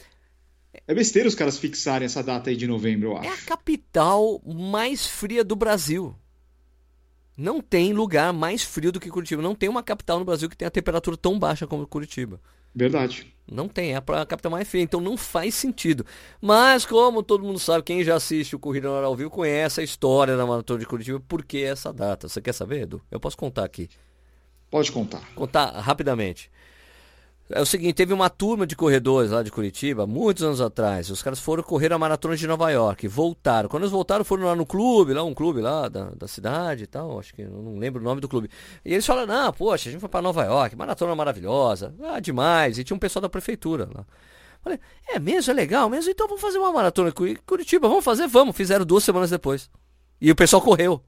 É 0.88 0.94
besteira 0.94 1.28
os 1.28 1.36
caras 1.36 1.58
fixarem 1.58 2.06
essa 2.06 2.22
data 2.22 2.50
aí 2.50 2.56
de 2.56 2.68
novembro, 2.68 3.10
eu 3.10 3.18
acho. 3.18 3.30
É 3.30 3.32
a 3.32 3.38
capital 3.38 4.42
mais 4.46 5.08
fria 5.08 5.44
do 5.44 5.56
Brasil. 5.56 6.16
Não 7.38 7.62
tem 7.62 7.94
lugar 7.94 8.32
mais 8.32 8.64
frio 8.64 8.92
do 8.92 9.00
que 9.00 9.10
Curitiba. 9.10 9.42
Não 9.42 9.56
tem 9.56 9.70
uma 9.70 9.82
capital 9.82 10.20
no 10.20 10.26
Brasil 10.26 10.50
que 10.50 10.58
tenha 10.58 10.68
a 10.68 10.72
temperatura 10.72 11.18
tão 11.18 11.40
baixa 11.40 11.66
como 11.66 11.88
Curitiba. 11.88 12.40
Verdade. 12.74 13.34
Não 13.52 13.68
tem, 13.68 13.94
é 13.94 13.98
a 13.98 14.26
capital 14.26 14.52
mais 14.52 14.68
fria, 14.68 14.82
então 14.82 15.02
não 15.02 15.18
faz 15.18 15.54
sentido. 15.54 16.06
Mas, 16.42 16.86
como 16.86 17.22
todo 17.22 17.44
mundo 17.44 17.60
sabe, 17.60 17.84
quem 17.84 18.04
já 18.04 18.16
assiste 18.16 18.56
o 18.56 18.60
Corrida 18.60 18.88
no 18.88 18.96
ao 18.96 19.16
Vivo 19.16 19.30
conhece 19.30 19.82
a 19.82 19.84
história 19.84 20.38
da 20.38 20.46
Maratona 20.46 20.80
de 20.80 20.86
Curitiba, 20.86 21.20
por 21.28 21.44
que 21.44 21.62
essa 21.62 21.92
data? 21.92 22.30
Você 22.30 22.42
quer 22.42 22.54
saber, 22.54 22.84
Edu? 22.84 23.02
Eu 23.12 23.20
posso 23.20 23.38
contar 23.38 23.66
aqui. 23.66 23.90
Pode 24.72 24.92
contar. 24.92 25.22
Contar 25.36 25.72
rapidamente. 25.72 26.50
É 27.50 27.62
o 27.62 27.66
seguinte, 27.66 27.94
teve 27.94 28.14
uma 28.14 28.30
turma 28.30 28.66
de 28.66 28.76
corredores 28.76 29.32
lá 29.32 29.44
de 29.44 29.52
Curitiba, 29.52 30.08
muitos 30.08 30.44
anos 30.44 30.62
atrás. 30.62 31.10
Os 31.10 31.22
caras 31.22 31.40
foram 31.40 31.62
correr 31.62 31.92
a 31.92 31.98
maratona 31.98 32.38
de 32.38 32.48
Nova 32.48 32.72
York, 32.72 33.06
voltaram. 33.08 33.68
Quando 33.68 33.84
eles 33.84 33.92
voltaram, 33.92 34.24
foram 34.24 34.46
lá 34.46 34.56
no 34.56 34.66
clube, 34.66 35.14
lá 35.14 35.24
um 35.24 35.34
clube 35.34 35.60
lá 35.60 35.90
da, 35.90 36.12
da 36.12 36.28
cidade 36.28 36.86
e 36.86 36.88
tal, 36.88 37.20
acho 37.20 37.34
que 37.34 37.44
não 37.44 37.78
lembro 37.78 38.02
o 38.02 38.04
nome 38.04 38.22
do 38.22 38.30
clube. 38.30 38.50
E 38.84 38.94
eles 38.94 39.06
falaram: 39.06 39.28
"Não, 39.28 39.52
poxa, 39.52 39.90
a 39.90 39.92
gente 39.92 40.00
foi 40.00 40.10
para 40.10 40.22
Nova 40.22 40.44
York, 40.44 40.76
maratona 40.76 41.14
maravilhosa". 41.16 41.94
Ah, 42.02 42.20
demais. 42.20 42.80
E 42.80 42.84
tinha 42.84 42.96
um 42.96 43.00
pessoal 43.00 43.22
da 43.22 43.30
prefeitura 43.30 43.90
lá. 43.94 44.06
Falei: 44.62 44.80
"É 45.10 45.20
mesmo, 45.20 45.52
é 45.52 45.54
legal 45.54 45.90
mesmo, 45.90 46.10
então 46.10 46.28
vamos 46.28 46.42
fazer 46.42 46.58
uma 46.58 46.72
maratona 46.72 47.10
em 47.10 47.36
Curitiba, 47.46 47.90
vamos 47.90 48.06
fazer, 48.06 48.26
vamos". 48.26 48.56
Fizeram 48.56 48.86
duas 48.86 49.04
semanas 49.04 49.30
depois. 49.30 49.70
E 50.20 50.32
o 50.32 50.36
pessoal 50.36 50.62
correu. 50.62 51.04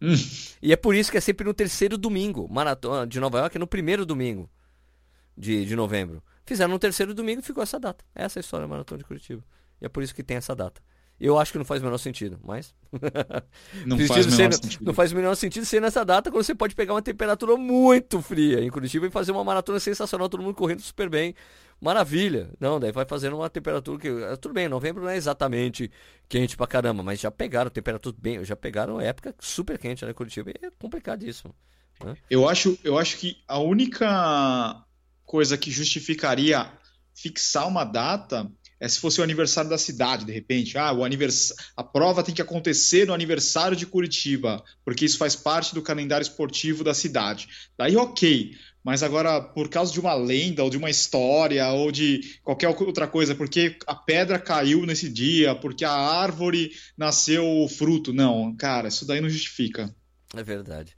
Hum. 0.00 0.14
E 0.62 0.72
é 0.72 0.76
por 0.76 0.94
isso 0.94 1.10
que 1.10 1.18
é 1.18 1.20
sempre 1.20 1.44
no 1.44 1.52
terceiro 1.52 1.98
domingo. 1.98 2.48
Maratona 2.48 3.06
de 3.06 3.18
Nova 3.18 3.40
York 3.40 3.56
é 3.56 3.60
no 3.60 3.66
primeiro 3.66 4.06
domingo 4.06 4.48
de, 5.36 5.64
de 5.64 5.76
novembro. 5.76 6.22
Fizeram 6.44 6.72
no 6.72 6.78
terceiro 6.78 7.14
domingo 7.14 7.40
e 7.40 7.44
ficou 7.44 7.62
essa 7.62 7.78
data. 7.78 8.04
Essa 8.14 8.38
é 8.38 8.40
a 8.40 8.42
história 8.42 8.64
da 8.64 8.68
Maratona 8.68 8.98
de 8.98 9.04
Curitiba. 9.04 9.44
E 9.80 9.86
é 9.86 9.88
por 9.88 10.02
isso 10.02 10.14
que 10.14 10.22
tem 10.22 10.36
essa 10.36 10.54
data. 10.54 10.82
Eu 11.22 11.38
acho 11.38 11.52
que 11.52 11.58
não 11.58 11.64
faz 11.64 11.80
o 11.80 11.84
menor 11.84 11.98
sentido, 11.98 12.40
mas. 12.42 12.74
Não 13.86 13.96
faz, 13.96 14.26
ser, 14.26 14.52
sentido. 14.52 14.84
não 14.84 14.92
faz 14.92 15.12
o 15.12 15.16
menor 15.16 15.34
sentido 15.34 15.64
ser 15.64 15.80
nessa 15.80 16.04
data 16.04 16.30
quando 16.30 16.44
você 16.44 16.54
pode 16.54 16.74
pegar 16.74 16.94
uma 16.94 17.00
temperatura 17.00 17.56
muito 17.56 18.20
fria 18.20 18.60
em 18.60 18.68
Curitiba 18.68 19.06
e 19.06 19.10
fazer 19.10 19.32
uma 19.32 19.44
maratona 19.44 19.80
sensacional, 19.80 20.28
todo 20.28 20.42
mundo 20.42 20.54
correndo 20.54 20.80
super 20.80 21.08
bem. 21.08 21.34
Maravilha. 21.80 22.50
Não, 22.60 22.78
daí 22.78 22.92
vai 22.92 23.04
fazendo 23.04 23.36
uma 23.36 23.48
temperatura 23.48 23.98
que. 23.98 24.08
Eh, 24.08 24.36
tudo 24.36 24.52
bem, 24.52 24.68
novembro 24.68 25.02
não 25.02 25.08
é 25.08 25.16
exatamente 25.16 25.90
quente 26.28 26.56
pra 26.56 26.66
caramba, 26.66 27.02
mas 27.02 27.20
já 27.20 27.30
pegaram 27.30 27.70
temperatura 27.70 28.16
bem. 28.18 28.44
Já 28.44 28.56
pegaram 28.56 29.00
época 29.00 29.34
super 29.38 29.78
quente, 29.78 30.04
né, 30.04 30.12
Curitiba? 30.12 30.50
E 30.50 30.66
é 30.66 30.70
complicadíssimo. 30.78 31.54
Né? 32.04 32.16
Eu, 32.28 32.48
acho, 32.48 32.76
eu 32.82 32.98
acho 32.98 33.16
que 33.18 33.38
a 33.46 33.58
única 33.58 34.84
coisa 35.32 35.56
que 35.56 35.70
justificaria 35.70 36.70
fixar 37.14 37.66
uma 37.66 37.84
data 37.84 38.46
é 38.78 38.86
se 38.86 39.00
fosse 39.00 39.18
o 39.18 39.24
aniversário 39.24 39.70
da 39.70 39.78
cidade, 39.78 40.26
de 40.26 40.32
repente. 40.32 40.76
Ah, 40.76 40.92
o 40.92 41.02
anivers... 41.02 41.54
a 41.74 41.82
prova 41.82 42.22
tem 42.22 42.34
que 42.34 42.42
acontecer 42.42 43.06
no 43.06 43.14
aniversário 43.14 43.74
de 43.74 43.86
Curitiba, 43.86 44.62
porque 44.84 45.06
isso 45.06 45.16
faz 45.16 45.34
parte 45.34 45.74
do 45.74 45.80
calendário 45.80 46.22
esportivo 46.22 46.84
da 46.84 46.92
cidade. 46.92 47.48
Daí, 47.78 47.96
ok. 47.96 48.54
Mas 48.84 49.02
agora, 49.02 49.40
por 49.40 49.70
causa 49.70 49.90
de 49.90 50.00
uma 50.00 50.12
lenda, 50.12 50.64
ou 50.64 50.68
de 50.68 50.76
uma 50.76 50.90
história, 50.90 51.66
ou 51.70 51.90
de 51.90 52.38
qualquer 52.44 52.68
outra 52.68 53.06
coisa, 53.06 53.34
porque 53.34 53.78
a 53.86 53.94
pedra 53.94 54.38
caiu 54.38 54.84
nesse 54.84 55.08
dia, 55.08 55.54
porque 55.54 55.84
a 55.84 55.92
árvore 55.92 56.72
nasceu 56.94 57.46
o 57.46 57.68
fruto. 57.68 58.12
Não, 58.12 58.54
cara, 58.54 58.88
isso 58.88 59.06
daí 59.06 59.22
não 59.22 59.30
justifica. 59.30 59.94
É 60.36 60.42
verdade. 60.42 60.94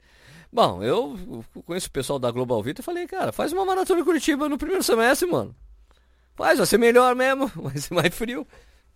Bom, 0.55 0.81
eu 0.81 1.43
conheço 1.65 1.89
o 1.89 1.91
pessoal 1.91 2.17
da 2.17 2.31
Global 2.31 2.63
Vita 2.63 2.79
e 2.79 2.83
falei, 2.83 3.05
cara, 3.07 3.33
faz 3.33 3.51
uma 3.51 3.65
maratona 3.65 3.99
em 3.99 4.05
Curitiba 4.05 4.47
no 4.47 4.57
primeiro 4.57 4.81
semestre, 4.81 5.29
mano. 5.29 5.53
Faz, 6.33 6.57
vai 6.57 6.65
ser 6.65 6.77
melhor 6.77 7.13
mesmo, 7.13 7.47
vai 7.61 7.77
ser 7.77 7.93
mais 7.93 8.15
frio. 8.15 8.47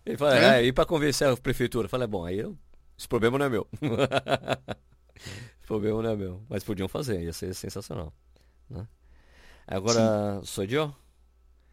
Ele 0.06 0.16
fala, 0.16 0.38
é, 0.38 0.62
é 0.62 0.64
e 0.64 0.72
pra 0.72 0.86
convencer 0.86 1.28
a 1.28 1.36
prefeitura? 1.36 1.84
Eu 1.84 1.90
falei, 1.90 2.08
bom, 2.08 2.24
aí 2.24 2.38
eu, 2.38 2.56
esse 2.98 3.06
problema 3.06 3.36
não 3.36 3.44
é 3.44 3.48
meu. 3.50 3.68
esse 5.14 5.66
problema 5.66 6.02
não 6.02 6.10
é 6.10 6.16
meu. 6.16 6.42
Mas 6.48 6.64
podiam 6.64 6.88
fazer, 6.88 7.20
ia 7.20 7.32
ser 7.34 7.54
sensacional. 7.54 8.10
Né? 8.70 8.88
Agora, 9.66 10.40
Sim. 10.40 10.46
sou 10.46 10.64
eu? 10.64 10.94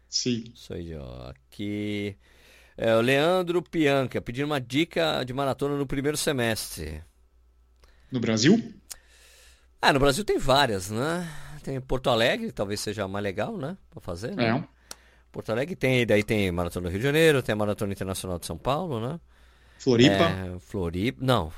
Sim. 0.06 0.52
Sou 0.54 0.76
eu. 0.76 1.02
Aqui. 1.30 2.14
É 2.76 2.94
o 2.94 3.00
Leandro 3.00 3.62
Pianca 3.62 4.20
pedindo 4.20 4.44
uma 4.44 4.60
dica 4.60 5.24
de 5.24 5.32
maratona 5.32 5.78
no 5.78 5.86
primeiro 5.86 6.18
semestre. 6.18 7.02
No 8.12 8.20
Brasil? 8.20 8.77
Ah, 9.80 9.92
no 9.92 10.00
Brasil 10.00 10.24
tem 10.24 10.38
várias, 10.38 10.90
né? 10.90 11.28
Tem 11.62 11.80
Porto 11.80 12.10
Alegre, 12.10 12.50
talvez 12.50 12.80
seja 12.80 13.06
mais 13.06 13.22
legal, 13.22 13.56
né? 13.56 13.76
Pra 13.90 14.00
fazer, 14.00 14.34
né? 14.34 14.48
É. 14.48 14.64
Porto 15.30 15.50
Alegre 15.50 15.76
tem, 15.76 16.06
daí 16.06 16.22
tem 16.22 16.50
Maratona 16.50 16.88
do 16.88 16.90
Rio 16.90 16.98
de 16.98 17.04
Janeiro, 17.04 17.42
tem 17.42 17.52
a 17.52 17.56
Maratona 17.56 17.92
Internacional 17.92 18.38
de 18.38 18.46
São 18.46 18.56
Paulo, 18.56 19.00
né? 19.00 19.20
Floripa? 19.78 20.24
É, 20.24 20.58
Floripa, 20.58 21.24
não. 21.24 21.52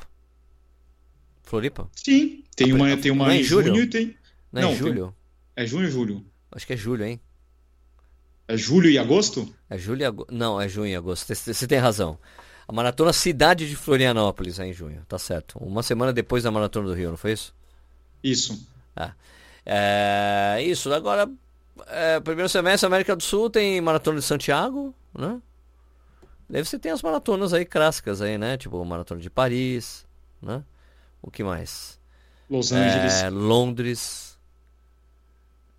Floripa? 1.43 1.89
Sim, 1.95 2.45
tem 2.55 2.73
uma, 2.73 2.97
tem 2.97 3.11
uma 3.11 3.27
não 3.27 3.33
é 3.33 3.37
em 3.39 3.43
julho, 3.43 3.69
junho 3.69 3.83
e 3.83 3.87
tem... 3.87 4.17
Não, 4.53 4.63
não 4.63 4.69
é 4.69 4.73
em 4.73 4.77
julho? 4.77 5.15
Tem... 5.55 5.65
É 5.65 5.67
junho 5.67 5.87
e 5.87 5.91
julho. 5.91 6.27
Acho 6.53 6.67
que 6.67 6.73
é 6.73 6.77
julho, 6.77 7.05
hein? 7.05 7.21
É 8.47 8.57
julho 8.57 8.91
e 8.91 8.99
agosto? 8.99 9.55
É 9.69 9.79
julho 9.79 10.03
e 10.03 10.05
agosto. 10.05 10.35
Não, 10.35 10.61
é 10.61 10.69
junho 10.69 10.89
e 10.89 10.97
agosto. 10.97 11.33
Você 11.33 11.67
tem 11.67 11.79
razão. 11.79 12.19
A 12.67 12.73
maratona 12.73 13.13
Cidade 13.13 13.69
de 13.69 13.77
Florianópolis 13.77 14.59
é 14.59 14.67
em 14.67 14.73
junho, 14.73 15.05
tá 15.09 15.19
certo. 15.19 15.59
Uma 15.59 15.83
semana 15.83 16.13
depois 16.13 16.43
da 16.43 16.51
Maratona 16.51 16.89
do 16.89 16.95
Rio, 16.95 17.11
não 17.11 17.17
foi 17.17 17.33
isso? 17.33 17.55
Isso. 18.23 18.67
Ah. 18.97 19.13
É, 19.65 20.63
isso, 20.63 20.93
agora 20.93 21.31
é, 21.87 22.21
primeiro 22.21 22.49
semestre, 22.49 22.87
América 22.87 23.15
do 23.17 23.23
Sul 23.23 23.51
tem 23.51 23.81
Maratona 23.81 24.19
de 24.19 24.25
Santiago, 24.25 24.95
né? 25.17 25.41
Daí 26.49 26.65
você 26.65 26.79
tem 26.79 26.91
as 26.91 27.03
maratonas 27.03 27.53
aí 27.53 27.65
clássicas 27.65 28.21
aí, 28.21 28.37
né? 28.37 28.57
Tipo 28.57 28.85
Maratona 28.85 29.21
de 29.21 29.31
Paris, 29.31 30.07
né? 30.43 30.65
O 31.23 31.31
que 31.31 31.45
mais? 31.45 31.99
Los 32.49 32.73
Angeles. 32.73 33.23
É, 33.23 33.31
Londres. 33.31 34.39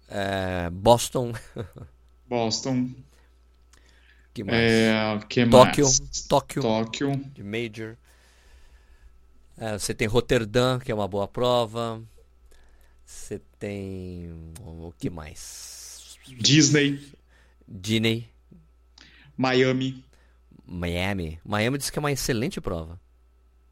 É, 0.08 0.70
Boston. 0.70 1.34
Boston. 2.30 2.90
Que 4.34 4.44
mais? 4.44 4.58
É, 4.58 5.20
que 5.28 5.46
Tóquio. 5.46 5.84
mais? 5.86 6.00
Tóquio. 6.28 6.62
Tóquio. 6.62 7.18
De 7.34 7.44
Major. 7.44 7.98
É, 9.58 9.78
você 9.78 9.94
tem 9.94 10.08
Roterdã, 10.08 10.80
que 10.80 10.92
é 10.92 10.96
uma 10.96 11.08
boa 11.08 11.28
prova. 11.28 12.02
Você 13.12 13.42
tem. 13.60 14.30
O 14.62 14.94
que 14.98 15.10
mais? 15.10 16.18
Disney. 16.40 17.00
Disney. 17.68 18.30
Miami. 19.36 20.04
Miami. 20.66 21.40
Miami 21.44 21.78
diz 21.78 21.90
que 21.90 22.00
é 22.00 22.02
uma 22.02 22.12
excelente 22.12 22.62
prova. 22.62 23.00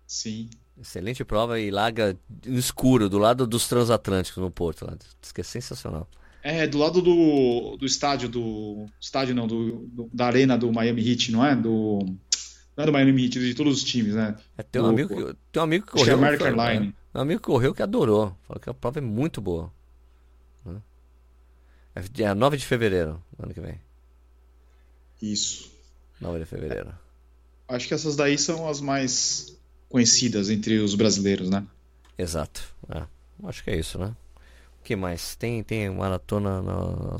Sim. 0.06 0.50
Excelente 0.78 1.24
prova 1.24 1.58
e 1.60 1.72
larga 1.72 2.18
no 2.46 2.60
escuro, 2.60 3.10
do 3.10 3.18
lado 3.18 3.48
dos 3.48 3.68
transatlânticos 3.68 4.44
no 4.44 4.52
Porto. 4.52 4.86
Lá. 4.86 4.98
Diz 5.22 5.32
que 5.32 5.42
é 5.42 5.44
sensacional. 5.44 6.08
É, 6.44 6.68
do 6.68 6.78
lado 6.78 7.02
do, 7.02 7.78
do 7.78 7.86
estádio 7.86 8.28
do. 8.28 8.86
Estádio 9.00 9.34
não, 9.34 9.48
do, 9.48 9.88
do, 9.88 10.10
da 10.14 10.26
arena 10.26 10.58
do 10.58 10.72
Miami 10.72 11.10
Heat, 11.10 11.32
não 11.32 11.46
é? 11.46 11.56
Do. 11.56 12.00
Não 12.80 12.84
é 12.84 12.86
do 12.86 12.94
Miami 12.94 13.26
Heat, 13.26 13.40
de 13.42 13.54
todos 13.54 13.80
os 13.80 13.84
times, 13.84 14.16
né? 14.16 14.38
É, 14.58 14.64
tem, 14.64 14.82
um 14.82 14.86
do, 14.86 14.90
amigo 14.92 15.10
que, 15.10 15.38
tem 15.52 15.60
um 15.60 15.64
amigo 15.66 15.86
que 15.86 15.92
correu. 15.92 16.14
É 16.14 16.18
American 16.18 16.52
Line. 16.52 16.96
É, 17.14 17.18
um 17.18 17.22
amigo 17.22 17.42
que 17.42 17.46
correu 17.46 17.74
que 17.74 17.84
adorou. 17.84 18.34
Falou 18.48 18.62
que 18.62 18.70
a 18.70 18.74
prova 18.74 19.00
é 19.00 19.02
muito 19.02 19.42
boa. 19.42 19.70
É 21.94 22.02
dia 22.10 22.34
9 22.34 22.56
de 22.56 22.66
fevereiro, 22.66 23.22
ano 23.38 23.54
que 23.54 23.60
vem. 23.60 23.82
Isso. 25.22 25.70
9 26.22 26.40
de 26.40 26.46
fevereiro. 26.46 26.94
Acho 27.68 27.86
que 27.86 27.94
essas 27.94 28.16
daí 28.16 28.38
são 28.38 28.70
as 28.70 28.80
mais 28.80 29.58
conhecidas 29.90 30.50
entre 30.50 30.80
os 30.80 30.96
brasileiros, 30.96 31.50
né? 31.50 31.68
Exato. 32.18 32.64
É. 32.88 33.04
Acho 33.44 33.62
que 33.62 33.72
é 33.72 33.78
isso, 33.78 34.00
né? 34.00 34.16
O 34.80 34.84
que 34.86 34.96
mais? 34.96 35.36
Tem, 35.36 35.62
tem 35.64 35.90
maratona. 35.90 36.62
No... 36.62 37.18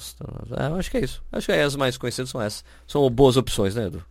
É, 0.58 0.80
acho 0.80 0.90
que 0.90 0.96
é 0.96 1.04
isso. 1.04 1.22
Acho 1.34 1.48
que 1.48 1.52
é 1.52 1.64
as 1.64 1.76
mais 1.76 1.98
conhecidas 1.98 2.30
são 2.30 2.42
essas. 2.42 2.64
São 2.88 3.10
boas 3.10 3.36
opções, 3.36 3.76
né, 3.76 3.88
Edu? 3.88 4.06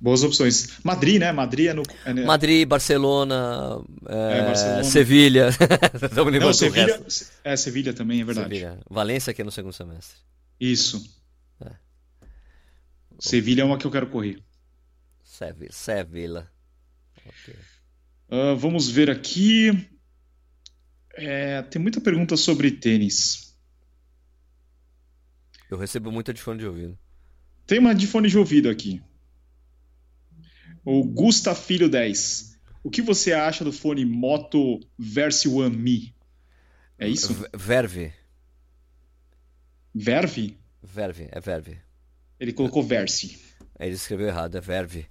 Boas 0.00 0.22
opções. 0.22 0.78
Madrid, 0.84 1.18
né? 1.18 1.32
Madrid 1.32 1.68
é 1.68 1.72
no. 1.72 1.82
É... 2.04 2.12
Madrid, 2.12 2.68
Barcelona, 2.68 3.82
é, 4.06 4.38
é, 4.38 4.44
Barcelona. 4.44 4.84
Sevilha. 4.84 5.46
Não, 6.40 6.52
Sevilha, 6.52 7.06
é, 7.42 7.56
Sevilha 7.56 7.92
também, 7.94 8.20
é 8.20 8.24
verdade. 8.24 8.48
Sevilha. 8.48 8.78
Valência 8.90 9.30
aqui 9.30 9.40
é 9.40 9.44
no 9.44 9.50
segundo 9.50 9.72
semestre. 9.72 10.18
Isso. 10.60 11.02
É. 11.64 11.70
Sevilha 13.18 13.62
é 13.62 13.64
uma 13.64 13.78
que 13.78 13.86
eu 13.86 13.90
quero 13.90 14.08
correr. 14.08 14.38
Sevilla. 15.24 15.72
Sevilla. 15.72 16.52
Okay. 17.26 17.54
Uh, 18.30 18.56
vamos 18.56 18.88
ver 18.90 19.10
aqui. 19.10 19.88
É, 21.14 21.62
tem 21.62 21.80
muita 21.80 22.00
pergunta 22.00 22.36
sobre 22.36 22.70
tênis. 22.70 23.56
Eu 25.70 25.78
recebo 25.78 26.12
muita 26.12 26.34
de 26.34 26.40
fone 26.40 26.58
de 26.58 26.66
ouvido. 26.66 26.98
Tem 27.66 27.78
uma 27.78 27.94
de 27.94 28.06
fone 28.06 28.28
de 28.28 28.38
ouvido 28.38 28.68
aqui. 28.68 29.02
O 30.86 31.02
Gusta 31.02 31.52
Filho 31.52 31.88
10. 31.88 32.60
O 32.84 32.90
que 32.90 33.02
você 33.02 33.32
acha 33.32 33.64
do 33.64 33.72
fone 33.72 34.04
Moto 34.04 34.78
Verse 34.96 35.48
One 35.48 35.76
Me? 35.76 36.14
É 36.96 37.08
isso? 37.08 37.34
Verve. 37.52 38.12
Verve? 39.92 40.56
Verve, 40.80 41.28
é 41.32 41.40
Verve. 41.40 41.76
Ele 42.38 42.52
colocou 42.52 42.84
Verse. 42.84 43.36
Ele 43.80 43.96
escreveu 43.96 44.28
errado, 44.28 44.56
é 44.56 44.60
Verve. 44.60 45.08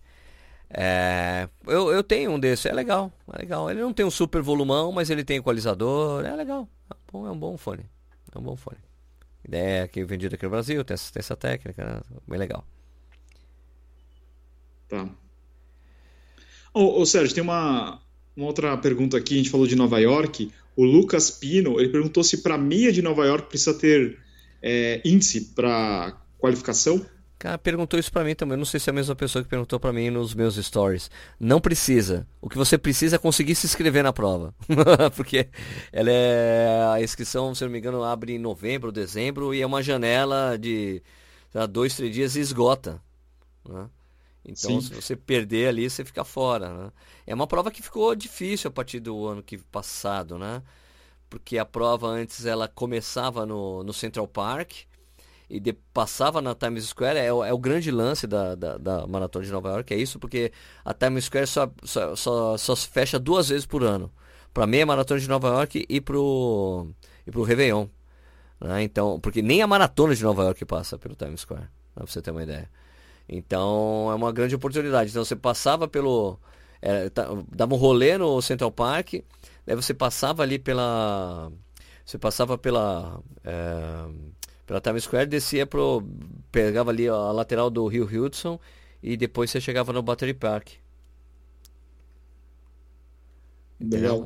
É, 0.69 1.49
eu, 1.67 1.91
eu 1.91 2.01
tenho 2.01 2.31
um 2.31 2.39
desse, 2.39 2.69
é 2.69 2.73
legal, 2.73 3.11
é 3.33 3.39
legal. 3.39 3.69
Ele 3.69 3.81
não 3.81 3.91
tem 3.91 4.05
um 4.05 4.11
super 4.11 4.41
volumão, 4.41 4.93
mas 4.93 5.09
ele 5.09 5.25
tem 5.25 5.39
equalizador, 5.39 6.23
é 6.25 6.33
legal. 6.33 6.69
É 7.13 7.17
um 7.17 7.37
bom 7.37 7.57
fone. 7.57 7.85
É 8.33 8.39
um 8.39 8.41
bom 8.41 8.55
fone. 8.55 8.79
Ideia 9.43 9.83
é 9.83 9.87
que 9.89 9.99
é 9.99 10.05
vendido 10.05 10.35
aqui 10.35 10.45
no 10.45 10.51
Brasil, 10.51 10.85
tem 10.85 10.95
assistência 10.95 11.35
técnica, 11.35 12.01
bem 12.25 12.39
legal. 12.39 12.65
Tá. 14.87 15.24
Ô, 16.75 16.99
ô 16.99 17.05
Sérgio, 17.05 17.33
tem 17.33 17.41
uma, 17.41 18.01
uma 18.35 18.47
outra 18.47 18.77
pergunta 18.77 19.15
aqui. 19.15 19.35
A 19.35 19.37
gente 19.37 19.49
falou 19.49 19.65
de 19.65 19.77
Nova 19.77 19.97
York. 19.97 20.51
O 20.75 20.83
Lucas 20.83 21.31
Pino, 21.31 21.79
ele 21.79 21.87
perguntou 21.87 22.21
se 22.21 22.41
para 22.41 22.57
meia 22.57 22.91
de 22.91 23.01
Nova 23.01 23.25
York 23.25 23.47
precisa 23.47 23.73
ter 23.73 24.19
é, 24.61 25.01
índice 25.05 25.53
para 25.55 26.17
qualificação. 26.37 27.05
Cara, 27.39 27.57
perguntou 27.57 27.97
isso 27.97 28.11
para 28.11 28.25
mim 28.25 28.35
também. 28.35 28.57
Não 28.57 28.65
sei 28.65 28.81
se 28.81 28.89
é 28.89 28.91
a 28.91 28.93
mesma 28.93 29.15
pessoa 29.15 29.41
que 29.41 29.49
perguntou 29.49 29.79
para 29.79 29.93
mim 29.93 30.09
nos 30.09 30.35
meus 30.35 30.55
stories. 30.57 31.09
Não 31.39 31.61
precisa. 31.61 32.27
O 32.41 32.49
que 32.49 32.57
você 32.57 32.77
precisa 32.77 33.15
é 33.15 33.19
conseguir 33.19 33.55
se 33.55 33.65
inscrever 33.65 34.03
na 34.03 34.11
prova. 34.11 34.53
Porque 35.15 35.47
ela 35.93 36.09
é. 36.11 36.89
A 36.93 37.01
inscrição, 37.01 37.55
se 37.55 37.63
não 37.63 37.71
me 37.71 37.79
engano, 37.79 38.03
abre 38.03 38.33
em 38.33 38.39
novembro, 38.39 38.91
dezembro 38.91 39.53
e 39.53 39.61
é 39.61 39.65
uma 39.65 39.81
janela 39.81 40.57
de 40.59 41.01
lá, 41.53 41.65
dois, 41.65 41.95
três 41.95 42.13
dias 42.13 42.35
e 42.35 42.41
esgota. 42.41 43.01
Né? 43.65 43.87
Então, 44.45 44.79
Sim. 44.79 44.81
se 44.81 44.93
você 44.93 45.15
perder 45.15 45.69
ali, 45.69 45.89
você 45.89 46.05
fica 46.05 46.23
fora. 46.23 46.69
Né? 46.69 46.91
É 47.25 47.33
uma 47.33 47.47
prova 47.47 47.71
que 47.71 47.81
ficou 47.81 48.15
difícil 48.15 48.67
a 48.67 48.71
partir 48.71 48.99
do 48.99 49.25
ano 49.25 49.41
que 49.41 49.57
passado, 49.57 50.37
né? 50.37 50.61
Porque 51.29 51.57
a 51.57 51.65
prova 51.65 52.07
antes 52.07 52.45
ela 52.45 52.67
começava 52.67 53.45
no, 53.45 53.83
no 53.83 53.91
Central 53.91 54.27
Park 54.27 54.71
e 55.49 55.59
de, 55.59 55.73
passava 55.73 56.41
na 56.41 56.55
Times 56.55 56.85
Square 56.85 57.17
é, 57.17 57.27
é 57.27 57.53
o 57.53 57.57
grande 57.57 57.91
lance 57.91 58.27
da, 58.27 58.55
da, 58.55 58.77
da, 58.77 59.07
Maratona 59.07 59.45
de 59.45 59.51
Nova 59.51 59.69
York, 59.69 59.93
é 59.93 59.97
isso, 59.97 60.19
porque 60.19 60.51
a 60.83 60.93
Times 60.93 61.25
Square 61.25 61.47
só, 61.47 61.71
só, 61.83 62.15
só, 62.15 62.57
só 62.57 62.75
se 62.75 62.87
fecha 62.87 63.19
duas 63.19 63.49
vezes 63.49 63.65
por 63.65 63.83
ano. 63.83 64.11
Para 64.53 64.65
meia 64.65 64.85
Maratona 64.85 65.19
de 65.19 65.27
Nova 65.27 65.49
York 65.49 65.85
e 65.89 65.99
pro, 65.99 66.87
e 67.27 67.31
pro 67.31 67.43
Réveillon. 67.43 67.87
Né? 68.59 68.83
Então, 68.83 69.19
porque 69.19 69.41
nem 69.41 69.61
a 69.61 69.67
Maratona 69.67 70.15
de 70.15 70.23
Nova 70.23 70.43
York 70.43 70.63
passa 70.65 70.97
pelo 70.97 71.15
Times 71.15 71.41
Square, 71.41 71.67
pra 71.93 72.05
você 72.05 72.21
ter 72.21 72.31
uma 72.31 72.43
ideia. 72.43 72.69
Então 73.27 74.09
é 74.11 74.15
uma 74.15 74.31
grande 74.31 74.55
oportunidade. 74.55 75.09
Então 75.11 75.23
você 75.23 75.35
passava 75.35 75.87
pelo. 75.87 76.39
É, 76.81 77.09
tá, 77.09 77.27
dava 77.51 77.73
um 77.73 77.77
rolê 77.77 78.17
no 78.17 78.41
Central 78.41 78.71
Park, 78.71 79.15
daí 79.65 79.75
você 79.75 79.93
passava 79.93 80.43
ali 80.43 80.59
pela. 80.59 81.51
Você 82.05 82.17
passava 82.17 82.57
pela. 82.57 83.19
É, 83.43 84.05
pela 84.65 84.81
Times 84.81 85.03
Square, 85.03 85.27
descia 85.27 85.65
pro. 85.65 86.03
pegava 86.51 86.91
ali 86.91 87.07
a 87.07 87.31
lateral 87.31 87.69
do 87.69 87.87
Rio 87.87 88.05
Hudson 88.05 88.59
e 89.01 89.15
depois 89.15 89.51
você 89.51 89.61
chegava 89.61 89.93
no 89.93 90.01
Battery 90.01 90.33
Park. 90.33 90.69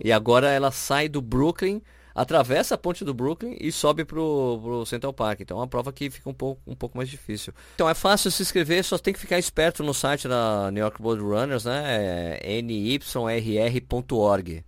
E 0.04 0.12
agora 0.12 0.50
ela 0.50 0.72
sai 0.72 1.10
do 1.10 1.22
Brooklyn 1.22 1.82
atravessa 2.22 2.76
a 2.76 2.78
ponte 2.78 3.06
do 3.06 3.14
Brooklyn 3.14 3.56
e 3.62 3.72
sobe 3.72 4.04
pro, 4.04 4.60
pro 4.62 4.86
Central 4.86 5.14
Park. 5.14 5.40
Então 5.40 5.58
é 5.58 5.62
uma 5.62 5.68
prova 5.68 5.94
que 5.94 6.10
fica 6.10 6.30
um 6.30 6.34
pouco, 6.34 6.62
um 6.68 6.76
pouco 6.76 6.98
mais 6.98 7.08
difícil. 7.08 7.54
Então 7.76 7.90
é 7.90 7.94
fácil 7.94 8.30
se 8.30 8.42
inscrever, 8.42 8.84
só 8.84 8.98
tem 8.98 9.14
que 9.14 9.20
ficar 9.20 9.40
esperto 9.40 9.84
no 9.84 9.94
site 9.94 10.28
da 10.28 10.70
New 10.70 10.84
York 10.84 11.02
Road 11.02 11.22
Runners, 11.22 11.64
né? 11.64 12.38
É 12.42 12.62
nyrr.org. 12.62 14.66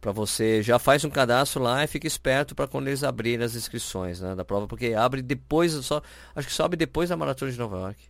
Para 0.00 0.10
você 0.10 0.60
já 0.60 0.78
faz 0.78 1.04
um 1.04 1.10
cadastro 1.10 1.62
lá 1.62 1.84
e 1.84 1.86
fica 1.86 2.06
esperto 2.06 2.54
para 2.54 2.66
quando 2.66 2.88
eles 2.88 3.04
abrirem 3.04 3.44
as 3.44 3.54
inscrições 3.54 4.20
né, 4.20 4.34
da 4.34 4.44
prova, 4.44 4.66
porque 4.66 4.94
abre 4.94 5.22
depois, 5.22 5.72
só 5.72 6.02
acho 6.34 6.48
que 6.48 6.54
sobe 6.54 6.76
depois 6.76 7.08
da 7.08 7.16
maratona 7.16 7.52
de 7.52 7.58
Nova 7.58 7.78
York, 7.78 8.00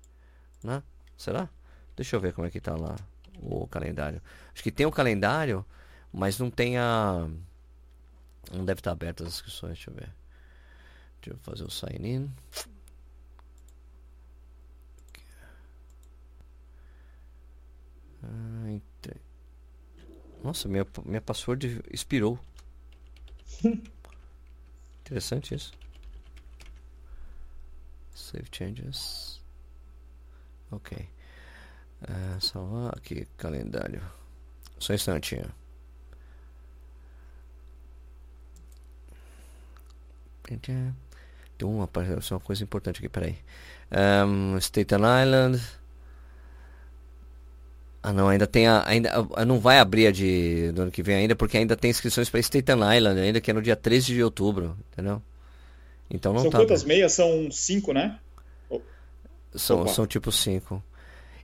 né? 0.65 0.83
Será? 1.17 1.49
Deixa 1.95 2.17
eu 2.17 2.21
ver 2.21 2.33
como 2.33 2.47
é 2.47 2.51
que 2.51 2.61
tá 2.61 2.75
lá 2.75 2.97
o 3.41 3.67
calendário. 3.67 4.21
Acho 4.53 4.63
que 4.63 4.71
tem 4.71 4.87
o 4.87 4.91
calendário, 4.91 5.65
mas 6.13 6.39
não 6.39 6.51
tem 6.51 6.79
a 6.79 7.27
não 8.53 8.65
deve 8.65 8.81
estar 8.81 8.93
aberto 8.93 9.23
as 9.23 9.29
inscrições, 9.31 9.75
deixa 9.75 9.91
eu 9.91 9.95
ver. 9.95 10.15
Deixa 11.21 11.37
eu 11.37 11.39
fazer 11.39 11.65
o 11.65 11.71
sign 11.71 12.09
in. 12.09 12.31
Ah, 18.23 18.71
entrei. 18.71 19.21
Nossa, 20.43 20.69
minha, 20.69 20.87
minha 21.05 21.21
password 21.21 21.83
expirou. 21.91 22.39
Interessante 25.01 25.55
isso. 25.55 25.73
Save 28.15 28.49
changes. 28.53 29.41
Ok. 30.71 31.09
Uh, 32.03 32.41
só 32.41 32.91
aqui, 32.95 33.27
calendário. 33.37 34.03
Só 34.79 34.93
um 34.93 34.97
instantinho. 34.97 35.53
Tem 40.57 41.69
uma, 41.69 41.89
é 41.97 42.33
uma 42.35 42.41
coisa 42.41 42.63
importante 42.63 42.99
aqui, 42.99 43.09
peraí. 43.09 43.37
Um, 44.27 44.57
Staten 44.59 44.99
Island. 44.99 45.61
Ah 48.03 48.13
não, 48.13 48.29
ainda 48.29 48.47
tem 48.47 48.67
a. 48.69 48.87
Ainda, 48.87 49.11
não 49.45 49.59
vai 49.59 49.79
abrir 49.79 50.07
a 50.07 50.13
de 50.13 50.71
do 50.73 50.83
ano 50.83 50.91
que 50.91 51.03
vem 51.03 51.17
ainda, 51.17 51.35
porque 51.35 51.59
ainda 51.59 51.77
tem 51.77 51.91
inscrições 51.91 52.31
para 52.31 52.41
Staten 52.41 52.79
Island, 52.97 53.21
ainda 53.21 53.41
que 53.41 53.51
é 53.51 53.55
no 53.55 53.61
dia 53.61 53.75
13 53.75 54.15
de 54.15 54.23
outubro, 54.23 54.77
entendeu? 54.93 55.21
Então 56.09 56.33
não 56.33 56.43
São 56.43 56.51
tá, 56.51 56.59
quantas 56.59 56.85
meias? 56.85 57.13
São 57.13 57.51
cinco, 57.51 57.93
né? 57.93 58.19
São, 59.55 59.87
são 59.89 60.07
tipo 60.07 60.31
cinco. 60.31 60.83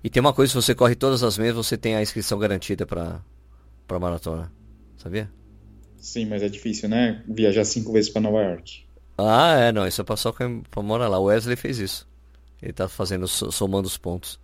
E 0.03 0.09
tem 0.09 0.21
uma 0.21 0.33
coisa, 0.33 0.51
se 0.51 0.57
você 0.57 0.75
corre 0.75 0.95
todas 0.95 1.23
as 1.23 1.37
meias, 1.37 1.55
você 1.55 1.77
tem 1.77 1.97
a 1.97 2.03
inscrição 2.03 2.39
garantida 2.39 2.87
para 2.87 3.21
para 3.87 3.99
maratona. 3.99 4.51
Sabia? 4.97 5.31
Sim, 5.99 6.27
mas 6.27 6.43
é 6.43 6.49
difícil, 6.49 6.89
né? 6.89 7.23
Viajar 7.27 7.65
cinco 7.65 7.93
vezes 7.93 8.11
para 8.11 8.23
Nova 8.23 8.43
York. 8.43 8.84
Ah, 9.17 9.55
é, 9.55 9.73
não, 9.73 9.87
isso 9.87 10.01
é 10.01 10.05
pra 10.05 10.17
só 10.17 10.33
quem 10.33 10.63
mora 10.77 11.09
lá. 11.09 11.19
O 11.19 11.25
Wesley 11.25 11.57
fez 11.57 11.79
isso. 11.79 12.09
Ele 12.61 12.73
tá 12.73 12.89
fazendo, 12.89 13.29
somando 13.29 13.87
os 13.87 13.97
pontos. 13.97 14.41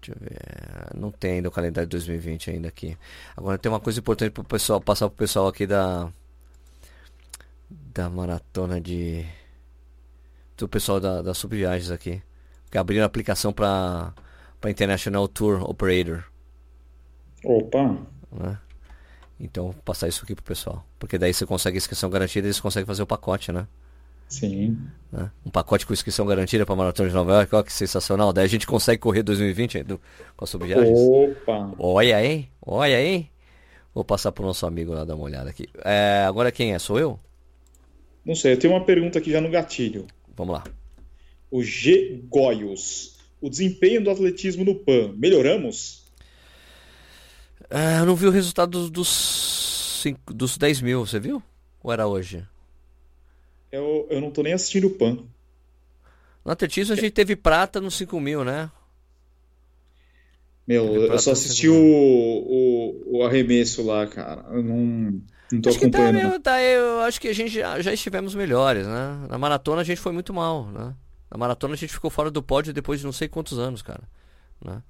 Deixa 0.00 0.12
eu 0.12 0.16
ver. 0.20 1.00
Não 1.00 1.10
tem 1.10 1.32
ainda 1.32 1.48
o 1.48 1.52
calendário 1.52 1.88
de 1.88 1.96
2020 1.96 2.50
ainda 2.50 2.68
aqui. 2.68 2.96
Agora 3.36 3.58
tem 3.58 3.72
uma 3.72 3.80
coisa 3.80 3.98
importante 3.98 4.30
pro 4.30 4.44
pessoal, 4.44 4.80
passar 4.80 5.08
pro 5.08 5.16
pessoal 5.16 5.48
aqui 5.48 5.66
da. 5.66 6.10
Da 7.70 8.08
maratona 8.10 8.80
de. 8.80 9.24
Do 10.56 10.68
pessoal 10.68 11.00
da, 11.00 11.22
da 11.22 11.34
Subviagens 11.34 11.90
aqui. 11.90 12.22
Que 12.70 12.78
abriram 12.78 13.04
a 13.04 13.06
aplicação 13.06 13.52
pra, 13.52 14.12
pra 14.60 14.70
International 14.70 15.26
Tour 15.26 15.68
Operator. 15.68 16.24
Opa! 17.44 17.98
Né? 18.30 18.58
Então, 19.44 19.74
passar 19.84 20.08
isso 20.08 20.24
aqui 20.24 20.34
pro 20.34 20.42
pessoal. 20.42 20.84
Porque 20.98 21.18
daí 21.18 21.34
você 21.34 21.44
consegue 21.44 21.76
inscrição 21.76 22.08
garantida 22.08 22.46
e 22.46 22.48
eles 22.48 22.60
conseguem 22.60 22.86
fazer 22.86 23.02
o 23.02 23.06
pacote, 23.06 23.52
né? 23.52 23.66
Sim. 24.28 24.78
Né? 25.12 25.30
Um 25.44 25.50
pacote 25.50 25.86
com 25.86 25.92
inscrição 25.92 26.26
garantida 26.26 26.64
para 26.64 26.74
Maratona 26.74 27.08
de 27.08 27.14
Nova 27.14 27.32
York, 27.32 27.54
olha 27.54 27.64
que 27.64 27.72
sensacional. 27.72 28.32
Daí 28.32 28.44
a 28.44 28.48
gente 28.48 28.66
consegue 28.66 28.98
correr 28.98 29.22
2020 29.22 29.82
do, 29.82 30.00
com 30.36 30.44
a 30.44 30.48
subviagens. 30.48 30.98
Opa! 30.98 31.72
Olha 31.78 32.16
aí, 32.16 32.48
olha 32.64 32.96
aí. 32.96 33.26
Vou 33.94 34.04
passar 34.04 34.32
pro 34.32 34.44
nosso 34.44 34.66
amigo 34.66 34.92
lá 34.92 35.04
dar 35.04 35.14
uma 35.14 35.24
olhada 35.24 35.50
aqui. 35.50 35.68
É, 35.84 36.24
agora 36.26 36.50
quem 36.50 36.72
é? 36.74 36.78
Sou 36.78 36.98
eu? 36.98 37.20
Não 38.24 38.34
sei, 38.34 38.54
eu 38.54 38.58
tenho 38.58 38.72
uma 38.72 38.84
pergunta 38.84 39.18
aqui 39.18 39.30
já 39.30 39.40
no 39.40 39.50
gatilho. 39.50 40.06
Vamos 40.34 40.54
lá. 40.54 40.64
O 41.50 41.62
G. 41.62 42.22
Goios. 42.28 43.18
O 43.40 43.50
desempenho 43.50 44.02
do 44.02 44.10
atletismo 44.10 44.64
no 44.64 44.74
PAN, 44.74 45.12
melhoramos? 45.16 46.03
Ah, 47.70 47.98
eu 48.00 48.06
não 48.06 48.16
vi 48.16 48.26
o 48.26 48.30
resultado 48.30 48.70
dos, 48.70 48.90
dos, 48.90 50.00
cinco, 50.02 50.32
dos 50.32 50.56
10 50.56 50.82
mil, 50.82 51.06
você 51.06 51.18
viu? 51.18 51.42
Ou 51.82 51.92
era 51.92 52.06
hoje? 52.06 52.46
Eu, 53.72 54.06
eu 54.10 54.20
não 54.20 54.30
tô 54.30 54.42
nem 54.42 54.52
assistindo 54.52 54.86
o 54.86 54.90
PAN. 54.90 55.18
No 56.44 56.52
atletismo 56.52 56.92
a 56.92 56.96
gente 56.96 57.10
teve 57.10 57.34
prata 57.34 57.80
nos 57.80 57.94
5 57.96 58.20
mil, 58.20 58.44
né? 58.44 58.70
Meu, 60.66 60.94
eu 60.94 61.18
só 61.18 61.32
assisti 61.32 61.68
o, 61.68 61.74
o, 61.76 63.18
o, 63.18 63.22
arremesso 63.22 63.84
lá, 63.84 64.06
cara. 64.06 64.46
Eu 64.50 64.62
não, 64.62 65.22
não 65.52 65.60
tô 65.60 65.68
acho 65.68 65.78
acompanhando. 65.78 66.14
Tá, 66.14 66.28
meu, 66.28 66.40
tá, 66.40 66.62
eu 66.62 67.00
acho 67.00 67.20
que 67.20 67.28
a 67.28 67.34
gente 67.34 67.52
já, 67.52 67.80
já 67.80 67.92
estivemos 67.92 68.34
melhores, 68.34 68.86
né? 68.86 69.26
Na 69.28 69.36
maratona 69.36 69.82
a 69.82 69.84
gente 69.84 70.00
foi 70.00 70.12
muito 70.12 70.32
mal, 70.32 70.66
né? 70.68 70.94
Na 71.30 71.36
maratona 71.36 71.74
a 71.74 71.76
gente 71.76 71.92
ficou 71.92 72.10
fora 72.10 72.30
do 72.30 72.42
pódio 72.42 72.72
depois 72.72 73.00
de 73.00 73.06
não 73.06 73.12
sei 73.12 73.28
quantos 73.28 73.58
anos, 73.58 73.82
cara. 73.82 74.04
Né? 74.64 74.82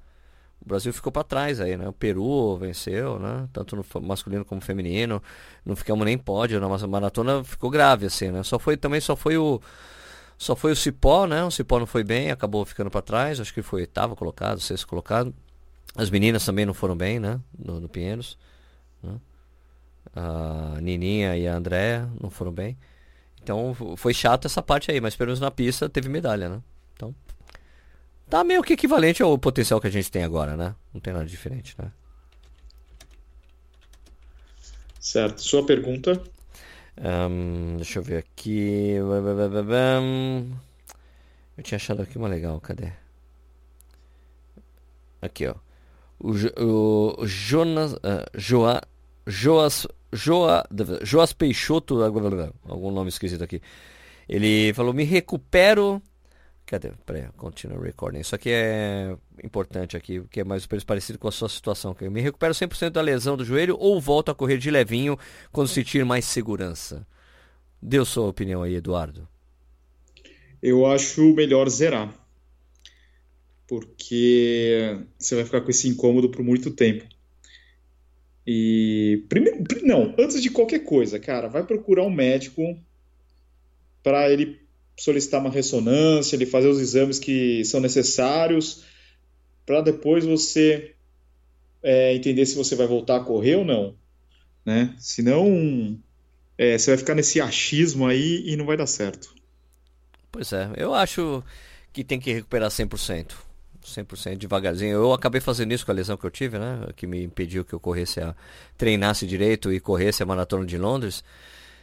O 0.64 0.68
Brasil 0.68 0.92
ficou 0.92 1.12
para 1.12 1.22
trás 1.22 1.60
aí, 1.60 1.76
né? 1.76 1.86
O 1.88 1.92
Peru 1.92 2.56
venceu, 2.56 3.18
né? 3.18 3.46
Tanto 3.52 3.76
no 3.76 3.84
masculino 4.00 4.44
como 4.44 4.62
feminino. 4.62 5.22
Não 5.64 5.76
ficamos 5.76 6.04
nem 6.06 6.16
pódio, 6.16 6.58
na 6.58 6.86
maratona 6.86 7.44
ficou 7.44 7.68
grave 7.68 8.06
assim, 8.06 8.30
né? 8.30 8.42
Só 8.42 8.58
foi 8.58 8.76
também 8.76 9.00
só 9.00 9.14
foi 9.14 9.36
o 9.36 9.60
só 10.38 10.56
foi 10.56 10.72
o 10.72 10.76
Cipó, 10.76 11.26
né? 11.26 11.44
O 11.44 11.50
Cipó 11.50 11.78
não 11.78 11.86
foi 11.86 12.02
bem, 12.02 12.30
acabou 12.30 12.64
ficando 12.64 12.90
para 12.90 13.02
trás, 13.02 13.40
acho 13.40 13.52
que 13.52 13.62
foi 13.62 13.82
oitavo 13.82 14.16
colocado, 14.16 14.58
sexto 14.58 14.86
colocado. 14.86 15.34
As 15.94 16.10
meninas 16.10 16.44
também 16.44 16.64
não 16.64 16.74
foram 16.74 16.96
bem, 16.96 17.20
né? 17.20 17.38
No, 17.58 17.78
no 17.78 17.88
Pinheiros. 17.88 18.38
Né? 19.02 19.20
A 20.16 20.78
Nininha 20.80 21.36
e 21.36 21.46
a 21.46 21.54
Andréa 21.54 22.08
não 22.20 22.30
foram 22.30 22.52
bem. 22.52 22.76
Então 23.42 23.74
foi 23.96 24.14
chato 24.14 24.46
essa 24.46 24.62
parte 24.62 24.90
aí, 24.90 25.00
mas 25.00 25.14
pelo 25.14 25.28
menos 25.28 25.40
na 25.40 25.50
pista 25.50 25.88
teve 25.88 26.08
medalha, 26.08 26.48
né? 26.48 26.62
Então 26.94 27.14
tá 28.28 28.44
meio 28.44 28.62
que 28.62 28.72
equivalente 28.72 29.22
ao 29.22 29.38
potencial 29.38 29.80
que 29.80 29.86
a 29.86 29.90
gente 29.90 30.10
tem 30.10 30.24
agora, 30.24 30.56
né? 30.56 30.74
Não 30.92 31.00
tem 31.00 31.12
nada 31.12 31.26
diferente, 31.26 31.74
né? 31.78 31.90
Certo. 34.98 35.42
Sua 35.42 35.64
pergunta? 35.66 36.20
Um, 36.96 37.76
deixa 37.76 37.98
eu 37.98 38.02
ver 38.02 38.18
aqui. 38.18 38.94
Eu 41.56 41.62
tinha 41.62 41.76
achado 41.76 42.02
aqui 42.02 42.16
uma 42.16 42.28
legal, 42.28 42.60
cadê? 42.60 42.90
Aqui, 45.20 45.46
ó. 45.46 45.54
O, 46.18 46.32
o, 46.32 47.22
o 47.22 47.26
Jonas. 47.26 47.92
Uh, 47.94 48.24
Joa, 48.34 48.80
Joas. 49.26 49.86
Joa, 50.12 50.64
Joas 51.02 51.32
Peixoto. 51.32 52.02
Algum 52.02 52.90
nome 52.90 53.08
esquisito 53.08 53.44
aqui. 53.44 53.60
Ele 54.28 54.72
falou: 54.72 54.94
Me 54.94 55.04
recupero 55.04 56.00
Cadê? 56.66 56.92
Peraí, 57.04 57.28
continue 57.36 57.78
recording. 57.78 58.20
Isso 58.20 58.34
aqui 58.34 58.48
é 58.50 59.14
importante 59.42 59.96
aqui, 59.96 60.22
que 60.30 60.40
é 60.40 60.44
mais 60.44 60.62
ou 60.64 60.68
menos 60.70 60.84
parecido 60.84 61.18
com 61.18 61.28
a 61.28 61.32
sua 61.32 61.48
situação. 61.48 61.94
Eu 62.00 62.10
me 62.10 62.22
recupero 62.22 62.54
100% 62.54 62.90
da 62.90 63.02
lesão 63.02 63.36
do 63.36 63.44
joelho 63.44 63.76
ou 63.78 64.00
volto 64.00 64.30
a 64.30 64.34
correr 64.34 64.56
de 64.56 64.70
levinho 64.70 65.18
quando 65.52 65.68
sentir 65.68 66.04
mais 66.04 66.24
segurança? 66.24 67.06
Deu 67.82 68.04
sua 68.06 68.28
opinião 68.28 68.62
aí, 68.62 68.76
Eduardo. 68.76 69.28
Eu 70.62 70.86
acho 70.86 71.34
melhor 71.34 71.68
zerar. 71.68 72.14
Porque 73.66 74.98
você 75.18 75.34
vai 75.34 75.44
ficar 75.44 75.60
com 75.60 75.70
esse 75.70 75.86
incômodo 75.86 76.30
por 76.30 76.42
muito 76.42 76.70
tempo. 76.70 77.04
E 78.46 79.22
primeiro, 79.28 79.62
não, 79.82 80.14
antes 80.18 80.40
de 80.42 80.50
qualquer 80.50 80.80
coisa, 80.80 81.18
cara, 81.18 81.48
vai 81.48 81.62
procurar 81.62 82.04
um 82.04 82.10
médico 82.10 82.78
para 84.02 84.30
ele 84.30 84.63
solicitar 84.96 85.40
uma 85.40 85.50
ressonância, 85.50 86.36
ele 86.36 86.46
fazer 86.46 86.68
os 86.68 86.80
exames 86.80 87.18
que 87.18 87.64
são 87.64 87.80
necessários, 87.80 88.84
para 89.66 89.80
depois 89.80 90.24
você 90.24 90.94
é, 91.82 92.14
entender 92.14 92.46
se 92.46 92.56
você 92.56 92.74
vai 92.74 92.86
voltar 92.86 93.16
a 93.16 93.24
correr 93.24 93.56
ou 93.56 93.64
não. 93.64 93.94
Né? 94.64 94.94
Senão, 94.98 95.98
é, 96.56 96.78
você 96.78 96.90
vai 96.90 96.98
ficar 96.98 97.14
nesse 97.14 97.40
achismo 97.40 98.06
aí 98.06 98.42
e 98.46 98.56
não 98.56 98.64
vai 98.64 98.76
dar 98.76 98.86
certo. 98.86 99.34
Pois 100.30 100.52
é, 100.52 100.70
eu 100.76 100.94
acho 100.94 101.42
que 101.92 102.02
tem 102.02 102.18
que 102.18 102.32
recuperar 102.32 102.70
100%. 102.70 103.32
100% 103.84 104.36
devagarzinho. 104.36 104.92
Eu 104.92 105.12
acabei 105.12 105.40
fazendo 105.40 105.72
isso 105.72 105.84
com 105.84 105.92
a 105.92 105.94
lesão 105.94 106.16
que 106.16 106.24
eu 106.24 106.30
tive, 106.30 106.58
né? 106.58 106.86
Que 106.96 107.06
me 107.06 107.22
impediu 107.22 107.64
que 107.64 107.74
eu 107.74 107.80
corresse 107.80 108.20
a 108.20 108.34
treinasse 108.78 109.26
direito 109.26 109.72
e 109.72 109.78
corresse 109.78 110.22
a 110.22 110.26
maratona 110.26 110.64
de 110.64 110.78
Londres. 110.78 111.22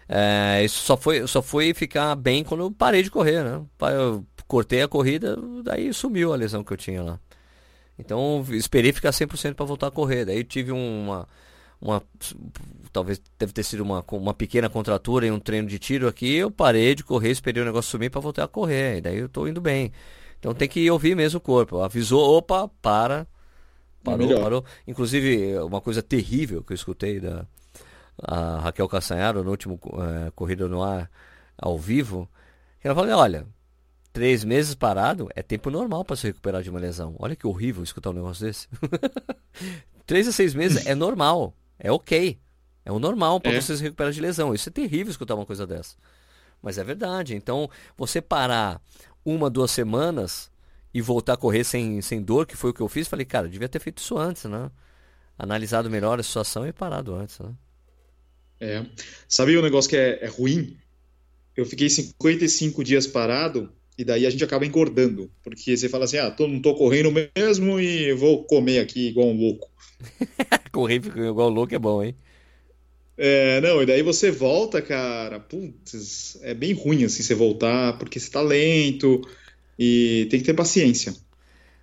É, 0.07 0.63
isso 0.63 0.83
só 0.83 0.97
foi, 0.97 1.25
só 1.27 1.41
foi 1.41 1.73
ficar 1.73 2.15
bem 2.15 2.43
quando 2.43 2.61
eu 2.61 2.71
parei 2.71 3.01
de 3.01 3.09
correr, 3.09 3.43
né? 3.43 3.61
Eu 3.93 4.25
cortei 4.47 4.81
a 4.81 4.87
corrida, 4.87 5.37
daí 5.63 5.93
sumiu 5.93 6.33
a 6.33 6.35
lesão 6.35 6.63
que 6.63 6.73
eu 6.73 6.77
tinha 6.77 7.01
lá. 7.01 7.19
Então 7.97 8.43
esperei 8.51 8.91
ficar 8.91 9.11
100% 9.11 9.53
para 9.53 9.65
voltar 9.65 9.87
a 9.87 9.91
correr. 9.91 10.25
Daí 10.25 10.43
tive 10.43 10.71
uma, 10.71 11.27
uma 11.79 12.03
talvez 12.91 13.21
deve 13.39 13.53
ter 13.53 13.63
sido 13.63 13.81
uma, 13.81 14.03
uma 14.11 14.33
pequena 14.33 14.69
contratura 14.69 15.25
em 15.25 15.31
um 15.31 15.39
treino 15.39 15.67
de 15.67 15.79
tiro 15.79 16.07
aqui. 16.07 16.35
Eu 16.35 16.51
parei 16.51 16.95
de 16.95 17.03
correr, 17.03 17.29
esperei 17.29 17.61
o 17.61 17.65
negócio 17.65 17.91
sumir 17.91 18.09
para 18.09 18.19
voltar 18.19 18.43
a 18.43 18.47
correr. 18.47 18.97
E 18.97 19.01
daí 19.01 19.17
eu 19.17 19.29
tô 19.29 19.47
indo 19.47 19.61
bem. 19.61 19.91
Então 20.39 20.53
tem 20.53 20.67
que 20.67 20.89
ouvir 20.89 21.15
mesmo 21.15 21.37
o 21.37 21.41
corpo. 21.41 21.81
Avisou, 21.81 22.37
opa, 22.37 22.67
para. 22.81 23.27
Parou, 24.03 24.31
é 24.31 24.41
parou. 24.41 24.65
Inclusive, 24.87 25.57
uma 25.59 25.79
coisa 25.79 26.01
terrível 26.01 26.63
que 26.63 26.73
eu 26.73 26.75
escutei 26.75 27.19
da 27.19 27.45
Raquel 28.61 28.87
Castanharo 28.87 29.43
no 29.43 29.51
último 29.51 29.79
é, 30.27 30.31
Corrida 30.31 30.67
no 30.67 30.83
Ar 30.83 31.09
ao 31.57 31.77
vivo. 31.77 32.29
Ela 32.83 32.95
falou: 32.95 33.17
olha, 33.17 33.47
três 34.13 34.43
meses 34.43 34.75
parado 34.75 35.29
é 35.35 35.41
tempo 35.41 35.69
normal 35.69 36.03
para 36.03 36.15
se 36.15 36.27
recuperar 36.27 36.61
de 36.61 36.69
uma 36.69 36.79
lesão. 36.79 37.15
Olha 37.19 37.35
que 37.35 37.47
horrível 37.47 37.83
escutar 37.83 38.09
um 38.09 38.13
negócio 38.13 38.45
desse. 38.45 38.67
três 40.05 40.27
a 40.27 40.31
seis 40.31 40.53
meses 40.53 40.85
é 40.85 40.95
normal. 40.95 41.53
É 41.79 41.91
ok. 41.91 42.39
É 42.83 42.91
o 42.91 42.99
normal 42.99 43.39
para 43.39 43.53
é. 43.53 43.61
você 43.61 43.77
se 43.77 43.83
recuperar 43.83 44.11
de 44.11 44.21
lesão. 44.21 44.53
Isso 44.53 44.69
é 44.69 44.71
terrível 44.71 45.11
escutar 45.11 45.35
uma 45.35 45.45
coisa 45.45 45.65
dessa. 45.67 45.95
Mas 46.61 46.77
é 46.77 46.83
verdade. 46.83 47.35
Então, 47.35 47.69
você 47.97 48.21
parar 48.21 48.81
uma, 49.23 49.49
duas 49.49 49.71
semanas 49.71 50.51
e 50.93 51.01
voltar 51.01 51.33
a 51.33 51.37
correr 51.37 51.63
sem, 51.63 52.01
sem 52.01 52.21
dor, 52.21 52.45
que 52.45 52.57
foi 52.57 52.71
o 52.71 52.73
que 52.73 52.81
eu 52.81 52.87
fiz, 52.87 53.07
falei, 53.07 53.25
cara, 53.25 53.47
devia 53.47 53.69
ter 53.69 53.79
feito 53.79 53.99
isso 53.99 54.17
antes, 54.17 54.45
né? 54.45 54.69
Analisado 55.37 55.89
melhor 55.89 56.19
a 56.19 56.23
situação 56.23 56.67
e 56.67 56.73
parado 56.73 57.15
antes, 57.15 57.39
né? 57.39 57.53
É. 58.61 58.85
Sabe 59.27 59.57
um 59.57 59.61
negócio 59.61 59.89
que 59.89 59.97
é, 59.97 60.23
é 60.23 60.27
ruim? 60.27 60.77
Eu 61.57 61.65
fiquei 61.65 61.89
55 61.89 62.83
dias 62.83 63.07
parado 63.07 63.71
e 63.97 64.05
daí 64.05 64.25
a 64.25 64.29
gente 64.29 64.43
acaba 64.43 64.65
engordando. 64.65 65.31
Porque 65.43 65.75
você 65.75 65.89
fala 65.89 66.05
assim, 66.05 66.17
ah, 66.17 66.29
tô, 66.29 66.47
não 66.47 66.61
tô 66.61 66.75
correndo 66.75 67.11
mesmo 67.11 67.79
e 67.79 68.13
vou 68.13 68.43
comer 68.43 68.79
aqui 68.79 69.07
igual 69.07 69.27
um 69.27 69.37
louco. 69.37 69.67
Correr 70.71 70.95
igual 70.95 71.49
um 71.49 71.53
louco 71.53 71.73
é 71.73 71.79
bom, 71.79 72.03
hein? 72.03 72.15
É, 73.17 73.59
não, 73.61 73.81
e 73.83 73.85
daí 73.85 74.01
você 74.01 74.31
volta, 74.31 74.81
cara, 74.81 75.39
putz, 75.39 76.39
é 76.41 76.53
bem 76.53 76.73
ruim 76.73 77.03
assim 77.03 77.21
você 77.21 77.35
voltar, 77.35 77.97
porque 77.99 78.19
você 78.19 78.31
tá 78.31 78.41
lento 78.41 79.21
e 79.77 80.27
tem 80.29 80.39
que 80.39 80.45
ter 80.45 80.53
paciência. 80.53 81.13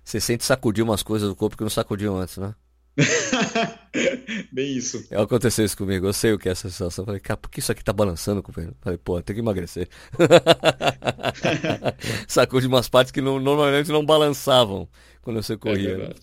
Você 0.03 0.19
sente 0.19 0.43
sacudir 0.43 0.83
umas 0.83 1.03
coisas 1.03 1.29
do 1.29 1.35
corpo 1.35 1.55
que 1.55 1.63
não 1.63 1.69
sacudiu 1.69 2.17
antes, 2.17 2.37
né? 2.37 2.53
Bem 4.51 4.77
isso. 4.77 5.07
É, 5.09 5.19
aconteceu 5.19 5.65
isso 5.65 5.77
comigo, 5.77 6.07
eu 6.07 6.13
sei 6.13 6.33
o 6.33 6.39
que 6.39 6.49
é 6.49 6.51
essa 6.51 6.69
sensação. 6.69 7.05
falei, 7.05 7.19
cara, 7.19 7.37
por 7.37 7.49
que 7.49 7.59
isso 7.59 7.71
aqui 7.71 7.83
tá 7.83 7.93
balançando, 7.93 8.43
companheiro? 8.43 8.75
Falei, 8.81 8.97
pô, 8.97 9.21
tem 9.21 9.35
que 9.35 9.41
emagrecer. 9.41 9.87
Sacude 12.27 12.67
umas 12.67 12.89
partes 12.89 13.11
que 13.11 13.21
não, 13.21 13.39
normalmente 13.39 13.91
não 13.91 14.05
balançavam 14.05 14.87
quando 15.21 15.41
você 15.41 15.57
corria. 15.57 15.91
É 15.91 16.13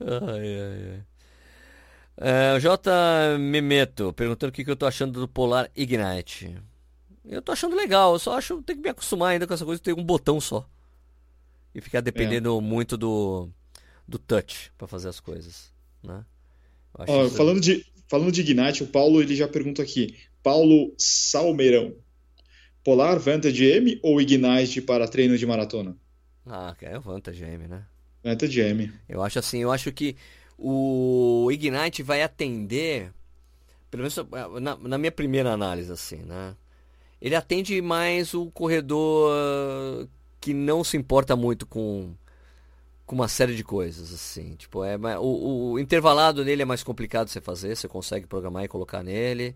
ai, 0.04 0.60
ai, 0.60 0.92
ai. 0.92 1.02
É, 2.18 2.58
J. 2.60 3.38
Memeto, 3.38 4.12
perguntando 4.12 4.50
o 4.50 4.52
que, 4.52 4.64
que 4.64 4.70
eu 4.70 4.76
tô 4.76 4.86
achando 4.86 5.20
do 5.20 5.28
Polar 5.28 5.70
Ignite. 5.76 6.56
Eu 7.24 7.42
tô 7.42 7.52
achando 7.52 7.76
legal, 7.76 8.14
eu 8.14 8.18
só 8.18 8.38
acho 8.38 8.56
que 8.58 8.62
tem 8.62 8.76
que 8.76 8.82
me 8.82 8.88
acostumar 8.88 9.30
ainda 9.30 9.46
com 9.46 9.52
essa 9.52 9.64
coisa 9.64 9.78
de 9.78 9.82
ter 9.82 9.92
um 9.92 10.04
botão 10.04 10.40
só. 10.40 10.66
E 11.74 11.80
ficar 11.80 12.00
dependendo 12.00 12.56
é. 12.56 12.60
muito 12.60 12.96
do, 12.96 13.50
do 14.06 14.18
touch 14.18 14.72
para 14.76 14.86
fazer 14.86 15.08
as 15.08 15.20
coisas. 15.20 15.72
Né? 16.02 16.24
Ó, 16.94 17.28
falando, 17.28 17.60
de, 17.60 17.84
falando 18.08 18.32
de 18.32 18.40
Ignite, 18.40 18.82
o 18.82 18.86
Paulo 18.86 19.20
ele 19.20 19.34
já 19.34 19.48
pergunta 19.48 19.82
aqui. 19.82 20.16
Paulo 20.42 20.94
Salmeirão. 20.96 21.94
Polar 22.84 23.18
Vantage 23.18 23.64
M 23.64 23.98
ou 24.02 24.20
Ignite 24.20 24.80
para 24.80 25.08
treino 25.08 25.36
de 25.36 25.44
maratona? 25.44 25.96
Ah, 26.46 26.74
é 26.80 26.96
o 26.96 27.00
Vantage 27.00 27.42
M, 27.42 27.66
né? 27.66 27.84
Vantage 28.22 28.60
M. 28.60 28.92
Eu 29.08 29.22
acho 29.22 29.40
assim, 29.40 29.58
eu 29.58 29.72
acho 29.72 29.90
que 29.90 30.16
o 30.56 31.48
Ignite 31.50 32.02
vai 32.02 32.22
atender, 32.22 33.12
pelo 33.90 34.04
menos 34.04 34.16
na, 34.62 34.76
na 34.76 34.98
minha 34.98 35.10
primeira 35.10 35.52
análise, 35.52 35.90
assim, 35.90 36.18
né? 36.18 36.54
Ele 37.20 37.34
atende 37.34 37.80
mais 37.82 38.34
o 38.34 38.46
corredor 38.52 40.08
que 40.40 40.54
não 40.54 40.84
se 40.84 40.96
importa 40.96 41.34
muito 41.34 41.66
com, 41.66 42.14
com 43.06 43.14
uma 43.14 43.28
série 43.28 43.54
de 43.54 43.62
coisas, 43.62 44.12
assim. 44.12 44.56
Tipo, 44.56 44.84
é, 44.84 44.98
o, 45.18 45.72
o 45.72 45.78
intervalado 45.78 46.44
nele 46.44 46.62
é 46.62 46.64
mais 46.64 46.82
complicado 46.82 47.28
de 47.28 47.32
você 47.32 47.40
fazer, 47.40 47.76
você 47.76 47.86
consegue 47.86 48.26
programar 48.26 48.64
e 48.64 48.68
colocar 48.68 49.02
nele. 49.02 49.54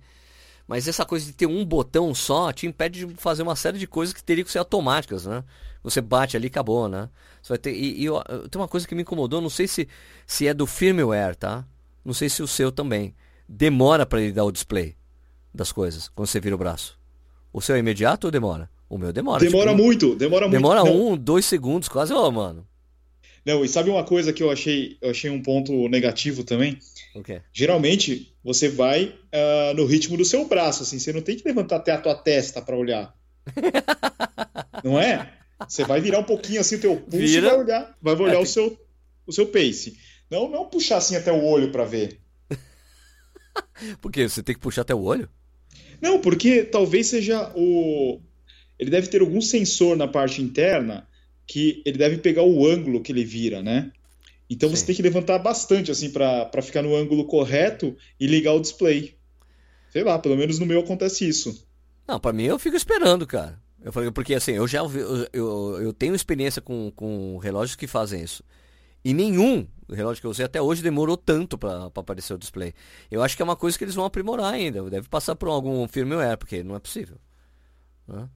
Mas 0.68 0.86
essa 0.86 1.04
coisa 1.04 1.26
de 1.26 1.32
ter 1.32 1.46
um 1.46 1.64
botão 1.64 2.14
só 2.14 2.52
te 2.52 2.64
impede 2.64 3.04
de 3.04 3.14
fazer 3.16 3.42
uma 3.42 3.56
série 3.56 3.76
de 3.76 3.88
coisas 3.88 4.14
que 4.14 4.22
teriam 4.22 4.44
que 4.44 4.52
ser 4.52 4.60
automáticas, 4.60 5.26
né? 5.26 5.42
Você 5.82 6.00
bate 6.00 6.36
ali 6.36 6.46
e 6.46 6.48
acabou, 6.48 6.88
né? 6.88 7.10
Você 7.42 7.48
vai 7.48 7.58
ter, 7.58 7.72
e, 7.72 8.00
e 8.00 8.04
eu, 8.04 8.22
tem 8.48 8.60
uma 8.60 8.68
coisa 8.68 8.86
que 8.86 8.94
me 8.94 9.02
incomodou, 9.02 9.40
não 9.40 9.50
sei 9.50 9.66
se, 9.66 9.88
se 10.24 10.46
é 10.46 10.54
do 10.54 10.66
firmware, 10.66 11.34
tá? 11.34 11.66
Não 12.04 12.14
sei 12.14 12.28
se 12.28 12.40
o 12.42 12.46
seu 12.46 12.70
também. 12.70 13.14
Demora 13.48 14.06
para 14.06 14.20
ele 14.20 14.32
dar 14.32 14.44
o 14.44 14.52
display 14.52 14.94
das 15.52 15.72
coisas 15.72 16.08
quando 16.08 16.28
você 16.28 16.38
vira 16.38 16.54
o 16.54 16.58
braço. 16.58 16.96
O 17.52 17.60
seu 17.60 17.74
é 17.74 17.80
imediato 17.80 18.28
ou 18.28 18.30
demora? 18.30 18.70
O 18.88 18.96
meu 18.96 19.12
demora. 19.12 19.44
Demora 19.44 19.70
tipo, 19.72 19.82
muito, 19.82 20.14
demora 20.14 20.46
muito. 20.46 20.56
Demora 20.56 20.84
um, 20.84 21.16
dois 21.16 21.44
segundos, 21.46 21.88
quase, 21.88 22.12
ó, 22.12 22.28
oh, 22.28 22.30
mano. 22.30 22.64
Não, 23.44 23.64
e 23.64 23.68
sabe 23.68 23.88
uma 23.90 24.04
coisa 24.04 24.32
que 24.32 24.42
eu 24.42 24.50
achei, 24.50 24.98
eu 25.00 25.10
achei 25.10 25.30
um 25.30 25.42
ponto 25.42 25.88
negativo 25.88 26.44
também? 26.44 26.78
O 27.14 27.22
quê? 27.22 27.40
Geralmente, 27.52 28.34
você 28.44 28.68
vai 28.68 29.14
uh, 29.32 29.74
no 29.74 29.86
ritmo 29.86 30.16
do 30.16 30.24
seu 30.24 30.46
braço, 30.46 30.82
assim, 30.82 30.98
você 30.98 31.12
não 31.12 31.22
tem 31.22 31.36
que 31.36 31.46
levantar 31.46 31.76
até 31.76 31.92
a 31.92 31.98
tua 31.98 32.14
testa 32.14 32.60
para 32.60 32.76
olhar. 32.76 33.14
não 34.84 35.00
é? 35.00 35.32
Você 35.66 35.84
vai 35.84 36.00
virar 36.00 36.18
um 36.18 36.24
pouquinho 36.24 36.60
assim 36.60 36.76
o 36.76 36.80
teu 36.80 36.96
pulso 36.96 37.26
Vira. 37.26 37.46
e 37.46 37.50
vai 37.50 37.58
olhar, 37.58 37.98
vai 38.00 38.14
olhar 38.14 38.34
é. 38.34 38.38
o, 38.38 38.46
seu, 38.46 38.78
o 39.26 39.32
seu 39.32 39.46
pace. 39.46 39.98
Não, 40.30 40.48
não 40.48 40.68
puxar 40.68 40.98
assim 40.98 41.16
até 41.16 41.32
o 41.32 41.42
olho 41.42 41.72
para 41.72 41.84
ver. 41.84 42.20
Por 44.00 44.12
quê? 44.12 44.28
Você 44.28 44.42
tem 44.42 44.54
que 44.54 44.60
puxar 44.60 44.82
até 44.82 44.94
o 44.94 45.02
olho? 45.02 45.28
Não, 46.00 46.20
porque 46.20 46.62
talvez 46.62 47.08
seja 47.08 47.52
o. 47.54 48.20
Ele 48.78 48.90
deve 48.90 49.08
ter 49.08 49.20
algum 49.20 49.40
sensor 49.40 49.96
na 49.96 50.08
parte 50.08 50.40
interna 50.40 51.06
que 51.50 51.82
ele 51.84 51.98
deve 51.98 52.18
pegar 52.18 52.44
o 52.44 52.64
ângulo 52.64 53.02
que 53.02 53.10
ele 53.10 53.24
vira, 53.24 53.60
né? 53.60 53.90
Então 54.48 54.68
Sim. 54.68 54.76
você 54.76 54.86
tem 54.86 54.94
que 54.94 55.02
levantar 55.02 55.36
bastante 55.40 55.90
assim 55.90 56.08
para 56.08 56.62
ficar 56.62 56.80
no 56.80 56.94
ângulo 56.94 57.24
correto 57.24 57.96
e 58.20 58.26
ligar 58.28 58.52
o 58.52 58.60
display. 58.60 59.16
Sei 59.90 60.04
lá, 60.04 60.16
pelo 60.16 60.36
menos 60.36 60.60
no 60.60 60.66
meu 60.66 60.78
acontece 60.78 61.28
isso. 61.28 61.66
Não, 62.06 62.20
para 62.20 62.32
mim 62.32 62.44
eu 62.44 62.56
fico 62.56 62.76
esperando, 62.76 63.26
cara. 63.26 63.60
Eu 63.82 63.92
falei, 63.92 64.12
porque 64.12 64.32
assim, 64.32 64.52
eu 64.52 64.68
já 64.68 64.78
eu, 64.78 65.28
eu, 65.32 65.82
eu 65.82 65.92
tenho 65.92 66.14
experiência 66.14 66.62
com, 66.62 66.92
com 66.94 67.36
relógios 67.38 67.74
que 67.74 67.88
fazem 67.88 68.22
isso. 68.22 68.44
E 69.04 69.12
nenhum 69.12 69.66
relógio 69.92 70.20
que 70.20 70.26
eu 70.28 70.30
usei 70.30 70.46
até 70.46 70.62
hoje 70.62 70.82
demorou 70.82 71.16
tanto 71.16 71.58
para 71.58 71.86
aparecer 71.86 72.32
o 72.32 72.38
display. 72.38 72.72
Eu 73.10 73.24
acho 73.24 73.34
que 73.34 73.42
é 73.42 73.44
uma 73.44 73.56
coisa 73.56 73.76
que 73.76 73.82
eles 73.82 73.96
vão 73.96 74.04
aprimorar 74.04 74.54
ainda. 74.54 74.88
Deve 74.88 75.08
passar 75.08 75.34
por 75.34 75.48
algum 75.48 75.88
firmware, 75.88 76.38
porque 76.38 76.62
não 76.62 76.76
é 76.76 76.78
possível. 76.78 77.16
Não 78.06 78.28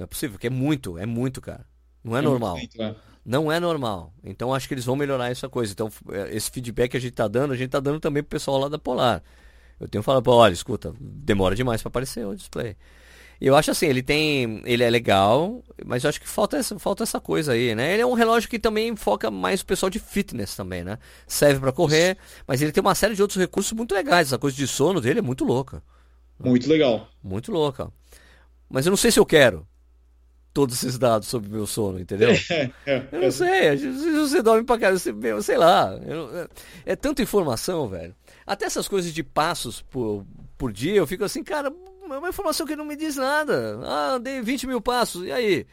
é 0.00 0.06
possível, 0.06 0.34
porque 0.34 0.48
é 0.48 0.50
muito, 0.50 0.98
é 0.98 1.06
muito, 1.06 1.40
cara. 1.40 1.71
Não 2.02 2.16
é, 2.16 2.18
é 2.18 2.22
normal. 2.22 2.56
Muito, 2.56 2.82
é. 2.82 2.94
Não 3.24 3.52
é 3.52 3.60
normal. 3.60 4.12
Então 4.24 4.52
acho 4.52 4.66
que 4.66 4.74
eles 4.74 4.84
vão 4.84 4.96
melhorar 4.96 5.30
essa 5.30 5.48
coisa. 5.48 5.72
Então, 5.72 5.90
é, 6.10 6.34
esse 6.34 6.50
feedback 6.50 6.90
que 6.90 6.96
a 6.96 7.00
gente 7.00 7.12
tá 7.12 7.28
dando, 7.28 7.52
a 7.52 7.56
gente 7.56 7.70
tá 7.70 7.80
dando 7.80 8.00
também 8.00 8.22
pro 8.22 8.30
pessoal 8.30 8.58
lá 8.58 8.68
da 8.68 8.78
Polar. 8.78 9.22
Eu 9.78 9.88
tenho 9.88 10.02
falado, 10.02 10.28
olha, 10.28 10.52
escuta, 10.52 10.94
demora 11.00 11.54
demais 11.54 11.82
para 11.82 11.88
aparecer 11.88 12.26
o 12.26 12.34
display. 12.34 12.76
Eu 13.40 13.56
acho 13.56 13.72
assim, 13.72 13.86
ele 13.86 14.02
tem. 14.02 14.62
Ele 14.64 14.84
é 14.84 14.90
legal, 14.90 15.64
mas 15.84 16.04
eu 16.04 16.10
acho 16.10 16.20
que 16.20 16.28
falta 16.28 16.56
essa, 16.56 16.78
falta 16.78 17.02
essa 17.02 17.20
coisa 17.20 17.52
aí, 17.52 17.74
né? 17.74 17.92
Ele 17.92 18.02
é 18.02 18.06
um 18.06 18.12
relógio 18.12 18.48
que 18.48 18.56
também 18.56 18.94
foca 18.94 19.32
mais 19.32 19.62
o 19.62 19.66
pessoal 19.66 19.90
de 19.90 19.98
fitness 19.98 20.54
também, 20.54 20.84
né? 20.84 20.96
Serve 21.26 21.58
para 21.58 21.72
correr, 21.72 22.16
mas 22.46 22.62
ele 22.62 22.70
tem 22.70 22.80
uma 22.80 22.94
série 22.94 23.16
de 23.16 23.22
outros 23.22 23.40
recursos 23.40 23.72
muito 23.72 23.92
legais. 23.92 24.28
Essa 24.28 24.38
coisa 24.38 24.56
de 24.56 24.66
sono 24.68 25.00
dele 25.00 25.18
é 25.18 25.22
muito 25.22 25.44
louca. 25.44 25.82
Muito 26.38 26.68
legal. 26.68 27.08
Muito 27.20 27.50
louca. 27.50 27.90
Mas 28.70 28.86
eu 28.86 28.90
não 28.90 28.96
sei 28.96 29.10
se 29.10 29.18
eu 29.18 29.26
quero 29.26 29.66
todos 30.52 30.76
esses 30.76 30.98
dados 30.98 31.28
sobre 31.28 31.48
o 31.48 31.52
meu 31.52 31.66
sono, 31.66 31.98
entendeu? 31.98 32.30
É, 32.52 32.70
é, 32.86 33.08
eu 33.12 33.20
não 33.22 33.30
sei, 33.30 33.78
se 33.78 34.12
você 34.12 34.42
dorme 34.42 34.64
pra 34.64 34.78
caramba, 34.78 35.42
sei 35.42 35.56
lá. 35.56 35.98
é, 36.84 36.92
é 36.92 36.96
tanta 36.96 37.22
informação, 37.22 37.88
velho. 37.88 38.14
Até 38.46 38.66
essas 38.66 38.88
coisas 38.88 39.12
de 39.12 39.22
passos 39.22 39.82
por, 39.82 40.24
por 40.58 40.72
dia, 40.72 40.96
eu 40.96 41.06
fico 41.06 41.24
assim, 41.24 41.42
cara, 41.42 41.72
é 42.10 42.18
uma 42.18 42.28
informação 42.28 42.66
que 42.66 42.76
não 42.76 42.84
me 42.84 42.96
diz 42.96 43.16
nada. 43.16 43.80
Ah, 43.84 44.14
andei 44.14 44.40
20 44.42 44.66
mil 44.66 44.80
passos, 44.80 45.24
e 45.26 45.32
aí? 45.32 45.66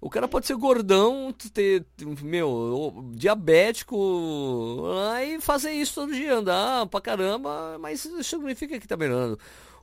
O 0.00 0.10
cara 0.10 0.28
pode 0.28 0.46
ser 0.46 0.54
gordão, 0.56 1.34
ter, 1.52 1.84
meu, 2.22 3.10
diabético, 3.14 4.84
aí 5.10 5.40
fazer 5.40 5.72
isso 5.72 5.94
todo 5.94 6.14
dia, 6.14 6.34
andar 6.34 6.86
pra 6.86 7.00
caramba, 7.00 7.78
mas 7.80 8.04
isso 8.04 8.22
significa 8.22 8.78
que 8.78 8.86
tá 8.86 8.96
melhorando 8.96 9.38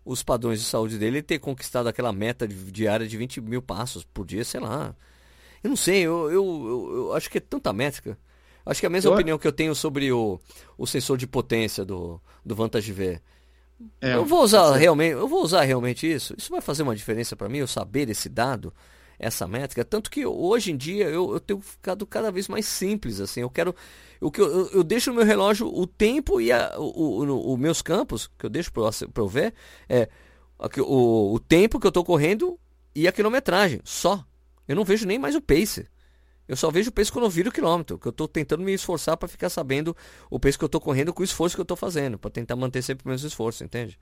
os 0.06 0.24
padrões 0.24 0.60
de 0.60 0.66
saúde 0.66 0.98
dele 0.98 1.22
ter 1.22 1.40
conquistado 1.40 1.88
aquela 1.88 2.12
meta 2.12 2.48
diária 2.48 3.08
de 3.08 3.18
20 3.18 3.42
mil 3.42 3.62
passos 3.62 4.04
por 4.04 4.26
dia, 4.26 4.44
sei 4.44 4.60
lá. 4.60 4.96
Eu 5.64 5.70
não 5.70 5.78
sei, 5.78 6.02
eu, 6.02 6.30
eu, 6.30 6.34
eu, 6.34 6.96
eu 6.96 7.14
acho 7.14 7.30
que 7.30 7.38
é 7.38 7.42
tanta 7.42 7.72
métrica. 7.72 8.18
Acho 8.66 8.80
que 8.80 8.86
é 8.86 8.88
a 8.88 8.92
mesma 8.92 9.12
eu... 9.12 9.14
opinião 9.14 9.38
que 9.38 9.48
eu 9.48 9.52
tenho 9.52 9.74
sobre 9.76 10.12
o, 10.12 10.40
o 10.78 10.86
sensor 10.86 11.18
de 11.18 11.28
potência 11.28 11.86
do, 11.86 12.22
do 12.46 12.56
Vantage 12.56 12.92
V. 12.92 13.22
É, 14.00 14.16
eu 14.16 14.26
vou 14.26 14.44
usar 14.44 14.76
realmente, 14.76 15.12
eu 15.12 15.28
vou 15.28 15.44
usar 15.44 15.64
realmente 15.64 16.12
isso. 16.12 16.34
Isso 16.38 16.50
vai 16.50 16.62
fazer 16.62 16.84
uma 16.84 16.96
diferença 16.96 17.36
para 17.36 17.50
mim, 17.50 17.58
eu 17.58 17.68
saber 17.68 18.10
esse 18.10 18.30
dado 18.30 18.74
essa 19.20 19.48
métrica. 19.48 19.84
Tanto 19.84 20.10
que 20.10 20.26
hoje 20.26 20.72
em 20.72 20.78
dia 20.78 21.06
eu, 21.06 21.34
eu 21.34 21.40
tenho 21.40 21.60
ficado 21.60 22.06
cada 22.06 22.32
vez 22.32 22.48
mais 22.48 22.66
simples. 22.66 23.20
assim 23.20 23.42
Eu 23.42 23.50
quero. 23.50 23.76
O 24.24 24.32
que 24.32 24.42
eu, 24.42 24.48
eu, 24.48 24.70
eu 24.72 24.84
deixo 24.84 25.10
no 25.10 25.18
meu 25.18 25.26
relógio 25.26 25.68
o 25.68 25.86
tempo 25.86 26.40
e 26.40 26.52
a, 26.52 26.76
o, 26.78 27.24
o, 27.24 27.54
o 27.54 27.58
meus 27.58 27.82
campos, 27.82 28.30
que 28.38 28.46
eu 28.46 28.50
deixo 28.50 28.72
para 28.72 28.84
eu 29.18 29.28
ver, 29.28 29.54
é 29.90 30.08
o, 30.80 31.34
o 31.34 31.40
tempo 31.40 31.80
que 31.80 31.86
eu 31.86 31.90
estou 31.90 32.04
correndo 32.04 32.58
e 32.96 33.08
a 33.08 33.12
quilometragem. 33.12 33.82
Só. 33.84 34.26
Eu 34.68 34.76
não 34.76 34.86
vejo 34.86 35.06
nem 35.06 35.20
mais 35.20 35.36
o 35.36 35.42
pace. 35.42 35.88
Eu 36.48 36.56
só 36.56 36.70
vejo 36.70 36.90
o 36.90 36.94
pace 36.94 37.12
quando 37.12 37.26
eu 37.26 37.30
viro 37.30 37.50
o 37.50 37.52
quilômetro, 37.52 37.98
que 37.98 38.08
eu 38.08 38.12
estou 38.12 38.28
tentando 38.28 38.64
me 38.64 38.74
esforçar 38.74 39.18
para 39.18 39.28
ficar 39.28 39.50
sabendo 39.50 39.96
o 40.30 40.40
pace 40.40 40.58
que 40.58 40.64
eu 40.64 40.68
estou 40.68 40.82
correndo 40.82 41.14
com 41.14 41.22
o 41.22 41.26
esforço 41.26 41.56
que 41.56 41.62
eu 41.62 41.64
estou 41.64 41.78
fazendo, 41.78 42.18
para 42.18 42.30
tentar 42.30 42.56
manter 42.56 42.82
sempre 42.82 43.06
o 43.06 43.10
mesmo 43.10 43.28
esforço, 43.28 43.64
entende? 43.64 43.98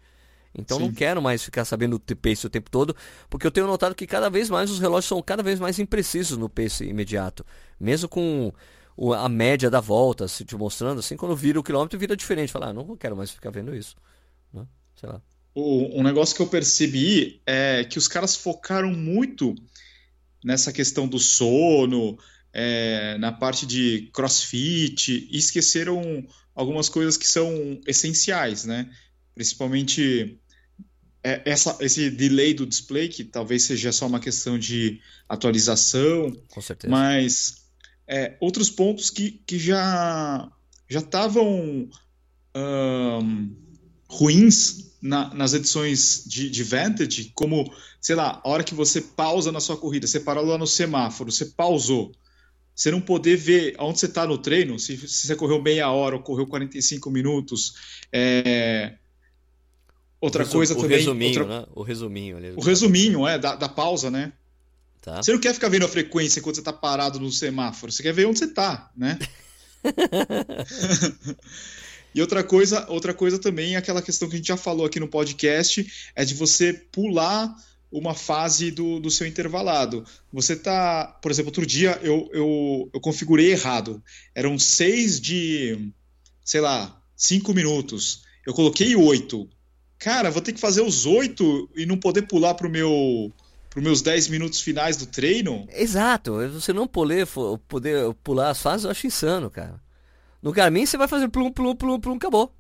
Então 0.53 0.77
Sim. 0.77 0.85
não 0.85 0.93
quero 0.93 1.21
mais 1.21 1.43
ficar 1.43 1.65
sabendo 1.65 1.95
o 1.95 2.15
pace 2.15 2.45
o 2.45 2.49
tempo 2.49 2.69
todo, 2.69 2.95
porque 3.29 3.45
eu 3.45 3.51
tenho 3.51 3.67
notado 3.67 3.95
que 3.95 4.05
cada 4.05 4.29
vez 4.29 4.49
mais 4.49 4.69
os 4.69 4.79
relógios 4.79 5.05
são 5.05 5.21
cada 5.21 5.41
vez 5.41 5.59
mais 5.59 5.79
imprecisos 5.79 6.37
no 6.37 6.49
pace 6.49 6.83
imediato. 6.83 7.45
Mesmo 7.79 8.09
com 8.09 8.51
a 8.97 9.29
média 9.29 9.69
da 9.69 9.79
volta 9.79 10.27
se 10.27 10.45
te 10.45 10.55
mostrando, 10.55 10.99
assim, 10.99 11.15
quando 11.17 11.35
vira 11.35 11.59
o 11.59 11.63
quilômetro 11.63 11.97
vira 11.99 12.15
diferente. 12.15 12.51
Falar, 12.51 12.69
ah, 12.69 12.73
não 12.73 12.95
quero 12.95 13.15
mais 13.15 13.31
ficar 13.31 13.49
vendo 13.49 13.75
isso. 13.75 13.95
Né? 14.53 14.65
Sei 14.95 15.09
lá. 15.09 15.21
O, 15.53 15.99
um 15.99 16.03
negócio 16.03 16.35
que 16.35 16.41
eu 16.41 16.47
percebi 16.47 17.41
é 17.45 17.83
que 17.83 17.97
os 17.97 18.07
caras 18.07 18.35
focaram 18.35 18.91
muito 18.91 19.55
nessa 20.43 20.71
questão 20.71 21.07
do 21.07 21.19
sono, 21.19 22.17
é, 22.53 23.17
na 23.17 23.31
parte 23.31 23.65
de 23.65 24.09
crossfit, 24.13 25.27
e 25.29 25.37
esqueceram 25.37 26.25
algumas 26.55 26.89
coisas 26.89 27.17
que 27.17 27.27
são 27.27 27.79
essenciais, 27.85 28.65
né? 28.65 28.89
Principalmente 29.35 30.39
é, 31.23 31.41
essa, 31.45 31.77
esse 31.79 32.09
delay 32.09 32.53
do 32.53 32.65
display, 32.65 33.07
que 33.07 33.23
talvez 33.23 33.63
seja 33.63 33.91
só 33.91 34.07
uma 34.07 34.19
questão 34.19 34.57
de 34.57 34.99
atualização, 35.29 36.31
Com 36.49 36.61
certeza. 36.61 36.91
mas 36.91 37.60
é, 38.11 38.35
outros 38.41 38.69
pontos 38.69 39.09
que, 39.09 39.41
que 39.47 39.57
já 39.57 40.51
já 40.89 40.99
estavam 40.99 41.87
um, 42.53 43.55
ruins 44.09 44.97
na, 45.01 45.33
nas 45.33 45.53
edições 45.53 46.25
de, 46.27 46.49
de 46.49 46.63
Vantage, 46.63 47.31
como, 47.33 47.73
sei 48.01 48.13
lá, 48.13 48.41
a 48.43 48.49
hora 48.49 48.65
que 48.65 48.75
você 48.75 48.99
pausa 48.99 49.53
na 49.53 49.61
sua 49.61 49.77
corrida, 49.77 50.05
você 50.05 50.19
parou 50.19 50.43
lá 50.43 50.57
no 50.57 50.67
semáforo, 50.67 51.31
você 51.31 51.45
pausou, 51.45 52.11
você 52.75 52.91
não 52.91 52.99
poder 52.99 53.37
ver 53.37 53.75
onde 53.79 53.99
você 53.99 54.07
está 54.07 54.27
no 54.27 54.37
treino, 54.37 54.77
se, 54.77 54.97
se, 54.97 55.27
você 55.27 55.35
correu 55.37 55.61
meia 55.61 55.89
hora 55.89 56.17
ou 56.17 56.21
correu 56.21 56.45
45 56.45 57.09
minutos, 57.09 57.75
é, 58.11 58.95
Outra 60.19 60.43
Resu 60.43 60.55
coisa 60.55 60.73
o 60.75 60.81
também. 60.81 60.97
Resuminho, 60.99 61.39
outra... 61.39 61.61
né? 61.61 61.67
O 61.73 61.81
resuminho 61.81 62.37
ali. 62.37 62.53
O 62.55 62.61
resuminho, 62.61 63.27
é, 63.27 63.39
da, 63.39 63.55
da 63.55 63.67
pausa, 63.67 64.11
né? 64.11 64.33
Tá. 65.01 65.21
Você 65.21 65.31
não 65.31 65.39
quer 65.39 65.53
ficar 65.53 65.69
vendo 65.69 65.85
a 65.85 65.89
frequência 65.89 66.39
enquanto 66.39 66.55
você 66.55 66.61
tá 66.61 66.71
parado 66.71 67.19
no 67.19 67.31
semáforo, 67.31 67.91
você 67.91 68.03
quer 68.03 68.13
ver 68.13 68.27
onde 68.27 68.37
você 68.37 68.47
tá, 68.47 68.91
né? 68.95 69.17
e 72.13 72.21
outra 72.21 72.43
coisa, 72.43 72.85
outra 72.87 73.11
coisa 73.11 73.39
também, 73.39 73.75
aquela 73.75 74.01
questão 74.01 74.29
que 74.29 74.35
a 74.35 74.37
gente 74.37 74.47
já 74.47 74.57
falou 74.57 74.85
aqui 74.85 74.99
no 74.99 75.07
podcast, 75.07 76.11
é 76.15 76.23
de 76.23 76.35
você 76.35 76.71
pular 76.71 77.51
uma 77.91 78.13
fase 78.13 78.69
do, 78.69 78.99
do 78.99 79.09
seu 79.09 79.25
intervalado. 79.25 80.05
Você 80.31 80.55
tá, 80.55 81.07
por 81.21 81.31
exemplo, 81.31 81.49
outro 81.49 81.65
dia 81.65 81.99
eu, 82.03 82.29
eu, 82.31 82.89
eu 82.93 82.99
configurei 83.01 83.51
errado. 83.51 84.01
Eram 84.35 84.57
seis 84.59 85.19
de, 85.19 85.91
sei 86.45 86.61
lá, 86.61 87.01
cinco 87.17 87.53
minutos. 87.53 88.21
Eu 88.45 88.53
coloquei 88.53 88.95
oito 88.95 89.49
cara, 90.01 90.31
vou 90.31 90.41
ter 90.41 90.51
que 90.51 90.59
fazer 90.59 90.81
os 90.81 91.05
oito 91.05 91.69
e 91.75 91.85
não 91.85 91.95
poder 91.95 92.23
pular 92.23 92.55
pro 92.55 92.69
meu 92.69 93.31
para 93.71 93.81
meus 93.81 94.01
10 94.01 94.27
minutos 94.27 94.59
finais 94.59 94.97
do 94.97 95.05
treino. 95.05 95.65
Exato, 95.71 96.33
você 96.49 96.73
não 96.73 96.85
poder, 96.85 97.25
poder 97.69 98.13
pular 98.15 98.49
as 98.49 98.61
fases, 98.61 98.83
eu 98.83 98.91
acho 98.91 99.07
insano, 99.07 99.49
cara. 99.49 99.81
No 100.41 100.51
Garmin 100.51 100.85
você 100.85 100.97
vai 100.97 101.07
fazer 101.07 101.29
plum, 101.29 101.49
plum, 101.51 101.73
plum, 101.73 101.99
plum, 101.99 102.15
acabou. 102.15 102.53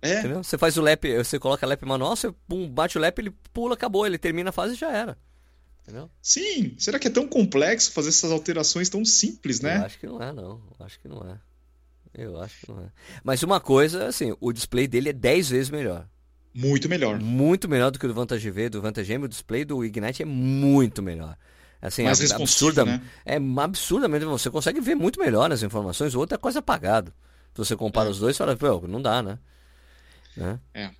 É. 0.00 0.20
Entendeu? 0.20 0.42
Você 0.42 0.56
faz 0.56 0.78
o 0.78 0.82
lap, 0.82 1.04
você 1.16 1.38
coloca 1.38 1.66
lap 1.66 1.84
manual, 1.84 2.14
você 2.14 2.32
pum, 2.48 2.68
bate 2.70 2.96
o 2.96 3.00
lap, 3.00 3.18
ele 3.18 3.34
pula, 3.52 3.74
acabou, 3.74 4.06
ele 4.06 4.18
termina 4.18 4.50
a 4.50 4.52
fase 4.52 4.74
e 4.74 4.78
já 4.78 4.90
era. 4.92 5.18
Entendeu? 5.82 6.08
Sim, 6.22 6.76
será 6.78 6.98
que 6.98 7.08
é 7.08 7.10
tão 7.10 7.26
complexo 7.26 7.90
fazer 7.90 8.10
essas 8.10 8.30
alterações 8.30 8.88
tão 8.88 9.04
simples, 9.04 9.60
né? 9.60 9.78
Eu 9.78 9.84
acho 9.84 9.98
que 9.98 10.06
não 10.06 10.22
é, 10.22 10.32
não. 10.32 10.62
Eu 10.78 10.86
acho 10.86 11.00
que 11.00 11.08
não 11.08 11.28
é. 11.28 11.40
Eu 12.14 12.40
acho 12.40 12.60
que 12.60 12.70
não 12.70 12.80
é. 12.80 12.92
Mas 13.24 13.42
uma 13.42 13.60
coisa, 13.60 14.06
assim, 14.06 14.34
o 14.40 14.52
display 14.52 14.86
dele 14.86 15.08
é 15.08 15.12
10 15.12 15.50
vezes 15.50 15.70
melhor. 15.70 16.06
Muito 16.52 16.88
melhor. 16.88 17.18
Muito 17.20 17.68
melhor 17.68 17.90
do 17.90 17.98
que 17.98 18.06
o 18.06 18.08
do 18.08 18.14
Vantage 18.14 18.50
V, 18.50 18.68
do 18.68 18.82
Vantage 18.82 19.12
M. 19.12 19.24
O 19.24 19.28
display 19.28 19.64
do 19.64 19.84
Ignite 19.84 20.22
é 20.22 20.26
muito 20.26 21.02
melhor. 21.02 21.36
Assim, 21.80 22.02
Mais 22.02 22.20
é 22.30 22.34
absurda, 22.34 22.84
né? 22.84 23.00
É 23.24 23.36
absurdamente. 23.36 24.24
Você 24.24 24.50
consegue 24.50 24.80
ver 24.80 24.94
muito 24.94 25.18
melhor 25.18 25.50
as 25.50 25.62
informações. 25.62 26.14
O 26.14 26.18
outro 26.18 26.34
é 26.34 26.38
quase 26.38 26.58
apagado. 26.58 27.12
Se 27.54 27.58
você 27.58 27.76
compara 27.76 28.08
é. 28.08 28.12
os 28.12 28.18
dois, 28.18 28.36
você 28.36 28.44
fala, 28.44 28.56
pô, 28.56 28.86
não 28.86 29.00
dá, 29.00 29.22
né? 29.22 29.38
né? 30.36 30.58
É. 30.74 30.90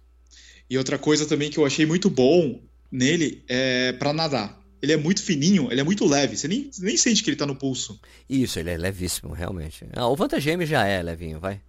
E 0.68 0.78
outra 0.78 0.98
coisa 0.98 1.26
também 1.26 1.51
que 1.51 1.59
eu 1.59 1.66
achei 1.66 1.84
muito 1.84 2.09
bom 2.09 2.61
nele 2.90 3.44
é 3.48 3.92
para 3.92 4.12
nadar. 4.12 4.59
Ele 4.80 4.92
é 4.92 4.96
muito 4.96 5.22
fininho, 5.22 5.70
ele 5.70 5.80
é 5.80 5.84
muito 5.84 6.07
leve. 6.07 6.36
Você 6.36 6.48
nem, 6.48 6.70
nem 6.78 6.96
sente 6.96 7.22
que 7.22 7.28
ele 7.28 7.36
tá 7.36 7.44
no 7.44 7.55
pulso. 7.55 8.01
Isso, 8.28 8.59
ele 8.59 8.70
é 8.70 8.78
levíssimo, 8.78 9.34
realmente. 9.34 9.84
Ah, 9.92 10.07
o 10.07 10.16
Vantage 10.16 10.48
M 10.48 10.64
já 10.64 10.86
é 10.86 11.03
levinho, 11.03 11.38
vai. 11.38 11.61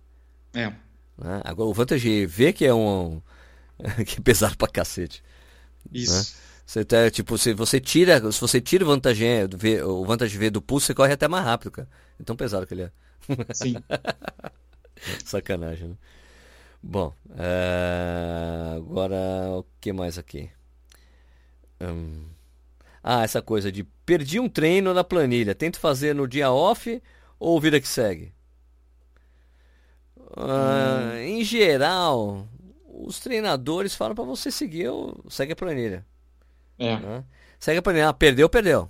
É. 0.54 0.68
Né? 1.18 1.42
Agora, 1.44 1.70
o 1.70 1.74
Vantage 1.74 2.26
V, 2.26 2.54
que 2.54 2.66
é 2.66 2.74
um 2.74 3.22
que 4.06 4.20
é 4.20 4.22
pesado 4.22 4.58
pra 4.58 4.68
cacete. 4.68 5.24
Isso. 5.92 6.14
Né? 6.14 6.42
Você 6.66 6.86
tá, 6.86 7.12
tipo, 7.12 7.38
se 7.38 7.54
você 7.54 7.80
tira, 7.82 8.32
se 8.32 8.40
você 8.40 8.62
tira 8.62 8.86
o 8.86 8.88
vantagem, 8.88 9.28
o 9.84 10.06
vantagem 10.06 10.40
V 10.40 10.50
do 10.50 10.62
pulso, 10.62 10.86
você 10.86 10.94
corre 10.94 11.14
até 11.14 11.28
mais 11.28 11.44
rápido, 11.44 11.72
cara. 11.72 11.88
É 12.20 12.24
tão 12.24 12.36
pesado 12.36 12.66
que 12.66 12.74
ele 12.74 12.84
é. 12.84 12.92
Sim. 13.54 13.76
Sacanagem, 15.26 15.90
né? 15.90 15.96
Bom, 16.82 17.14
é... 17.38 18.76
agora 18.78 19.18
o 19.58 19.66
que 19.80 19.92
mais 19.92 20.18
aqui? 20.18 20.50
Hum... 21.82 22.26
Ah, 23.04 23.24
essa 23.24 23.42
coisa 23.42 23.72
de 23.72 23.84
perdi 24.06 24.40
um 24.40 24.48
treino 24.48 24.94
na 24.94 25.04
planilha, 25.04 25.56
tento 25.56 25.80
fazer 25.80 26.14
no 26.14 26.28
dia 26.28 26.52
off 26.52 27.02
ou 27.40 27.60
vida 27.60 27.82
que 27.82 27.88
segue? 27.88 28.32
Ah, 30.38 31.12
hum. 31.14 31.18
Em 31.18 31.44
geral, 31.44 32.48
os 33.06 33.20
treinadores 33.20 33.96
falam 33.96 34.16
para 34.16 34.24
você 34.24 34.52
seguir, 34.52 34.90
segue 35.30 35.54
a 35.54 35.56
planilha. 35.56 36.06
É. 36.78 36.98
Né? 36.98 37.24
Segue 37.60 37.80
a 37.80 37.82
planilha. 37.82 38.10
Ah, 38.10 38.14
perdeu, 38.14 38.50
perdeu. 38.50 38.90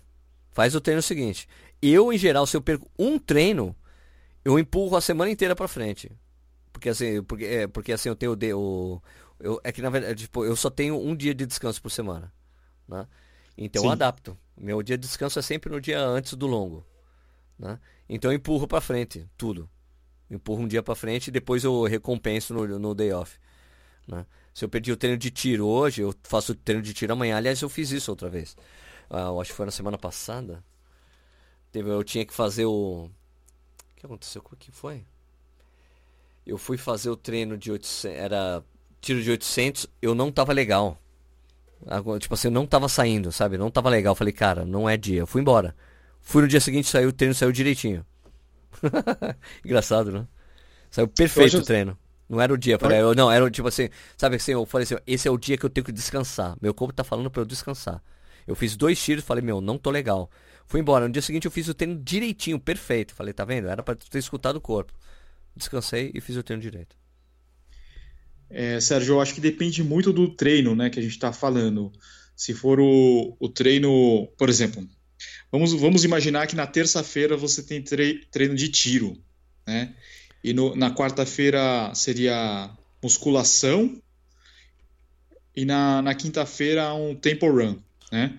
Faz 0.51 0.75
o 0.75 0.81
treino 0.81 1.01
seguinte. 1.01 1.47
Eu, 1.81 2.11
em 2.11 2.17
geral, 2.17 2.45
se 2.45 2.55
eu 2.55 2.61
perco 2.61 2.89
um 2.97 3.17
treino, 3.17 3.75
eu 4.43 4.57
empurro 4.59 4.95
a 4.95 5.01
semana 5.01 5.31
inteira 5.31 5.55
para 5.55 5.67
frente. 5.67 6.11
Porque 6.71 6.89
assim, 6.89 7.21
porque, 7.23 7.45
é, 7.45 7.67
porque 7.67 7.91
assim 7.91 8.09
eu 8.09 8.15
tenho 8.15 8.33
o, 8.57 9.01
eu, 9.39 9.59
é 9.63 9.71
que 9.71 9.81
na 9.81 9.89
verdade, 9.89 10.23
tipo, 10.23 10.45
eu 10.45 10.55
só 10.55 10.69
tenho 10.69 10.99
um 10.99 11.15
dia 11.15 11.33
de 11.33 11.45
descanso 11.45 11.81
por 11.81 11.89
semana. 11.89 12.31
Né? 12.87 13.07
Então 13.57 13.81
Sim. 13.81 13.87
eu 13.87 13.91
adapto. 13.91 14.37
Meu 14.57 14.81
dia 14.83 14.97
de 14.97 15.07
descanso 15.07 15.39
é 15.39 15.41
sempre 15.41 15.71
no 15.71 15.81
dia 15.81 15.99
antes 15.99 16.33
do 16.33 16.47
longo. 16.47 16.85
Né? 17.57 17.79
Então 18.07 18.31
eu 18.31 18.35
empurro 18.35 18.67
para 18.67 18.81
frente 18.81 19.27
tudo. 19.37 19.69
empurro 20.29 20.61
um 20.61 20.67
dia 20.67 20.83
para 20.83 20.95
frente 20.95 21.27
e 21.27 21.31
depois 21.31 21.63
eu 21.63 21.83
recompenso 21.83 22.53
no, 22.53 22.79
no 22.79 22.95
day 22.95 23.11
off. 23.11 23.39
Né? 24.11 24.25
Se 24.53 24.65
eu 24.65 24.69
perdi 24.69 24.91
o 24.91 24.97
treino 24.97 25.17
de 25.17 25.31
tiro 25.31 25.65
hoje, 25.65 26.01
eu 26.01 26.13
faço 26.23 26.51
o 26.51 26.55
treino 26.55 26.83
de 26.83 26.93
tiro 26.93 27.13
amanhã. 27.13 27.37
Aliás, 27.37 27.61
eu 27.61 27.69
fiz 27.69 27.91
isso 27.91 28.11
outra 28.11 28.29
vez. 28.29 28.57
Ah, 29.09 29.27
eu 29.27 29.39
acho 29.39 29.51
que 29.51 29.55
foi 29.55 29.65
na 29.65 29.71
semana 29.71 29.97
passada. 29.97 30.63
Teve, 31.71 31.89
eu 31.89 32.03
tinha 32.03 32.25
que 32.25 32.33
fazer 32.33 32.65
o. 32.65 33.05
O 33.05 33.95
que 33.95 34.05
aconteceu? 34.05 34.43
O 34.45 34.55
que 34.57 34.71
foi? 34.71 35.05
Eu 36.45 36.57
fui 36.57 36.77
fazer 36.77 37.09
o 37.09 37.15
treino 37.15 37.57
de 37.57 37.71
800. 37.71 38.05
Era 38.05 38.63
tiro 38.99 39.23
de 39.23 39.31
800. 39.31 39.87
Eu 40.01 40.13
não 40.13 40.31
tava 40.31 40.51
legal. 40.51 40.99
Tipo 42.19 42.33
assim, 42.33 42.49
eu 42.49 42.51
não 42.51 42.67
tava 42.67 42.89
saindo, 42.89 43.31
sabe? 43.31 43.57
Não 43.57 43.71
tava 43.71 43.89
legal. 43.89 44.13
Falei, 44.13 44.33
cara, 44.33 44.65
não 44.65 44.89
é 44.89 44.97
dia. 44.97 45.21
Eu 45.21 45.27
fui 45.27 45.41
embora. 45.41 45.73
Fui 46.19 46.41
no 46.41 46.47
dia 46.47 46.59
seguinte, 46.59 46.89
saiu 46.89 47.09
o 47.09 47.13
treino, 47.13 47.33
saiu 47.33 47.51
direitinho. 47.51 48.05
Engraçado, 49.65 50.11
né? 50.11 50.27
Saiu 50.89 51.07
perfeito 51.07 51.55
hoje, 51.55 51.63
o 51.63 51.65
treino. 51.65 51.97
Não 52.31 52.39
era 52.39 52.53
o 52.53 52.57
dia. 52.57 52.79
Falei, 52.79 53.01
eu, 53.01 53.13
não, 53.13 53.29
era 53.29 53.51
tipo 53.51 53.67
assim, 53.67 53.89
sabe 54.15 54.37
assim, 54.37 54.53
eu 54.53 54.65
falei 54.65 54.83
assim, 54.83 54.95
esse 55.05 55.27
é 55.27 55.31
o 55.31 55.37
dia 55.37 55.57
que 55.57 55.65
eu 55.65 55.69
tenho 55.69 55.83
que 55.83 55.91
descansar. 55.91 56.55
Meu 56.61 56.73
corpo 56.73 56.93
tá 56.93 57.03
falando 57.03 57.29
para 57.29 57.41
eu 57.41 57.45
descansar. 57.45 58.01
Eu 58.47 58.55
fiz 58.55 58.77
dois 58.77 59.03
tiros, 59.03 59.25
falei, 59.25 59.43
meu, 59.43 59.59
não 59.59 59.77
tô 59.77 59.91
legal. 59.91 60.31
Fui 60.65 60.79
embora. 60.79 61.05
No 61.05 61.11
dia 61.11 61.21
seguinte 61.21 61.43
eu 61.43 61.51
fiz 61.51 61.67
o 61.67 61.73
treino 61.73 62.01
direitinho, 62.01 62.57
perfeito. 62.57 63.13
Falei, 63.13 63.33
tá 63.33 63.43
vendo? 63.43 63.67
Era 63.67 63.83
para 63.83 63.95
ter 63.95 64.17
escutado 64.17 64.55
o 64.55 64.61
corpo. 64.61 64.93
Descansei 65.57 66.09
e 66.15 66.21
fiz 66.21 66.37
o 66.37 66.43
treino 66.43 66.61
direito. 66.61 66.95
É, 68.49 68.79
Sérgio, 68.79 69.15
eu 69.15 69.21
acho 69.21 69.35
que 69.35 69.41
depende 69.41 69.83
muito 69.83 70.13
do 70.13 70.33
treino, 70.33 70.73
né, 70.73 70.89
que 70.89 70.99
a 70.99 71.01
gente 71.01 71.11
está 71.11 71.33
falando. 71.33 71.91
Se 72.33 72.53
for 72.53 72.79
o, 72.79 73.35
o 73.41 73.49
treino, 73.49 74.27
por 74.37 74.47
exemplo, 74.47 74.87
vamos, 75.51 75.73
vamos 75.73 76.05
imaginar 76.05 76.47
que 76.47 76.55
na 76.55 76.65
terça-feira 76.65 77.35
você 77.35 77.61
tem 77.61 77.83
treino 77.83 78.55
de 78.55 78.69
tiro, 78.69 79.21
né? 79.67 79.93
E 80.43 80.53
no, 80.53 80.75
na 80.75 80.93
quarta-feira 80.93 81.91
seria 81.93 82.69
musculação 83.01 84.01
e 85.55 85.65
na, 85.65 86.01
na 86.01 86.15
quinta-feira 86.15 86.93
um 86.93 87.15
tempo 87.15 87.49
run, 87.49 87.77
né? 88.11 88.37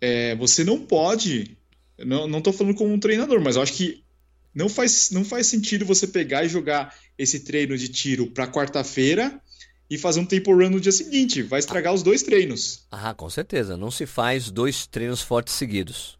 É, 0.00 0.34
você 0.36 0.62
não 0.62 0.78
pode, 0.84 1.56
não, 1.98 2.26
não 2.26 2.42
falando 2.52 2.76
como 2.76 2.92
um 2.92 3.00
treinador, 3.00 3.40
mas 3.40 3.56
eu 3.56 3.62
acho 3.62 3.72
que 3.72 4.04
não 4.54 4.68
faz, 4.68 5.10
não 5.10 5.24
faz 5.24 5.46
sentido 5.46 5.84
você 5.84 6.06
pegar 6.06 6.44
e 6.44 6.48
jogar 6.48 6.94
esse 7.18 7.40
treino 7.40 7.76
de 7.76 7.88
tiro 7.88 8.26
para 8.28 8.46
quarta-feira 8.46 9.40
e 9.88 9.96
fazer 9.96 10.20
um 10.20 10.26
tempo 10.26 10.52
run 10.52 10.70
no 10.70 10.80
dia 10.80 10.92
seguinte. 10.92 11.42
Vai 11.42 11.60
estragar 11.60 11.94
os 11.94 12.02
dois 12.02 12.22
treinos. 12.22 12.86
Ah, 12.90 13.14
com 13.14 13.28
certeza. 13.30 13.76
Não 13.76 13.90
se 13.90 14.06
faz 14.06 14.50
dois 14.50 14.86
treinos 14.86 15.22
fortes 15.22 15.54
seguidos. 15.54 16.18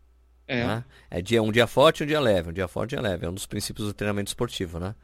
É. 0.48 0.66
Né? 0.66 0.84
É 1.10 1.22
dia, 1.22 1.42
um 1.42 1.50
dia 1.50 1.66
forte 1.66 2.00
e 2.00 2.04
um 2.04 2.06
dia 2.06 2.20
leve. 2.20 2.50
Um 2.50 2.52
dia 2.52 2.68
forte 2.68 2.94
um 2.94 3.00
dia 3.00 3.08
leve. 3.08 3.26
É 3.26 3.28
um 3.28 3.34
dos 3.34 3.46
princípios 3.46 3.86
do 3.86 3.94
treinamento 3.94 4.28
esportivo, 4.28 4.78
né? 4.78 4.94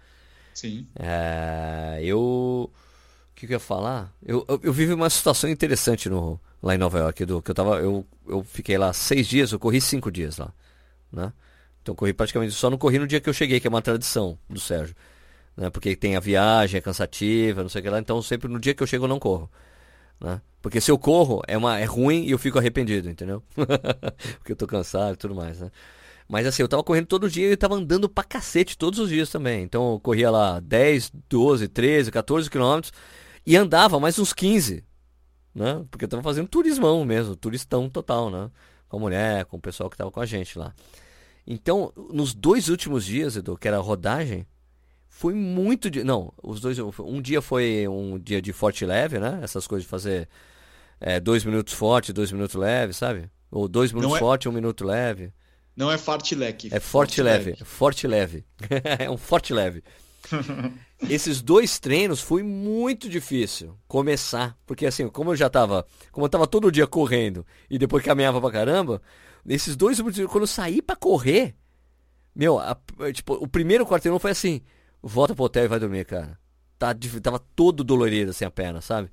Sim. 0.55 0.87
É, 0.99 1.99
eu. 2.03 2.71
O 2.71 3.35
que, 3.35 3.47
que 3.47 3.53
eu 3.53 3.57
ia 3.57 3.61
falar? 3.61 4.13
Eu, 4.25 4.45
eu, 4.49 4.61
eu 4.63 4.73
vivi 4.73 4.93
uma 4.93 5.11
situação 5.11 5.51
interessante 5.51 6.09
no, 6.09 6.39
lá 6.63 6.75
em 6.75 6.79
Nova 6.79 6.99
York. 6.99 7.25
Do, 7.25 7.43
que 7.43 7.51
eu, 7.51 7.55
tava, 7.55 7.79
eu, 7.79 8.07
eu 8.29 8.45
fiquei 8.45 8.79
lá 8.79 8.93
seis 8.93 9.27
dias, 9.27 9.53
eu 9.53 9.59
corri 9.59 9.81
cinco 9.81 10.13
dias 10.13 10.37
lá. 10.37 10.53
Né? 11.11 11.33
Então 11.83 11.95
corri 11.95 12.13
praticamente. 12.13 12.53
Só 12.53 12.71
não 12.71 12.79
corri 12.79 12.99
no 12.99 13.07
dia 13.07 13.21
que 13.21 13.29
eu 13.29 13.33
cheguei, 13.33 13.59
que 13.59 13.67
é 13.67 13.71
uma 13.71 13.83
tradição 13.83 14.39
do 14.49 14.61
Sérgio. 14.61 14.95
Né? 15.57 15.71
Porque 15.71 15.97
tem 15.97 16.15
a 16.15 16.21
viagem, 16.21 16.79
é 16.79 16.81
cansativa, 16.81 17.63
não 17.63 17.69
sei 17.69 17.81
o 17.81 17.85
que 17.85 17.91
lá. 17.91 17.99
Então 17.99 18.21
sempre 18.23 18.49
no 18.49 18.61
dia 18.61 18.75
que 18.75 18.83
eu 18.83 18.87
chego 18.87 19.05
eu 19.05 19.09
não 19.09 19.19
corro. 19.19 19.51
Né? 20.23 20.41
Porque 20.61 20.81
se 20.81 20.91
eu 20.91 20.97
corro, 20.97 21.43
é, 21.49 21.59
uma, 21.59 21.79
é 21.81 21.85
ruim 21.85 22.25
e 22.25 22.31
eu 22.31 22.39
fico 22.39 22.59
arrependido, 22.59 23.11
entendeu? 23.11 23.43
Porque 24.39 24.53
eu 24.53 24.57
tô 24.57 24.67
cansado 24.67 25.15
e 25.15 25.17
tudo 25.17 25.35
mais, 25.35 25.61
né? 25.61 25.71
Mas 26.29 26.47
assim, 26.47 26.63
eu 26.63 26.69
tava 26.69 26.85
correndo 26.85 27.07
todo 27.07 27.29
dia 27.29 27.49
e 27.49 27.51
eu 27.51 27.57
tava 27.57 27.75
andando 27.75 28.09
pra 28.09 28.23
cacete 28.23 28.79
todos 28.79 29.01
os 29.01 29.09
dias 29.09 29.29
também. 29.29 29.65
Então 29.65 29.95
eu 29.95 30.01
corria 30.01 30.31
lá 30.31 30.61
10, 30.61 31.13
12, 31.29 31.67
13, 31.67 32.11
14 32.13 32.49
quilômetros 32.49 32.93
e 33.45 33.57
andava 33.57 33.99
mais 33.99 34.19
uns 34.19 34.33
15, 34.33 34.85
né? 35.53 35.85
Porque 35.91 36.05
eu 36.05 36.09
tava 36.09 36.23
fazendo 36.23 36.49
turismão 36.49 37.05
mesmo, 37.05 37.35
turistão 37.35 37.91
total, 37.91 38.31
né? 38.31 38.49
Com 38.89 38.99
a 38.99 39.01
mulher, 39.01 39.45
com 39.47 39.57
o 39.57 39.61
pessoal 39.61 39.91
que 39.91 39.97
tava 39.97 40.13
com 40.13 40.21
a 40.21 40.27
gente 40.27 40.57
lá. 40.57 40.73
Então, 41.45 41.93
nos 42.13 42.33
dois 42.33 42.69
últimos 42.69 43.05
dias, 43.05 43.35
Edu, 43.35 43.57
que 43.57 43.67
era 43.67 43.79
a 43.79 43.81
rodagem, 43.81 44.47
foi 45.15 45.35
muito. 45.35 45.91
De... 45.91 46.03
Não, 46.03 46.33
os 46.43 46.59
dois. 46.59 46.79
Um 46.79 47.21
dia 47.21 47.43
foi 47.43 47.87
um 47.87 48.19
dia 48.19 48.41
de 48.41 48.51
forte 48.51 48.87
leve, 48.87 49.19
né? 49.19 49.41
Essas 49.43 49.67
coisas 49.67 49.85
de 49.85 49.89
fazer 49.89 50.27
é, 50.99 51.21
dois 51.21 51.45
minutos 51.45 51.75
forte, 51.75 52.15
dois 52.15 52.33
minutos 52.33 52.57
leve, 52.57 52.95
sabe? 52.95 53.31
Ou 53.51 53.69
dois 53.69 53.93
minutos 53.93 54.17
é... 54.17 54.19
forte, 54.19 54.49
um 54.49 54.53
minuto 54.53 54.87
leve. 54.87 55.31
Não 55.77 55.93
é 55.93 55.99
forte 55.99 56.35
leque. 56.35 56.69
É 56.69 56.81
forte, 56.81 56.87
forte 56.87 57.23
leve. 57.23 57.51
leve. 57.51 57.65
Forte 57.65 58.07
leve. 58.09 58.45
é 58.99 59.11
um 59.11 59.19
forte 59.19 59.53
leve. 59.53 59.85
Esses 61.11 61.43
dois 61.43 61.79
treinos 61.79 62.21
foi 62.21 62.43
muito 62.43 63.07
difícil 63.07 63.77
começar, 63.87 64.57
porque 64.67 64.87
assim, 64.87 65.09
como 65.09 65.33
eu 65.33 65.37
já 65.37 65.51
tava, 65.51 65.87
como 66.11 66.25
eu 66.25 66.31
tava 66.31 66.47
todo 66.47 66.73
dia 66.73 66.87
correndo 66.87 67.47
e 67.69 67.79
depois 67.79 68.03
caminhava 68.03 68.41
pra 68.41 68.51
caramba, 68.51 69.03
nesses 69.45 69.77
dois 69.77 70.01
quando 70.01 70.41
eu 70.41 70.47
saí 70.47 70.81
para 70.81 70.97
correr, 70.97 71.55
meu, 72.35 72.59
a, 72.59 72.77
tipo, 73.13 73.35
o 73.35 73.47
primeiro 73.47 73.85
quarteirão 73.87 74.19
foi 74.19 74.31
assim, 74.31 74.63
volta 75.03 75.35
pro 75.35 75.45
hotel 75.45 75.65
e 75.65 75.69
vai 75.69 75.81
dormir, 75.81 76.05
cara. 76.05 76.39
Tá, 76.79 76.95
tava 77.23 77.39
todo 77.55 77.85
dolorido 77.85 78.31
assim 78.31 78.45
a 78.45 78.51
perna, 78.51 78.81
sabe? 78.81 79.11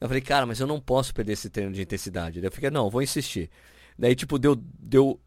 Eu 0.00 0.08
falei, 0.08 0.20
cara, 0.20 0.44
mas 0.44 0.58
eu 0.58 0.66
não 0.66 0.80
posso 0.80 1.14
perder 1.14 1.32
esse 1.34 1.48
treino 1.48 1.72
de 1.72 1.82
intensidade. 1.82 2.40
Daí 2.40 2.48
eu 2.48 2.52
fiquei, 2.52 2.70
não, 2.70 2.90
vou 2.90 3.02
insistir. 3.02 3.48
Daí, 3.96 4.16
tipo, 4.16 4.38
deu, 4.38 4.56
deu 4.56 5.20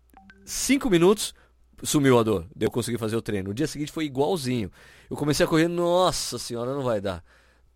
cinco 0.44 0.90
minutos, 0.90 1.34
sumiu 1.82 2.20
a 2.20 2.24
dor. 2.24 2.46
Daí 2.56 2.68
eu 2.68 2.72
consegui 2.72 2.98
fazer 2.98 3.16
o 3.16 3.22
treino. 3.22 3.50
No 3.50 3.54
dia 3.54 3.68
seguinte 3.68 3.92
foi 3.92 4.06
igualzinho. 4.06 4.70
Eu 5.10 5.16
comecei 5.16 5.46
a 5.46 5.50
correr, 5.50 5.70
nossa 5.70 6.38
senhora, 6.38 6.74
não 6.74 6.84
vai 6.84 7.00
dar. 7.00 7.24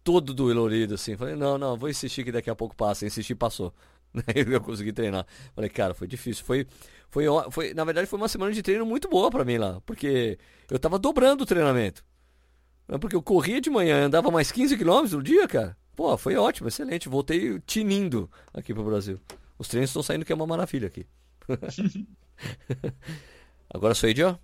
Todo 0.04 0.34
dolorido, 0.34 0.96
assim. 0.96 1.16
Falei, 1.16 1.36
não, 1.36 1.58
não, 1.58 1.78
vou 1.78 1.90
insistir 1.90 2.24
que 2.26 2.32
daqui 2.32 2.50
a 2.50 2.56
pouco 2.56 2.76
passa. 2.76 3.06
Insisti, 3.06 3.34
passou. 3.34 3.74
Daí 4.14 4.44
eu 4.46 4.60
consegui 4.60 4.92
treinar. 4.92 5.26
Falei, 5.56 5.70
cara, 5.70 5.94
foi 5.94 6.08
difícil. 6.08 6.44
Foi, 6.44 6.68
foi, 7.10 7.26
foi, 7.52 7.74
na 7.74 7.86
verdade, 7.86 8.08
foi 8.08 8.18
uma 8.18 8.28
semana 8.28 8.52
de 8.52 8.62
treino 8.62 8.86
muito 8.86 9.08
boa 9.08 9.30
para 9.30 9.46
mim 9.46 9.58
lá. 9.58 9.80
Porque 9.86 10.38
eu 10.70 10.80
tava 10.80 11.00
dobrando 11.00 11.44
o 11.44 11.46
treinamento. 11.46 12.04
Porque 12.98 13.16
eu 13.16 13.22
corria 13.22 13.62
de 13.62 13.70
manhã, 13.70 14.06
andava 14.06 14.32
mais 14.32 14.52
15 14.52 14.78
quilômetros 14.78 15.14
no 15.14 15.22
dia, 15.22 15.48
cara. 15.48 15.78
Pô, 15.96 16.18
foi 16.18 16.36
ótimo, 16.36 16.68
excelente. 16.68 17.10
Voltei 17.10 17.60
tinindo 17.66 18.30
aqui 18.54 18.74
pro 18.74 18.84
Brasil. 18.84 19.20
Os 19.58 19.68
treinos 19.68 19.90
estão 19.90 20.02
saindo 20.02 20.24
que 20.24 20.32
é 20.32 20.36
uma 20.36 20.48
maravilha 20.48 20.88
aqui. 20.88 21.06
Agora 23.70 23.94
sou 23.94 24.10
eu, 24.10 24.40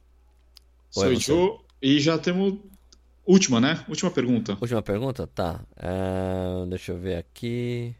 Sou 0.91 1.05
eu 1.05 1.65
e 1.81 1.99
já 1.99 2.17
temos 2.17 2.59
última, 3.25 3.61
né? 3.61 3.83
Última 3.87 4.11
pergunta. 4.11 4.57
Última 4.61 4.81
pergunta? 4.81 5.25
Tá. 5.27 5.61
Uh, 5.77 6.65
deixa 6.67 6.91
eu 6.91 6.97
ver 6.97 7.15
aqui. 7.15 7.95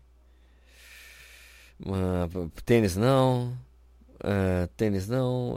Uh, 1.80 2.50
tênis 2.66 2.96
não. 2.96 3.58
Uh, 4.16 4.68
tênis 4.76 5.08
não. 5.08 5.56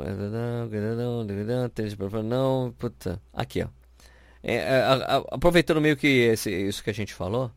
Tênis 1.74 1.96
não. 2.24 2.72
Puta. 2.78 3.20
Aqui, 3.32 3.62
ó. 3.62 3.77
É, 4.50 4.80
a, 4.80 4.94
a, 4.94 5.16
aproveitando 5.32 5.78
meio 5.78 5.94
que 5.94 6.06
esse, 6.06 6.50
isso 6.50 6.82
que 6.82 6.88
a 6.88 6.94
gente 6.94 7.12
falou, 7.12 7.50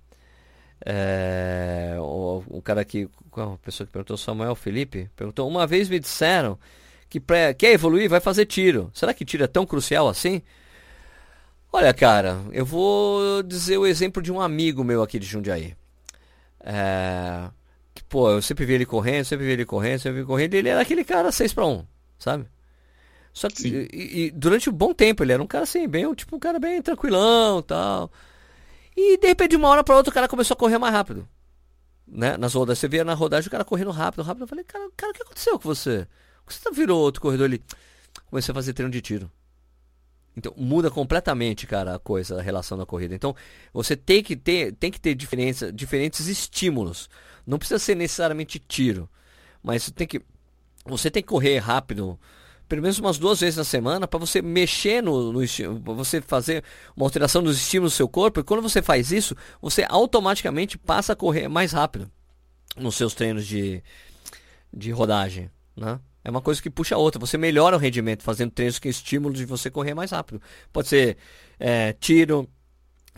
é, 0.86 1.96
o, 2.00 2.44
o, 2.50 2.62
cara 2.62 2.84
que, 2.84 3.08
a 3.32 3.58
pessoa 3.64 3.88
que 3.88 3.94
perguntou, 3.94 4.18
Samuel 4.18 4.56
Felipe, 4.56 5.10
perguntou: 5.16 5.48
Uma 5.48 5.66
vez 5.66 5.88
me 5.88 5.98
disseram 6.00 6.60
que 7.10 7.18
pra, 7.18 7.54
quer 7.54 7.72
evoluir 7.72 8.10
vai 8.10 8.20
fazer 8.20 8.46
tiro. 8.46 8.92
Será 8.94 9.14
que 9.14 9.24
tiro 9.24 9.44
é 9.44 9.48
tão 9.48 9.66
crucial 9.66 10.10
assim? 10.10 10.42
Olha, 11.72 11.94
cara, 11.94 12.42
eu 12.52 12.66
vou 12.66 13.42
dizer 13.42 13.78
o 13.78 13.86
exemplo 13.88 14.22
de 14.22 14.32
um 14.32 14.42
amigo 14.42 14.84
meu 14.84 15.02
aqui 15.02 15.18
de 15.18 15.26
Jundiaí. 15.26 15.74
É, 16.60 17.50
que, 17.94 18.04
pô, 18.04 18.30
eu 18.32 18.42
sempre 18.42 18.66
vi 18.66 18.74
ele 18.74 18.86
correndo, 18.86 19.24
sempre 19.24 19.46
vi 19.46 19.54
ele 19.54 19.66
correndo, 19.66 20.00
sempre 20.00 20.16
vi 20.16 20.20
ele 20.20 20.28
correndo, 20.28 20.54
e 20.56 20.58
ele 20.58 20.70
era 20.70 20.82
aquele 20.82 21.06
cara 21.06 21.32
6 21.32 21.54
para 21.54 21.66
1, 21.66 21.86
sabe? 22.20 22.46
Só 23.34 23.47
que 23.49 23.89
e, 23.93 24.25
e, 24.25 24.32
durante 24.32 24.69
um 24.69 24.73
bom 24.73 24.93
tempo 24.93 25.23
ele 25.23 25.32
era 25.32 25.41
um 25.41 25.47
cara 25.47 25.63
assim, 25.63 25.88
bem, 25.88 26.11
tipo, 26.13 26.36
um 26.36 26.39
cara 26.39 26.59
bem 26.59 26.82
tranquilão 26.82 27.61
tal. 27.61 28.11
E 28.95 29.17
de 29.17 29.27
repente, 29.27 29.51
de 29.51 29.55
uma 29.55 29.69
hora 29.69 29.84
para 29.84 29.95
outra, 29.95 30.11
o 30.11 30.13
cara 30.13 30.27
começou 30.27 30.53
a 30.53 30.57
correr 30.57 30.77
mais 30.77 30.93
rápido. 30.93 31.27
Né? 32.05 32.36
Nas 32.38 32.53
rodagens, 32.53 32.79
você 32.79 32.88
via 32.89 33.05
na 33.05 33.13
rodagem 33.13 33.47
o 33.47 33.51
cara 33.51 33.63
correndo 33.63 33.91
rápido, 33.91 34.23
rápido. 34.23 34.43
Eu 34.43 34.47
falei, 34.47 34.65
cara, 34.65 34.89
cara, 34.97 35.11
o 35.11 35.15
que 35.15 35.21
aconteceu 35.21 35.57
com 35.57 35.67
você? 35.67 36.05
Você 36.45 36.59
tá 36.61 36.71
virou 36.71 36.99
outro 36.99 37.21
corredor 37.21 37.45
ali? 37.45 37.63
Comecei 38.29 38.51
a 38.51 38.55
fazer 38.55 38.73
treino 38.73 38.91
de 38.91 39.01
tiro. 39.01 39.32
Então 40.36 40.53
muda 40.55 40.89
completamente, 40.89 41.67
cara, 41.67 41.95
a 41.95 41.99
coisa, 41.99 42.39
a 42.39 42.41
relação 42.41 42.77
da 42.77 42.86
corrida. 42.86 43.15
Então 43.15 43.36
você 43.73 43.95
tem 43.95 44.23
que 44.23 44.36
ter, 44.36 44.73
tem 44.73 44.91
que 44.91 44.99
ter 44.99 45.13
diferença, 45.13 45.71
diferentes 45.71 46.27
estímulos. 46.27 47.09
Não 47.45 47.57
precisa 47.57 47.79
ser 47.79 47.95
necessariamente 47.95 48.59
tiro, 48.59 49.09
mas 49.63 49.89
tem 49.91 50.07
que, 50.07 50.21
você 50.86 51.09
tem 51.11 51.21
que 51.21 51.29
correr 51.29 51.57
rápido 51.57 52.19
pelo 52.72 52.84
menos 52.84 52.99
umas 52.99 53.17
duas 53.17 53.41
vezes 53.41 53.57
na 53.57 53.65
semana 53.65 54.07
para 54.07 54.17
você 54.17 54.41
mexer 54.41 55.03
no, 55.03 55.34
no 55.34 55.41
você 55.93 56.22
fazer 56.22 56.63
uma 56.95 57.05
alteração 57.05 57.43
dos 57.43 57.57
estímulos 57.57 57.91
do 57.91 57.95
seu 57.97 58.07
corpo. 58.07 58.39
E 58.39 58.43
quando 58.45 58.61
você 58.61 58.82
faz 58.82 59.11
isso, 59.11 59.36
você 59.61 59.86
automaticamente 59.89 60.78
passa 60.78 61.11
a 61.11 61.15
correr 61.17 61.49
mais 61.49 61.74
rápido 61.74 62.09
nos 62.78 62.95
seus 62.95 63.13
treinos 63.13 63.45
de, 63.45 63.84
de 64.74 64.89
rodagem, 64.89 65.51
né? 65.76 65.99
É 66.24 66.30
uma 66.30 66.41
coisa 66.41 66.61
que 66.61 66.69
puxa 66.69 66.95
a 66.95 66.97
outra. 66.97 67.19
Você 67.19 67.38
melhora 67.38 67.76
o 67.76 67.80
rendimento 67.80 68.24
fazendo 68.24 68.51
treinos 68.51 68.80
que 68.80 68.88
estímulo 68.88 69.34
de 69.34 69.43
você 69.43 69.69
correr 69.69 69.93
mais 69.93 70.11
rápido. 70.11 70.41
Pode 70.72 70.88
ser 70.88 71.17
é, 71.59 71.91
tiro, 71.91 72.47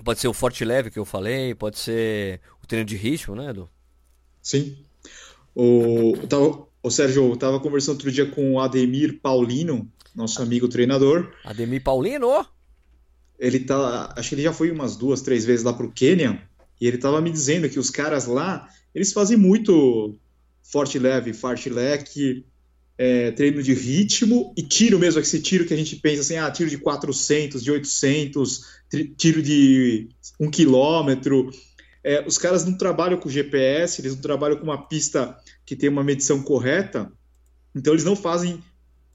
pode 0.03 0.19
ser 0.19 0.29
o 0.29 0.33
forte 0.33 0.65
leve 0.65 0.89
que 0.89 0.97
eu 0.97 1.05
falei, 1.05 1.53
pode 1.53 1.77
ser 1.77 2.41
o 2.59 2.65
treino 2.65 2.87
de 2.87 2.95
ritmo, 2.95 3.35
né, 3.35 3.51
Edu? 3.51 3.69
Sim. 4.41 4.75
O, 5.53 6.13
tava, 6.27 6.65
Ô 6.83 6.91
Sérgio, 6.91 7.29
eu 7.29 7.33
estava 7.33 7.61
conversando 7.61 7.95
outro 7.95 8.11
dia 8.11 8.25
com 8.25 8.55
o 8.55 8.59
Ademir 8.59 9.21
Paulino, 9.21 9.89
nosso 10.13 10.41
amigo 10.41 10.67
treinador. 10.67 11.33
Ademir 11.45 11.81
Paulino? 11.81 12.45
Ele 13.39 13.61
tá. 13.61 14.13
Acho 14.17 14.29
que 14.29 14.35
ele 14.35 14.41
já 14.41 14.51
foi 14.51 14.69
umas 14.69 14.97
duas, 14.97 15.21
três 15.21 15.45
vezes 15.45 15.63
lá 15.63 15.71
pro 15.71 15.93
Quênia. 15.93 16.41
E 16.81 16.85
ele 16.85 16.97
estava 16.97 17.21
me 17.21 17.31
dizendo 17.31 17.69
que 17.69 17.79
os 17.79 17.89
caras 17.89 18.25
lá, 18.25 18.67
eles 18.93 19.13
fazem 19.13 19.37
muito 19.37 20.19
forte 20.61 20.99
leve, 20.99 21.31
fartlek, 21.31 22.45
é, 22.97 23.31
treino 23.31 23.63
de 23.63 23.73
ritmo 23.73 24.53
e 24.57 24.61
tiro 24.61 24.99
mesmo, 24.99 25.21
esse 25.21 25.41
tiro 25.41 25.65
que 25.65 25.73
a 25.73 25.77
gente 25.77 25.95
pensa 25.95 26.19
assim, 26.21 26.35
ah, 26.35 26.51
tiro 26.51 26.69
de 26.69 26.77
400, 26.77 27.63
de 27.63 27.71
800, 27.71 28.61
tiro 29.15 29.41
de 29.41 30.09
1 30.37 30.51
quilômetro. 30.51 31.49
É, 32.03 32.25
os 32.27 32.37
caras 32.37 32.65
não 32.65 32.77
trabalham 32.77 33.17
com 33.17 33.29
GPS, 33.29 34.01
eles 34.01 34.15
não 34.15 34.21
trabalham 34.21 34.57
com 34.57 34.65
uma 34.65 34.85
pista 34.85 35.37
que 35.65 35.75
tem 35.75 35.89
uma 35.89 36.03
medição 36.03 36.41
correta, 36.41 37.11
então 37.75 37.93
eles 37.93 38.05
não 38.05 38.15
fazem 38.15 38.63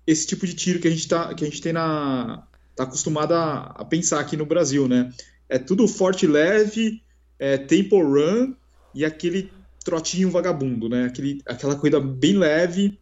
esse 0.06 0.26
tipo 0.26 0.46
de 0.46 0.54
tiro 0.54 0.80
que 0.80 0.88
a 0.88 0.90
gente, 0.90 1.06
tá, 1.06 1.34
que 1.34 1.44
a 1.44 1.46
gente 1.46 1.60
tem 1.60 1.72
na, 1.72 2.46
tá 2.74 2.84
acostumado 2.84 3.32
a, 3.32 3.84
pensar 3.84 4.20
aqui 4.20 4.36
no 4.36 4.46
Brasil, 4.46 4.88
né? 4.88 5.12
É 5.48 5.58
tudo 5.58 5.86
forte 5.86 6.26
leve, 6.26 7.02
é, 7.38 7.58
tempo 7.58 8.00
run 8.02 8.54
e 8.94 9.04
aquele 9.04 9.52
trotinho 9.84 10.30
vagabundo, 10.30 10.88
né? 10.88 11.06
Aquele, 11.06 11.42
aquela 11.46 11.76
corrida 11.76 12.00
bem 12.00 12.36
leve, 12.36 12.98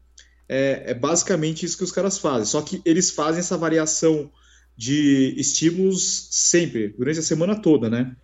é, 0.49 0.84
é, 0.86 0.94
basicamente 0.94 1.64
isso 1.64 1.76
que 1.76 1.84
os 1.84 1.92
caras 1.92 2.18
fazem. 2.18 2.47
Só 2.47 2.62
que 2.62 2.80
eles 2.84 3.11
fazem 3.11 3.40
essa 3.40 3.57
variação 3.57 4.30
de 4.76 5.34
estímulos 5.36 6.28
sempre, 6.30 6.88
durante 6.88 7.20
a 7.20 7.22
semana 7.22 7.61
toda, 7.61 7.88
né? 7.88 8.16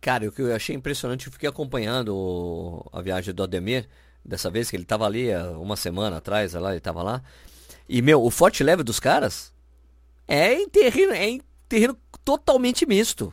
Cara, 0.00 0.28
o 0.28 0.32
que 0.32 0.42
eu 0.42 0.54
achei 0.54 0.74
impressionante, 0.76 1.26
eu 1.26 1.32
fiquei 1.32 1.48
acompanhando 1.48 2.84
a 2.92 3.00
viagem 3.00 3.34
do 3.34 3.42
Ademir, 3.42 3.88
dessa 4.26 4.50
vez 4.50 4.68
que 4.68 4.76
ele 4.76 4.82
estava 4.82 5.06
ali 5.06 5.28
uma 5.60 5.76
semana 5.76 6.16
atrás, 6.16 6.52
lá, 6.54 6.70
ele 6.70 6.78
estava 6.78 7.02
lá. 7.02 7.22
E, 7.88 8.02
meu, 8.02 8.22
o 8.22 8.30
forte 8.30 8.64
leve 8.64 8.82
dos 8.82 8.98
caras 8.98 9.52
é 10.26 10.54
em 10.54 10.68
terreno, 10.68 11.12
é 11.12 11.28
em 11.28 11.40
terreno 11.68 11.96
totalmente 12.24 12.84
misto. 12.84 13.32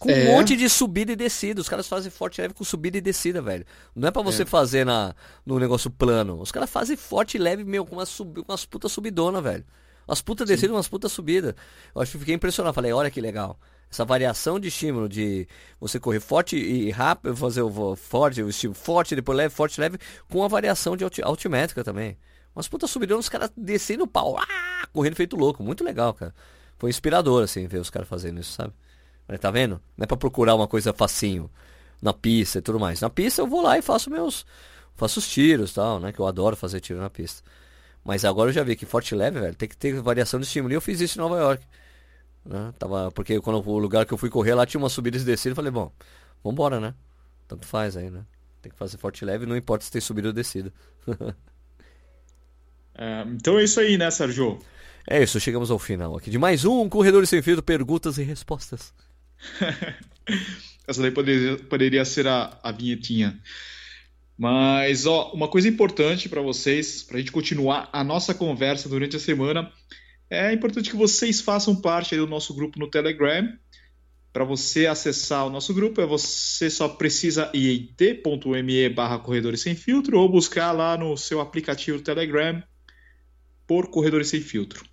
Com 0.00 0.10
é. 0.10 0.22
um 0.22 0.26
monte 0.26 0.56
de 0.56 0.68
subida 0.68 1.10
e 1.10 1.16
descida. 1.16 1.60
Os 1.60 1.68
caras 1.68 1.88
fazem 1.88 2.08
forte 2.08 2.40
leve 2.40 2.54
com 2.54 2.62
subida 2.62 2.96
e 2.96 3.00
descida, 3.00 3.42
velho. 3.42 3.66
Não 3.96 4.06
é 4.06 4.10
para 4.12 4.22
você 4.22 4.42
é. 4.42 4.46
fazer 4.46 4.86
na, 4.86 5.12
no 5.44 5.58
negócio 5.58 5.90
plano. 5.90 6.40
Os 6.40 6.52
caras 6.52 6.70
fazem 6.70 6.96
forte 6.96 7.36
e 7.36 7.40
leve, 7.40 7.64
meu, 7.64 7.84
com 7.84 7.96
umas, 7.96 8.08
sub, 8.08 8.44
umas 8.46 8.64
putas 8.64 8.92
subidona, 8.92 9.40
velho. 9.40 9.64
Umas 10.06 10.22
putas 10.22 10.46
descidas, 10.46 10.70
umas 10.70 10.86
putas 10.86 11.10
subidas. 11.10 11.54
Eu 11.92 12.00
acho 12.00 12.12
que 12.12 12.18
fiquei 12.18 12.34
impressionado. 12.34 12.72
Falei, 12.72 12.92
olha 12.92 13.10
que 13.10 13.20
legal. 13.20 13.58
Essa 13.90 14.04
variação 14.04 14.60
de 14.60 14.68
estímulo 14.68 15.08
de 15.08 15.48
você 15.80 15.98
correr 15.98 16.20
forte 16.20 16.56
e 16.56 16.90
rápido, 16.90 17.34
fazer 17.36 17.62
o 17.62 17.96
forte, 17.96 18.42
o 18.42 18.48
estímulo 18.48 18.78
forte, 18.78 19.16
depois 19.16 19.36
leve, 19.36 19.54
forte, 19.54 19.80
leve, 19.80 19.98
com 20.28 20.44
a 20.44 20.48
variação 20.48 20.96
de 20.96 21.04
altimétrica 21.22 21.82
também. 21.82 22.18
Umas 22.54 22.68
putas 22.68 22.90
subidonas, 22.90 23.24
os 23.24 23.28
caras 23.28 23.50
descendo 23.56 24.04
o 24.04 24.06
pau, 24.06 24.36
ah, 24.38 24.88
correndo 24.92 25.16
feito 25.16 25.36
louco. 25.36 25.62
Muito 25.62 25.82
legal, 25.84 26.12
cara. 26.12 26.34
Foi 26.78 26.90
inspirador, 26.90 27.42
assim, 27.44 27.66
ver 27.66 27.78
os 27.78 27.90
caras 27.90 28.08
fazendo 28.08 28.40
isso, 28.40 28.52
sabe? 28.52 28.72
Tá 29.40 29.50
vendo? 29.50 29.80
Não 29.96 30.04
é 30.04 30.06
pra 30.06 30.16
procurar 30.16 30.54
uma 30.54 30.66
coisa 30.66 30.92
facinho 30.92 31.50
na 32.00 32.12
pista 32.12 32.58
e 32.58 32.62
tudo 32.62 32.80
mais. 32.80 33.00
Na 33.00 33.10
pista 33.10 33.42
eu 33.42 33.46
vou 33.46 33.60
lá 33.60 33.76
e 33.78 33.82
faço 33.82 34.10
meus. 34.10 34.46
Faço 34.96 35.18
os 35.18 35.28
tiros 35.28 35.72
tal, 35.72 36.00
né? 36.00 36.12
Que 36.12 36.20
eu 36.20 36.26
adoro 36.26 36.56
fazer 36.56 36.80
tiro 36.80 36.98
na 36.98 37.10
pista. 37.10 37.42
Mas 38.04 38.24
agora 38.24 38.50
eu 38.50 38.54
já 38.54 38.62
vi 38.62 38.74
que 38.74 38.86
forte 38.86 39.14
leve, 39.14 39.38
velho, 39.38 39.54
tem 39.54 39.68
que 39.68 39.76
ter 39.76 40.00
variação 40.00 40.40
de 40.40 40.46
estímulo. 40.46 40.72
E 40.72 40.76
eu 40.76 40.80
fiz 40.80 41.00
isso 41.00 41.18
em 41.18 41.22
Nova 41.22 41.36
York. 41.36 41.64
Né? 42.48 42.72
Tava, 42.78 43.12
porque 43.12 43.38
quando 43.40 43.62
o 43.68 43.78
lugar 43.78 44.06
que 44.06 44.14
eu 44.14 44.16
fui 44.16 44.30
correr 44.30 44.54
lá 44.54 44.64
tinha 44.64 44.80
uma 44.80 44.88
subida 44.88 45.18
e 45.18 45.20
descida. 45.20 45.52
Eu 45.52 45.56
falei, 45.56 45.70
bom, 45.70 45.92
vambora, 46.42 46.80
né? 46.80 46.94
Tanto 47.46 47.66
faz 47.66 47.94
aí, 47.94 48.08
né? 48.10 48.24
Tem 48.62 48.72
que 48.72 48.78
fazer 48.78 48.96
forte 48.96 49.22
leve, 49.22 49.44
não 49.44 49.54
importa 49.56 49.84
se 49.84 49.92
tem 49.92 50.00
subida 50.00 50.28
ou 50.28 50.32
descida. 50.32 50.72
é, 52.96 53.24
então 53.28 53.58
é 53.58 53.64
isso 53.64 53.78
aí, 53.78 53.98
né, 53.98 54.10
Sérgio? 54.10 54.58
É 55.06 55.22
isso, 55.22 55.38
chegamos 55.38 55.70
ao 55.70 55.78
final 55.78 56.16
aqui 56.16 56.30
de 56.30 56.38
mais 56.38 56.64
um 56.64 56.88
Corredor 56.88 57.26
Sem 57.26 57.42
Fio, 57.42 57.62
perguntas 57.62 58.16
e 58.16 58.22
respostas. 58.22 58.94
Essa 60.88 61.02
daí 61.02 61.10
poderia, 61.10 61.58
poderia 61.64 62.04
ser 62.06 62.26
a, 62.26 62.58
a 62.62 62.72
vinhetinha. 62.72 63.38
Mas, 64.38 65.04
ó, 65.04 65.32
uma 65.32 65.48
coisa 65.48 65.68
importante 65.68 66.30
para 66.30 66.40
vocês, 66.40 67.02
para 67.02 67.16
a 67.16 67.20
gente 67.20 67.32
continuar 67.32 67.90
a 67.92 68.02
nossa 68.02 68.32
conversa 68.32 68.88
durante 68.88 69.16
a 69.16 69.20
semana, 69.20 69.70
é 70.30 70.52
importante 70.52 70.90
que 70.90 70.96
vocês 70.96 71.40
façam 71.40 71.76
parte 71.76 72.16
do 72.16 72.26
nosso 72.26 72.54
grupo 72.54 72.78
no 72.78 72.90
Telegram. 72.90 73.52
Para 74.32 74.44
você 74.44 74.86
acessar 74.86 75.46
o 75.46 75.50
nosso 75.50 75.72
grupo, 75.72 76.00
é 76.00 76.06
você 76.06 76.68
só 76.68 76.86
precisa 76.86 77.50
ir 77.54 77.70
em 77.70 77.86
t.me 77.86 78.88
barra 78.90 79.18
Corredores 79.18 79.62
Sem 79.62 79.74
Filtro 79.74 80.20
ou 80.20 80.28
buscar 80.28 80.70
lá 80.72 80.96
no 80.96 81.16
seu 81.16 81.40
aplicativo 81.40 82.00
Telegram 82.00 82.62
por 83.66 83.88
Corredores 83.90 84.28
Sem 84.28 84.40
Filtro. 84.40 84.84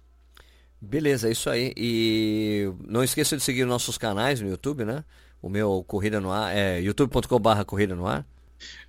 Beleza, 0.79 1.27
é 1.27 1.31
isso 1.31 1.49
aí. 1.49 1.73
E 1.75 2.71
não 2.87 3.03
esqueça 3.03 3.35
de 3.35 3.43
seguir 3.43 3.65
nossos 3.65 3.97
canais 3.97 4.39
no 4.39 4.49
YouTube, 4.49 4.85
né? 4.85 5.03
O 5.41 5.49
meu 5.49 5.83
Corrida 5.85 6.19
no 6.19 6.31
Ar 6.31 6.55
é 6.55 6.79
youtube.com.br 6.79 7.63
Corrida 7.65 7.95
no 7.95 8.07
Ar. 8.07 8.25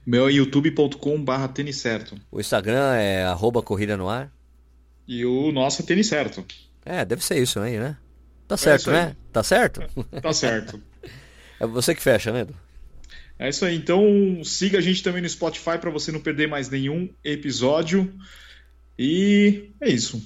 Meu 0.07 0.29
é 0.29 0.33
youtube.com.br 0.33 1.49
tênis 1.53 1.77
certo. 1.77 2.17
O 2.31 2.41
Instagram 2.41 2.95
é 2.95 3.25
arroba 3.25 3.63
Corrida 3.63 3.97
no 3.97 4.09
Ar. 4.09 4.33
E 5.07 5.25
o 5.25 5.53
nosso 5.53 5.83
é 5.83 5.85
tênis 5.85 6.07
certo. 6.07 6.45
É, 6.85 7.05
deve 7.05 7.25
ser 7.25 7.39
isso 7.39 7.61
aí, 7.61 7.79
né? 7.79 7.97
Tá 8.49 8.55
é 8.55 8.59
certo, 8.59 8.91
é 8.91 8.93
né? 8.93 9.17
Tá 9.33 9.43
certo? 9.43 9.81
tá 10.23 10.33
certo. 10.33 10.81
é 11.61 11.67
você 11.67 11.95
que 11.95 12.03
fecha, 12.03 12.33
né, 12.33 12.41
Edu? 12.41 12.55
É 13.39 13.49
isso 13.49 13.65
aí. 13.65 13.77
Então 13.77 14.05
siga 14.45 14.79
a 14.79 14.81
gente 14.81 15.03
também 15.03 15.23
no 15.23 15.29
Spotify 15.29 15.79
para 15.79 15.91
você 15.91 16.11
não 16.11 16.21
perder 16.21 16.49
mais 16.49 16.69
nenhum 16.71 17.09
episódio. 17.25 18.13
E 18.99 19.71
é 19.81 19.89
isso. 19.89 20.23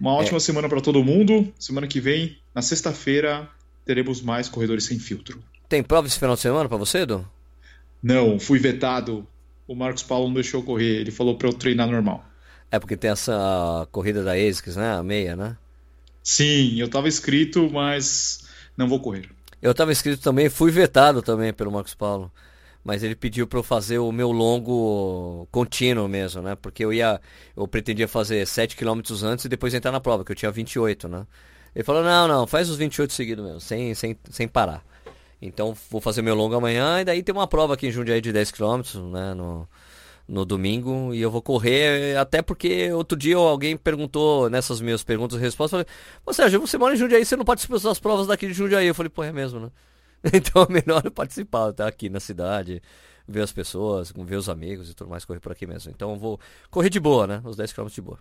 Uma 0.00 0.14
ótima 0.14 0.38
é. 0.38 0.40
semana 0.40 0.68
para 0.68 0.80
todo 0.80 1.04
mundo. 1.04 1.52
Semana 1.58 1.86
que 1.86 2.00
vem, 2.00 2.38
na 2.54 2.62
sexta-feira, 2.62 3.48
teremos 3.84 4.20
mais 4.20 4.48
Corredores 4.48 4.84
Sem 4.84 4.98
Filtro. 4.98 5.42
Tem 5.68 5.82
prova 5.82 6.06
esse 6.06 6.18
final 6.18 6.34
de 6.34 6.40
semana 6.40 6.68
para 6.68 6.78
você, 6.78 7.00
Edu? 7.00 7.28
Não, 8.02 8.40
fui 8.40 8.58
vetado. 8.58 9.26
O 9.68 9.74
Marcos 9.74 10.02
Paulo 10.02 10.26
não 10.26 10.34
deixou 10.34 10.62
correr. 10.62 11.00
Ele 11.00 11.10
falou 11.10 11.36
para 11.36 11.48
eu 11.48 11.52
treinar 11.52 11.88
normal. 11.88 12.24
É 12.70 12.78
porque 12.78 12.96
tem 12.96 13.10
essa 13.10 13.88
corrida 13.90 14.22
da 14.22 14.32
ASICS, 14.32 14.76
né? 14.76 14.92
A 14.92 15.02
meia, 15.02 15.34
né? 15.34 15.56
Sim, 16.22 16.78
eu 16.78 16.86
estava 16.86 17.08
inscrito, 17.08 17.68
mas 17.70 18.44
não 18.76 18.88
vou 18.88 19.00
correr. 19.00 19.28
Eu 19.60 19.72
estava 19.72 19.92
inscrito 19.92 20.22
também, 20.22 20.48
fui 20.48 20.70
vetado 20.70 21.22
também 21.22 21.52
pelo 21.52 21.72
Marcos 21.72 21.94
Paulo. 21.94 22.30
Mas 22.82 23.02
ele 23.02 23.14
pediu 23.14 23.46
para 23.46 23.58
eu 23.58 23.62
fazer 23.62 23.98
o 23.98 24.10
meu 24.10 24.32
longo 24.32 25.46
contínuo 25.50 26.08
mesmo, 26.08 26.40
né? 26.40 26.56
Porque 26.56 26.82
eu 26.82 26.92
ia, 26.92 27.20
eu 27.54 27.68
pretendia 27.68 28.08
fazer 28.08 28.46
7 28.46 28.74
km 28.74 29.00
antes 29.22 29.44
e 29.44 29.48
depois 29.50 29.74
entrar 29.74 29.92
na 29.92 30.00
prova, 30.00 30.24
que 30.24 30.32
eu 30.32 30.36
tinha 30.36 30.50
28, 30.50 31.06
né? 31.06 31.26
Ele 31.74 31.84
falou: 31.84 32.02
"Não, 32.02 32.26
não, 32.26 32.46
faz 32.46 32.70
os 32.70 32.76
28 32.76 33.12
seguidos 33.12 33.44
mesmo, 33.44 33.60
sem 33.60 33.94
sem 33.94 34.16
sem 34.30 34.48
parar". 34.48 34.82
Então 35.42 35.76
vou 35.90 36.00
fazer 36.00 36.22
meu 36.22 36.34
longo 36.34 36.54
amanhã 36.54 37.00
e 37.00 37.04
daí 37.04 37.22
tem 37.22 37.34
uma 37.34 37.46
prova 37.46 37.74
aqui 37.74 37.86
em 37.86 37.90
Jundiaí 37.92 38.20
de 38.20 38.32
10 38.32 38.50
km, 38.50 38.80
né, 39.12 39.34
no 39.34 39.68
no 40.30 40.44
domingo 40.44 41.12
e 41.12 41.20
eu 41.20 41.30
vou 41.30 41.42
correr, 41.42 42.16
até 42.16 42.40
porque 42.40 42.92
outro 42.92 43.18
dia 43.18 43.36
alguém 43.36 43.76
perguntou 43.76 44.48
nessas 44.48 44.80
minhas 44.80 45.02
perguntas 45.02 45.36
e 45.36 45.40
respostas, 45.40 45.84
falei, 46.22 46.34
Sérgio, 46.34 46.60
você 46.60 46.78
mora 46.78 46.94
em 46.94 46.96
Jundiaí, 46.96 47.24
você 47.24 47.34
não 47.34 47.44
participa 47.44 47.78
das 47.80 47.98
provas 47.98 48.28
daqui 48.28 48.46
de 48.46 48.52
Jundiaí? 48.52 48.86
Eu 48.86 48.94
falei, 48.94 49.10
pô, 49.10 49.24
é 49.24 49.32
mesmo, 49.32 49.58
né? 49.58 49.70
Então 50.32 50.66
é 50.68 50.72
melhor 50.72 51.02
eu 51.04 51.10
participar, 51.10 51.72
tá 51.72 51.88
aqui 51.88 52.08
na 52.08 52.20
cidade, 52.20 52.80
ver 53.26 53.40
as 53.40 53.52
pessoas, 53.52 54.12
ver 54.14 54.36
os 54.36 54.48
amigos 54.48 54.88
e 54.88 54.94
tudo 54.94 55.10
mais, 55.10 55.24
correr 55.24 55.40
por 55.40 55.50
aqui 55.50 55.66
mesmo. 55.66 55.90
Então 55.90 56.12
eu 56.12 56.16
vou 56.16 56.38
correr 56.70 56.90
de 56.90 57.00
boa, 57.00 57.26
né? 57.26 57.42
Os 57.44 57.56
10 57.56 57.72
km 57.72 57.86
de 57.86 58.00
boa. 58.00 58.18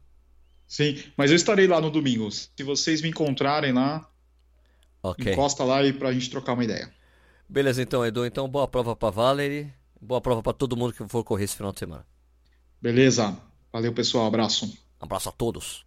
Sim, 0.65 0.97
mas 1.15 1.29
eu 1.29 1.35
estarei 1.35 1.67
lá 1.67 1.79
no 1.79 1.91
domingo. 1.91 2.31
Se 2.31 2.63
vocês 2.63 3.01
me 3.01 3.09
encontrarem 3.09 3.73
lá, 3.73 4.09
okay. 5.03 5.33
encosta 5.33 5.63
lá 5.63 5.83
e 5.83 5.93
pra 5.93 6.13
gente 6.13 6.29
trocar 6.29 6.53
uma 6.53 6.63
ideia. 6.63 6.91
Beleza, 7.47 7.81
então, 7.81 8.05
Edu. 8.05 8.25
Então, 8.25 8.47
boa 8.47 8.67
prova 8.67 8.95
pra 8.95 9.09
Valerie. 9.09 9.73
Boa 10.01 10.21
prova 10.21 10.41
para 10.41 10.53
todo 10.53 10.77
mundo 10.77 10.93
que 10.93 11.07
for 11.07 11.23
correr 11.23 11.45
esse 11.45 11.55
final 11.55 11.71
de 11.71 11.79
semana. 11.79 12.05
Beleza. 12.81 13.37
Valeu, 13.71 13.93
pessoal. 13.93 14.25
Abraço. 14.25 14.77
Abraço 14.99 15.29
a 15.29 15.31
todos. 15.31 15.85